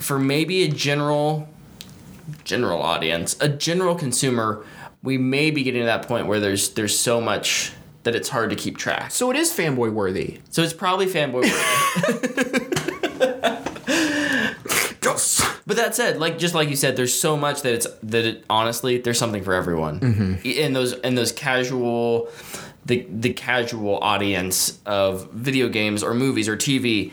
[0.00, 1.48] for maybe a general
[2.44, 4.64] general audience, a general consumer,
[5.02, 7.72] we may be getting to that point where there's there's so much
[8.02, 9.10] that it's hard to keep track.
[9.10, 10.40] So it is fanboy worthy.
[10.50, 11.42] So it's probably fanboy.
[11.42, 12.66] worthy.
[15.66, 18.44] But that said, like just like you said, there's so much that it's that it
[18.48, 20.38] honestly there's something for everyone.
[20.44, 22.28] In those in those casual,
[22.84, 27.10] the the casual audience of video games or movies or TV,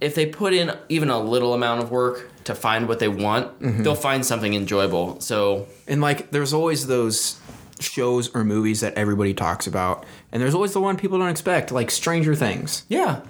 [0.00, 3.58] if they put in even a little amount of work to find what they want,
[3.82, 5.18] they'll find something enjoyable.
[5.20, 7.40] So And like, there's always those
[7.80, 11.72] shows or movies that everybody talks about, and there's always the one people don't expect,
[11.72, 12.84] like Stranger Things.
[12.88, 13.22] yeah,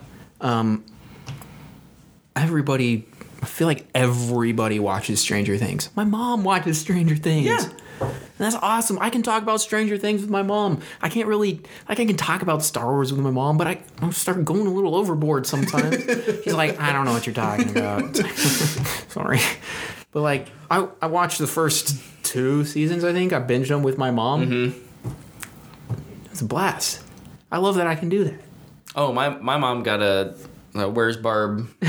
[0.43, 0.85] Um,
[2.35, 3.06] Everybody,
[3.43, 5.91] I feel like everybody watches Stranger Things.
[5.95, 7.47] My mom watches Stranger Things.
[7.47, 7.69] Yeah.
[8.01, 8.99] And that's awesome.
[9.01, 10.83] I can talk about Stranger Things with my mom.
[11.01, 13.81] I can't really, like, I can talk about Star Wars with my mom, but I,
[14.03, 16.05] I start going a little overboard sometimes.
[16.45, 18.17] She's like, I don't know what you're talking about.
[19.09, 19.41] Sorry.
[20.13, 23.33] But, like, I, I watched the first two seasons, I think.
[23.33, 24.47] I binged them with my mom.
[24.47, 24.87] Mm-hmm.
[26.31, 27.03] It's a blast.
[27.51, 28.41] I love that I can do that.
[28.95, 30.35] Oh, my my mom got a,
[30.75, 31.69] a where's Barb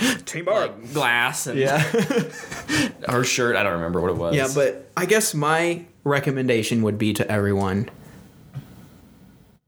[0.24, 0.80] Team Barb.
[0.80, 1.78] like, glass and Yeah.
[3.08, 3.56] her shirt.
[3.56, 4.34] I don't remember what it was.
[4.34, 7.88] Yeah, but I guess my recommendation would be to everyone,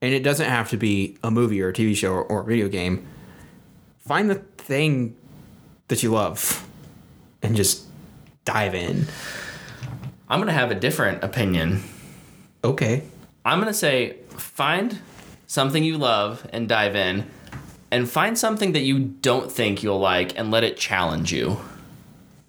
[0.01, 2.45] and it doesn't have to be a movie or a TV show or, or a
[2.45, 3.07] video game.
[3.99, 5.17] Find the thing
[5.89, 6.67] that you love
[7.43, 7.85] and just
[8.45, 9.07] dive in.
[10.29, 11.83] I'm gonna have a different opinion.
[12.65, 13.03] Okay.
[13.45, 14.99] I'm gonna say find
[15.47, 17.27] something you love and dive in,
[17.93, 21.59] and find something that you don't think you'll like and let it challenge you.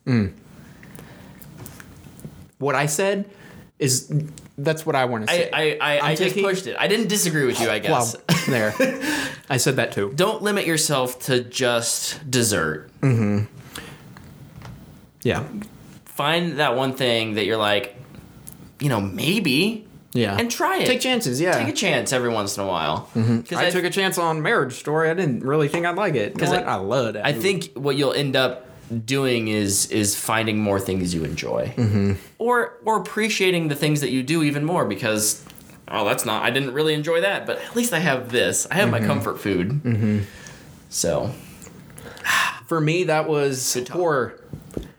[0.06, 0.28] Hmm.
[2.58, 3.30] What I said
[3.78, 4.10] is
[4.58, 5.52] that's what I want to I say.
[5.52, 6.78] I, I, I I'm just pushed it.
[6.80, 7.70] I didn't disagree with you.
[7.70, 8.46] I Wow, guess.
[8.48, 8.74] there.
[9.50, 10.14] I said that too.
[10.16, 12.90] Don't limit yourself to just dessert.
[13.02, 13.46] Mm-hmm.
[15.24, 15.44] Yeah.
[16.06, 17.98] Find that one thing that you're like,
[18.80, 20.38] you know, maybe, Yeah.
[20.38, 20.86] and try it.
[20.86, 21.58] Take chances, yeah.
[21.58, 23.10] Take a chance every once in a while.
[23.14, 25.10] Because I, took a chance on Marriage Story.
[25.10, 26.34] I didn't really think I'd like it.
[26.34, 27.26] Because I- I, I love that.
[27.26, 27.42] I movie.
[27.42, 28.68] think what you'll end up
[29.06, 32.14] doing is is finding more things you enjoy, mm-hmm.
[32.38, 35.44] or or appreciating the things that you do even more because
[35.88, 38.68] oh that's not I didn't really enjoy that, but at least I have this.
[38.70, 39.70] I have my comfort food.
[39.84, 40.20] Mm-hmm.
[40.90, 41.32] So
[42.68, 43.98] for me that was Good talk.
[43.98, 44.44] horror.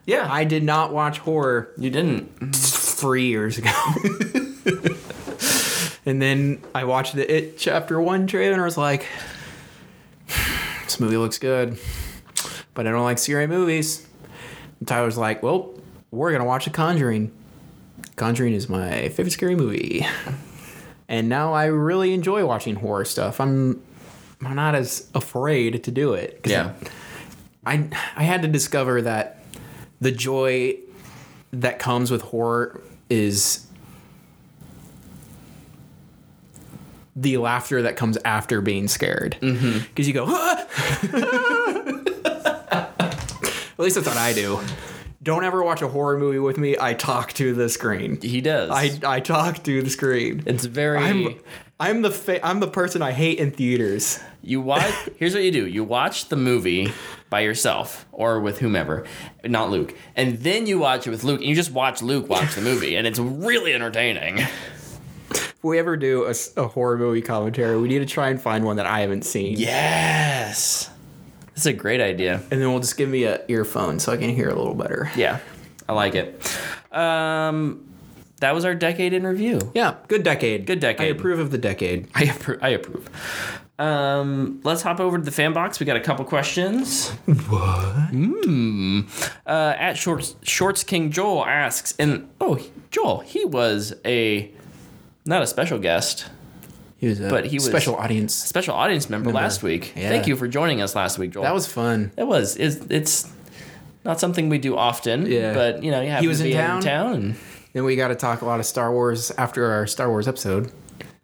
[0.05, 2.53] yeah, I did not watch horror you didn't.
[2.53, 3.71] three years ago.
[6.05, 9.07] and then I watched the It Chapter 1 trailer and I was like,
[10.83, 11.77] this movie looks good,
[12.73, 14.05] but I don't like scary movies.
[14.79, 15.73] And Tyler's like, well,
[16.11, 17.31] we're going to watch The Conjuring.
[18.15, 20.05] Conjuring is my favorite scary movie.
[21.07, 23.39] And now I really enjoy watching horror stuff.
[23.39, 23.81] I'm
[24.41, 26.41] I'm not as afraid to do it.
[26.45, 26.73] Yeah,
[27.65, 29.43] I I had to discover that
[30.01, 30.77] the joy
[31.51, 33.64] that comes with horror is
[37.15, 39.37] the laughter that comes after being scared.
[39.39, 40.65] Because you go, "Ah!"
[42.57, 44.59] at least that's what I do.
[45.23, 46.75] Don't ever watch a horror movie with me.
[46.79, 48.21] I talk to the screen.
[48.21, 48.69] he does.
[48.71, 50.43] I, I talk to the screen.
[50.45, 50.99] it's very.
[50.99, 51.39] I'm
[51.79, 54.19] I'm the fa- I'm the person I hate in theaters.
[54.43, 54.93] You watch.
[55.17, 56.91] here's what you do: you watch the movie
[57.29, 59.05] by yourself or with whomever,
[59.43, 61.39] not Luke, and then you watch it with Luke.
[61.39, 64.45] And you just watch Luke watch the movie, and it's really entertaining.
[65.65, 68.85] We ever do a horror movie commentary, we need to try and find one that
[68.85, 69.57] I haven't seen.
[69.57, 70.91] Yes,
[71.47, 72.35] that's a great idea.
[72.51, 75.09] And then we'll just give me a earphone so I can hear a little better.
[75.15, 75.39] Yeah,
[75.89, 76.55] I like it.
[76.91, 77.83] Um,
[78.41, 79.59] that was our decade in review.
[79.73, 80.67] Yeah, good decade.
[80.67, 81.07] Good decade.
[81.07, 82.09] I approve of the decade.
[82.15, 82.59] I approve.
[82.61, 83.09] I approve.
[83.79, 85.79] Um, let's hop over to the fan box.
[85.79, 87.09] We got a couple questions.
[87.25, 88.11] What?
[88.11, 89.09] Mm.
[89.47, 92.59] Uh, at Shorts Shorts King Joel asks, and oh,
[92.91, 94.53] Joel, he was a
[95.25, 96.25] not a special guest,
[96.97, 98.33] He was a But he was- special audience.
[98.33, 99.93] special audience member, last week.
[99.95, 100.09] Yeah.
[100.09, 101.43] Thank you for joining us last week, Joel.
[101.43, 102.11] That was fun.
[102.17, 102.55] it was.
[102.57, 103.27] It's, it's
[104.05, 105.25] not something we do often.
[105.25, 105.53] Yeah.
[105.53, 106.77] but you know, you have He was to in be town?
[106.77, 107.35] in town and.
[107.73, 110.71] Then we got to talk a lot of Star Wars after our Star Wars episode.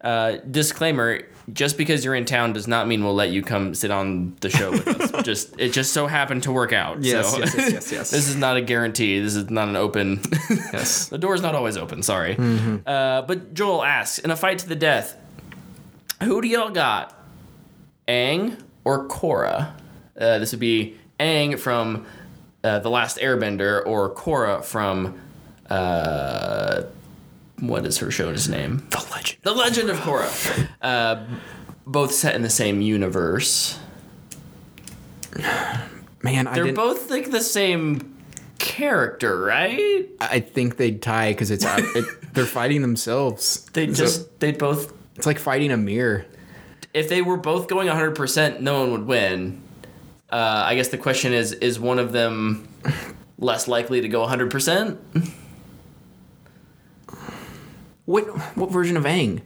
[0.02, 3.90] Uh, disclaimer: Just because you're in town does not mean we'll let you come sit
[3.90, 5.22] on the show with us.
[5.24, 7.02] just it just so happened to work out.
[7.02, 7.38] Yes, so.
[7.38, 8.10] yes, yes, yes, yes.
[8.10, 9.20] this is not a guarantee.
[9.20, 10.20] This is not an open.
[10.72, 11.08] Yes.
[11.08, 12.02] the door's not always open.
[12.02, 12.36] Sorry.
[12.86, 15.16] Uh, but Joel asks: In a fight to the death,
[16.22, 17.18] who do y'all got?
[18.08, 19.72] Aang or Korra?
[20.18, 22.06] Uh, this would be Aang from
[22.64, 25.20] uh, the Last Airbender, or Korra from.
[25.68, 26.84] Uh,
[27.62, 28.86] what is her show's name?
[28.90, 29.38] The legend.
[29.42, 30.68] The Legend of Korra.
[30.82, 31.24] Uh,
[31.86, 33.78] both set in the same universe.
[36.22, 36.76] Man, I They're didn't.
[36.76, 38.16] both like the same
[38.58, 40.06] character, right?
[40.20, 43.64] I think they'd tie because it's it, they're fighting themselves.
[43.72, 46.26] They So just they'd both it's like fighting a mirror.
[46.94, 49.62] if they were both going 100%, no one would win.
[50.30, 52.68] Uh, I guess the question is is one of them
[53.38, 54.98] less likely to go 100%?
[58.04, 58.24] What
[58.56, 59.40] what version of Aang?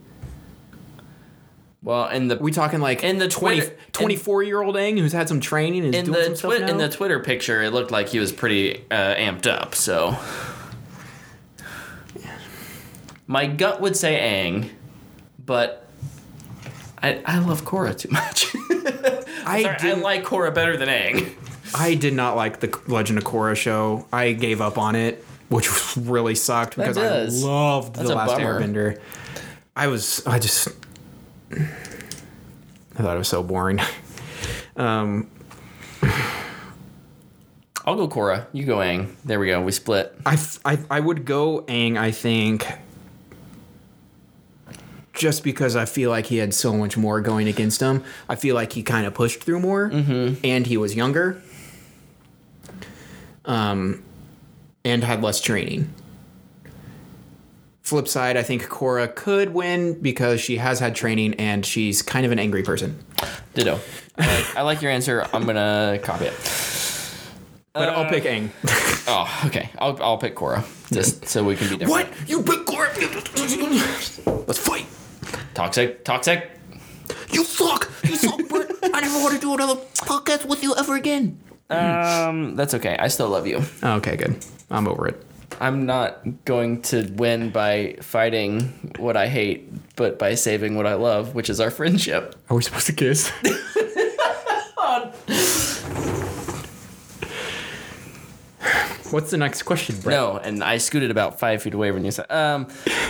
[1.83, 5.13] Well, in the we talking like In the 20, Twitter- 24 year old Aang who's
[5.13, 7.63] had some training and is in doing the some stuff twi- in the Twitter picture,
[7.63, 9.75] it looked like he was pretty uh, amped up.
[9.75, 10.17] So
[13.27, 14.71] my gut would say Aang,
[15.45, 15.87] but
[17.03, 18.55] I I love Korra too much.
[19.49, 21.31] I, Sorry, I didn't- like Korra better than Aang.
[21.75, 24.07] I did not like the Legend of Korra show.
[24.13, 26.97] I gave up on it, which really sucked because.
[26.99, 28.61] I loved That's the last bummer.
[28.61, 29.01] Airbender.
[29.75, 30.69] I was I just
[31.51, 33.81] I thought it was so boring.
[34.79, 35.31] Um,
[37.87, 38.47] I'll go Korra.
[38.53, 39.15] You go Aang.
[39.25, 39.63] There we go.
[39.63, 40.15] We split.
[40.27, 41.97] I, I, I would go Aang.
[41.97, 42.67] I think.
[45.15, 48.55] Just because I feel like he had so much more going against him, I feel
[48.55, 51.41] like he kind of pushed through more, and he was younger,
[53.47, 54.03] um,
[54.87, 55.93] and had less training.
[57.83, 62.25] Flip side, I think Korra could win because she has had training and she's kind
[62.25, 63.05] of an angry person.
[63.55, 63.81] Ditto.
[64.17, 65.27] I like, I like your answer.
[65.33, 66.35] I'm gonna copy it.
[67.73, 68.51] But I'll uh, pick Aang.
[69.09, 69.71] Oh, okay.
[69.79, 72.09] I'll I'll pick Korra just so we can be different.
[72.11, 72.29] what?
[72.29, 72.91] You pick Korra?
[74.49, 74.87] Let's fight.
[75.55, 76.05] Toxic.
[76.05, 76.51] Toxic.
[77.31, 77.89] You suck.
[78.03, 78.69] You suck, Brett.
[78.83, 81.39] I never want to do another podcast with you ever again.
[81.71, 82.97] Um, that's okay.
[82.99, 83.63] I still love you.
[83.83, 84.45] Okay, good.
[84.71, 85.23] I'm over it.
[85.61, 90.95] I'm not going to win by fighting what I hate, but by saving what I
[90.95, 92.35] love, which is our friendship.
[92.51, 93.33] Are we supposed to kiss?
[99.11, 100.19] What's the next question, Brett?
[100.19, 102.31] No, and I scooted about five feet away when you said.
[102.31, 102.67] Um,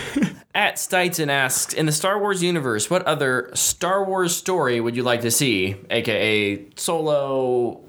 [0.55, 5.03] at Stighton asks, in the Star Wars universe, what other Star Wars story would you
[5.03, 5.75] like to see?
[5.89, 7.81] AKA Solo,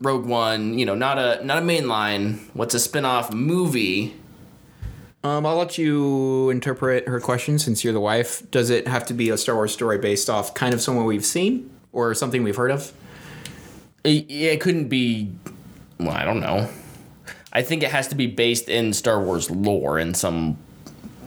[0.00, 0.78] Rogue One.
[0.78, 2.40] You know, not a not a mainline.
[2.54, 4.16] What's a spin-off movie?
[5.22, 8.50] Um, I'll let you interpret her question since you're the wife.
[8.50, 11.26] Does it have to be a Star Wars story based off kind of someone we've
[11.26, 12.92] seen or something we've heard of?
[14.02, 15.30] It, it couldn't be.
[15.98, 16.70] Well, I don't know.
[17.52, 20.56] I think it has to be based in Star Wars lore in some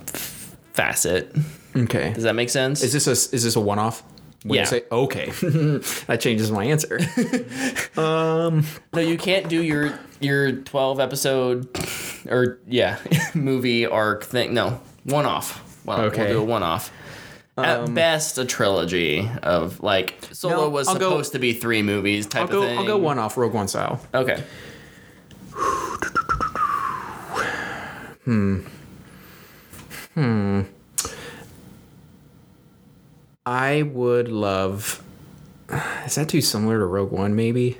[0.07, 1.35] facet.
[1.75, 2.13] Okay.
[2.13, 2.81] Does that make sense?
[2.81, 4.03] Is this a is this a one off?
[4.45, 4.65] Yeah.
[4.65, 5.29] Say, okay.
[6.07, 6.99] that changes my answer.
[7.97, 11.67] um, No, you can't do your your twelve episode
[12.29, 12.99] or yeah
[13.33, 14.53] movie arc thing.
[14.53, 15.61] No, one off.
[15.85, 16.23] Well, Okay.
[16.25, 16.91] we'll do a one off.
[17.55, 21.53] At um, best, a trilogy of like Solo No, was I'll go- supposed to be
[21.53, 22.77] three movies type I'll go of thing.
[22.79, 24.01] I'll go one off Rogue One style.
[24.13, 24.43] Okay.
[28.25, 28.59] Hmm.
[30.15, 30.61] Hmm.
[33.45, 35.03] I would love.
[36.05, 37.35] Is that too similar to Rogue One?
[37.35, 37.77] Maybe.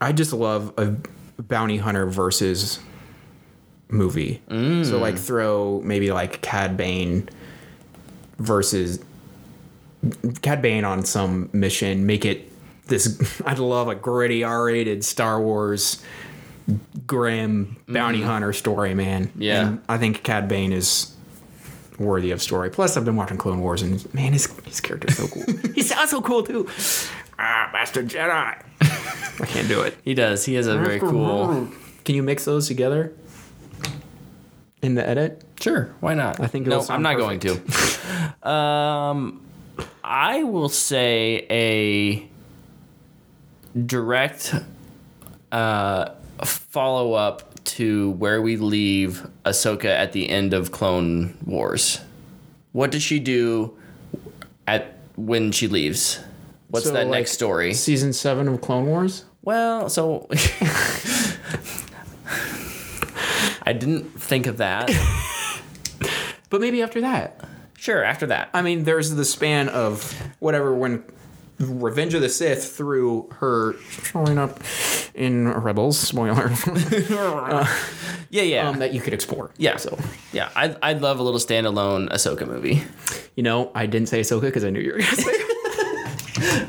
[0.00, 0.94] I just love a
[1.42, 2.78] bounty hunter versus
[3.88, 4.40] movie.
[4.48, 5.00] So mm.
[5.00, 7.28] like throw maybe like Cad Bane
[8.38, 9.02] versus
[10.42, 12.06] Cad Bane on some mission.
[12.06, 12.52] Make it
[12.86, 13.42] this.
[13.46, 16.02] I'd love a gritty R-rated Star Wars
[17.06, 19.30] grim bounty hunter story, man.
[19.36, 19.68] Yeah.
[19.68, 21.14] And I think Cad Bane is
[21.98, 22.70] worthy of story.
[22.70, 25.44] Plus, I've been watching Clone Wars, and man, his his character's so cool.
[25.74, 26.68] he sounds so cool too.
[27.38, 28.62] Ah, Master Jedi.
[29.40, 29.96] I can't do it.
[30.02, 30.44] He does.
[30.44, 31.68] He has a very cool.
[32.04, 33.12] Can you mix those together
[34.82, 35.42] in the edit?
[35.60, 36.40] Sure, why not?
[36.40, 36.84] I think no.
[36.88, 37.60] I'm not going to.
[38.48, 39.44] um,
[40.02, 42.28] I will say a
[43.78, 44.54] direct
[45.52, 46.10] uh,
[46.44, 52.00] follow up to where we leave Ahsoka at the end of Clone Wars.
[52.72, 53.76] What does she do
[54.66, 56.20] at when she leaves?
[56.68, 57.74] What's So, that like, next story?
[57.74, 59.24] Season seven of Clone Wars.
[59.42, 60.28] Well, so
[63.62, 64.90] I didn't think of that.
[66.50, 67.44] But maybe after that.
[67.76, 68.48] Sure, after that.
[68.54, 71.04] I mean, there's the span of whatever when
[71.58, 74.60] Revenge of the Sith through her showing up
[75.14, 76.50] in Rebels, spoiler,
[78.30, 78.68] Yeah, yeah.
[78.68, 79.50] um, that you could explore.
[79.56, 79.76] Yeah.
[79.76, 79.98] So,
[80.32, 82.82] Yeah, I'd, I'd love a little standalone Ahsoka movie.
[83.34, 86.68] you know, I didn't say Ahsoka because I knew you were going to say it.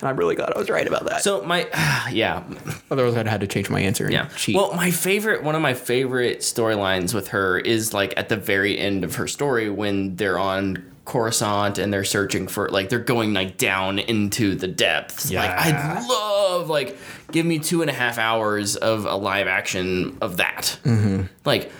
[0.00, 1.22] and I'm really glad I was right about that.
[1.22, 1.66] So my,
[2.12, 2.42] yeah,
[2.90, 4.10] Otherwise, I'd had to change my answer.
[4.10, 4.28] Yeah.
[4.36, 4.56] Cheat.
[4.56, 8.78] Well, my favorite, one of my favorite storylines with her is like at the very
[8.78, 13.34] end of her story when they're on Coruscant and they're searching for like they're going
[13.34, 15.30] like down into the depths.
[15.30, 15.98] Like Yeah.
[15.98, 16.96] I'd love like
[17.30, 20.78] give me two and a half hours of a live action of that.
[20.84, 21.24] Mm-hmm.
[21.44, 21.70] Like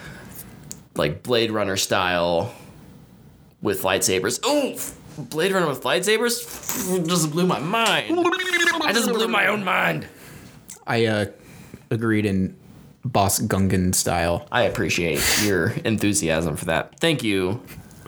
[0.94, 2.54] like Blade Runner style
[3.62, 4.40] with lightsabers.
[4.44, 4.78] Oh,
[5.22, 8.14] Blade Runner with lightsabers just blew my mind.
[8.82, 10.06] I just blew my own mind.
[10.86, 11.26] I uh,
[11.90, 12.56] agreed in
[13.04, 14.46] Boss Gungan style.
[14.52, 16.98] I appreciate your enthusiasm for that.
[17.00, 17.62] Thank you,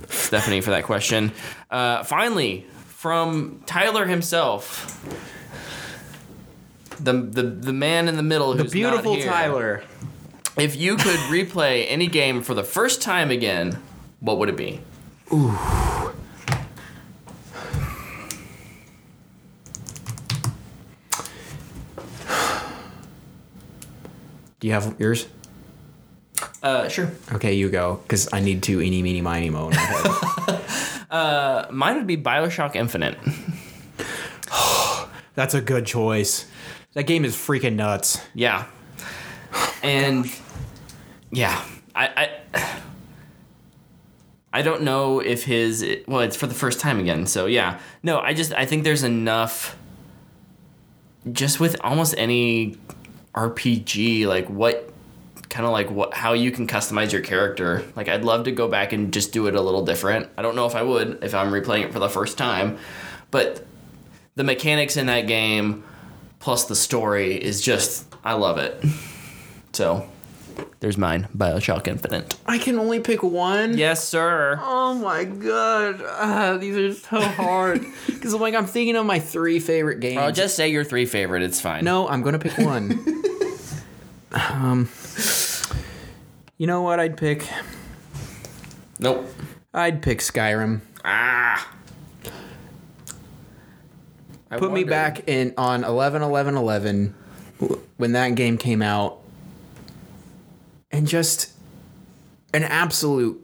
[0.08, 1.32] Stephanie, for that question.
[1.70, 5.02] Uh, finally, from Tyler himself,
[7.00, 9.30] the the the man in the middle, The beautiful not here.
[9.30, 9.84] Tyler.
[10.56, 13.78] If you could replay any game for the first time again,
[14.20, 14.80] what would it be?
[24.60, 25.26] Do you have yours?
[26.66, 27.12] Uh, sure.
[27.32, 29.68] Okay, you go, because I need to eeny, meeny, miny, mo.
[29.68, 30.60] in my
[31.08, 31.70] head.
[31.72, 33.16] Mine would be Bioshock Infinite.
[35.36, 36.50] That's a good choice.
[36.94, 38.20] That game is freaking nuts.
[38.34, 38.66] Yeah.
[39.84, 40.26] And
[41.30, 41.64] yeah,
[41.94, 42.80] I, I
[44.52, 47.26] I don't know if his well, it's for the first time again.
[47.26, 47.78] So yeah.
[48.02, 49.76] No, I just I think there's enough
[51.30, 52.76] just with almost any
[53.36, 54.92] RPG like what
[55.56, 57.82] kind of like what how you can customize your character.
[57.96, 60.28] Like I'd love to go back and just do it a little different.
[60.36, 62.76] I don't know if I would if I'm replaying it for the first time,
[63.30, 63.64] but
[64.34, 65.82] the mechanics in that game
[66.40, 68.84] plus the story is just I love it.
[69.72, 70.06] So
[70.80, 72.36] there's mine, Bioshock Infinite.
[72.44, 73.78] I can only pick one.
[73.78, 74.60] Yes, sir.
[74.62, 77.80] Oh my god, ah, these are so hard.
[78.06, 80.18] Because I'm like I'm thinking of my three favorite games.
[80.18, 81.42] I'll just say your three favorite.
[81.42, 81.82] It's fine.
[81.82, 82.98] no, I'm gonna pick one.
[84.32, 84.88] um,
[86.58, 87.48] you know what I'd pick?
[88.98, 89.28] Nope.
[89.74, 90.80] I'd pick Skyrim.
[91.04, 91.72] Ah.
[94.50, 97.14] I Put me back in on 11 11 11
[97.96, 99.18] when that game came out
[100.90, 101.52] and just
[102.54, 103.42] an absolute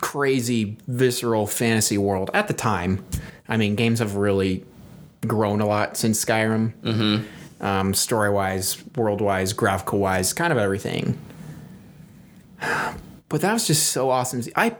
[0.00, 3.04] crazy visceral fantasy world at the time
[3.48, 4.64] i mean games have really
[5.26, 7.64] grown a lot since skyrim mm-hmm.
[7.64, 11.18] um, story-wise world-wise graphical-wise kind of everything
[13.28, 14.74] but that was just so awesome i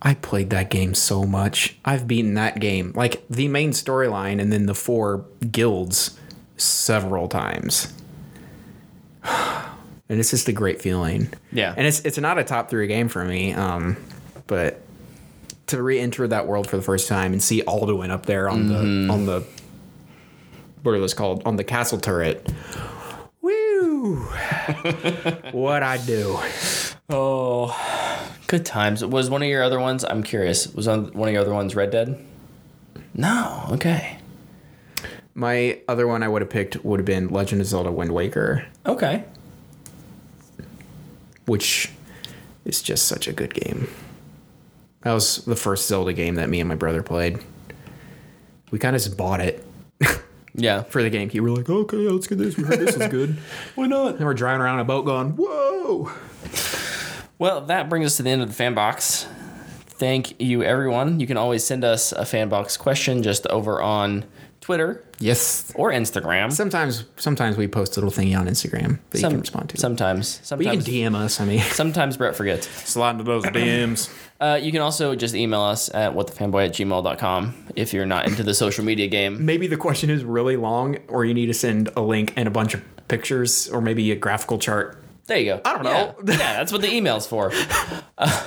[0.00, 1.76] I played that game so much.
[1.84, 6.16] I've beaten that game, like the main storyline and then the four guilds,
[6.56, 7.92] several times.
[10.10, 11.28] And it's just a great feeling.
[11.52, 11.74] Yeah.
[11.76, 13.52] And it's it's not a top three game for me.
[13.52, 13.98] Um,
[14.46, 14.80] but
[15.66, 19.12] to re-enter that world for the first time and see Alduin up there on the
[19.12, 19.46] on the
[20.82, 22.50] what are those called on the castle turret.
[25.52, 26.38] What I do?
[27.10, 27.74] Oh,
[28.46, 29.04] good times.
[29.04, 30.04] Was one of your other ones?
[30.04, 30.72] I'm curious.
[30.74, 32.24] Was on one of your other ones Red Dead?
[33.14, 33.66] No.
[33.72, 34.18] Okay.
[35.34, 38.66] My other one I would have picked would have been Legend of Zelda Wind Waker,
[38.84, 39.24] Okay.
[41.46, 41.90] which
[42.64, 43.88] is just such a good game.
[45.02, 47.38] That was the first Zelda game that me and my brother played.
[48.70, 49.64] We kind of just bought it
[50.54, 50.82] Yeah.
[50.82, 51.40] for the GameCube.
[51.40, 52.56] We're like, okay, let's get this.
[52.56, 53.36] We heard this is good.
[53.74, 54.16] Why not?
[54.16, 56.10] And we're driving around in a boat going, whoa.
[57.38, 59.26] Well, that brings us to the end of the fan box.
[59.86, 61.20] Thank you, everyone.
[61.20, 64.24] You can always send us a fan box question just over on
[64.60, 65.72] Twitter Yes.
[65.74, 66.52] or Instagram.
[66.52, 69.78] Sometimes, sometimes we post a little thingy on Instagram that you can respond to.
[69.78, 70.38] Sometimes.
[70.50, 70.88] but you can Sometimes.
[70.88, 71.40] DM us.
[71.40, 72.68] I mean, Sometimes Brett forgets.
[72.68, 74.12] Slide into those DMs.
[74.40, 78.44] Uh, you can also just email us at whatthefanboy at gmail.com if you're not into
[78.44, 79.44] the social media game.
[79.44, 82.50] maybe the question is really long, or you need to send a link and a
[82.52, 85.02] bunch of pictures, or maybe a graphical chart.
[85.26, 85.60] There you go.
[85.64, 85.90] I don't know.
[85.90, 87.50] Yeah, Yeah, that's what the email's for.
[88.16, 88.46] Uh,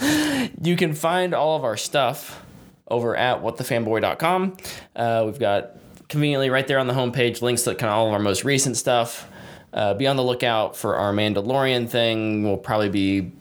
[0.62, 2.40] you can find all of our stuff
[2.86, 4.56] over at whatthefanboy.com.
[4.94, 5.72] Uh, we've got
[6.08, 8.76] conveniently right there on the homepage links to kind of all of our most recent
[8.76, 9.28] stuff.
[9.72, 12.42] Uh, be on the lookout for our Mandalorian thing.
[12.44, 13.32] We'll probably be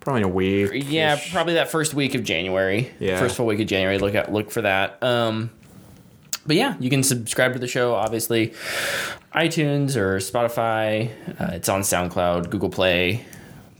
[0.00, 0.84] Probably in a week.
[0.88, 2.90] yeah, probably that first week of January.
[2.98, 3.18] Yeah.
[3.18, 3.98] First full week of January.
[3.98, 5.02] Look at look for that.
[5.02, 5.50] Um,
[6.46, 7.94] but yeah, you can subscribe to the show.
[7.94, 8.54] Obviously,
[9.34, 11.10] iTunes or Spotify.
[11.38, 13.24] Uh, it's on SoundCloud, Google Play,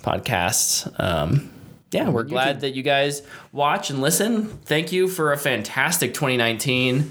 [0.03, 0.93] podcasts.
[1.01, 1.51] Um,
[1.93, 3.23] yeah, we're glad that you guys
[3.53, 4.47] watch and listen.
[4.65, 7.03] Thank you for a fantastic 2019.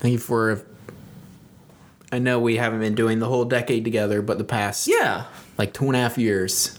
[0.00, 0.64] Thank you for.
[2.12, 5.24] I know we haven't been doing the whole decade together, but the past Yeah,
[5.58, 6.78] like two and a half years,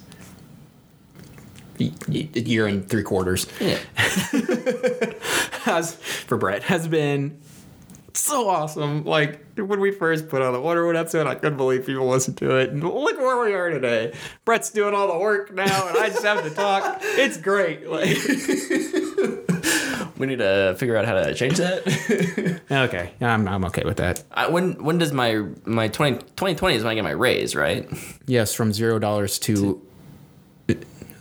[1.80, 3.78] y- y- a year and three quarters, yeah.
[5.64, 7.38] has for Brett has been
[8.16, 9.04] so awesome.
[9.04, 12.58] Like when we first put on the Wonderwood episode, I couldn't believe people listened to
[12.58, 12.70] it.
[12.70, 14.14] And look where we are today.
[14.46, 17.02] Brett's doing all the work now, and I just have to talk.
[17.18, 17.90] It's great.
[17.90, 18.10] Like
[20.18, 22.62] We need to figure out how to change that.
[22.72, 24.24] Okay, I'm, I'm okay with that.
[24.32, 27.88] I, when when does my my 20, 2020 is when I get my raise, right?
[28.26, 29.82] Yes, from zero dollars to.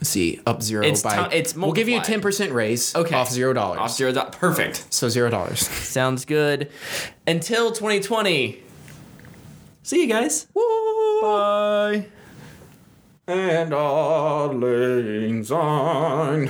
[0.05, 1.27] See, up zero It's by.
[1.29, 2.95] ti- it's we'll give you a ten percent raise.
[2.95, 3.15] Okay.
[3.15, 3.79] off zero dollars.
[3.79, 4.11] Off zero.
[4.13, 4.85] do- Perfect.
[4.93, 5.67] So zero dollars.
[5.67, 6.69] Sounds good.
[7.27, 8.61] Until 2020.
[9.83, 10.45] See you guys.
[10.55, 12.05] Bye.
[13.27, 14.51] and all
[15.43, 16.49] syne.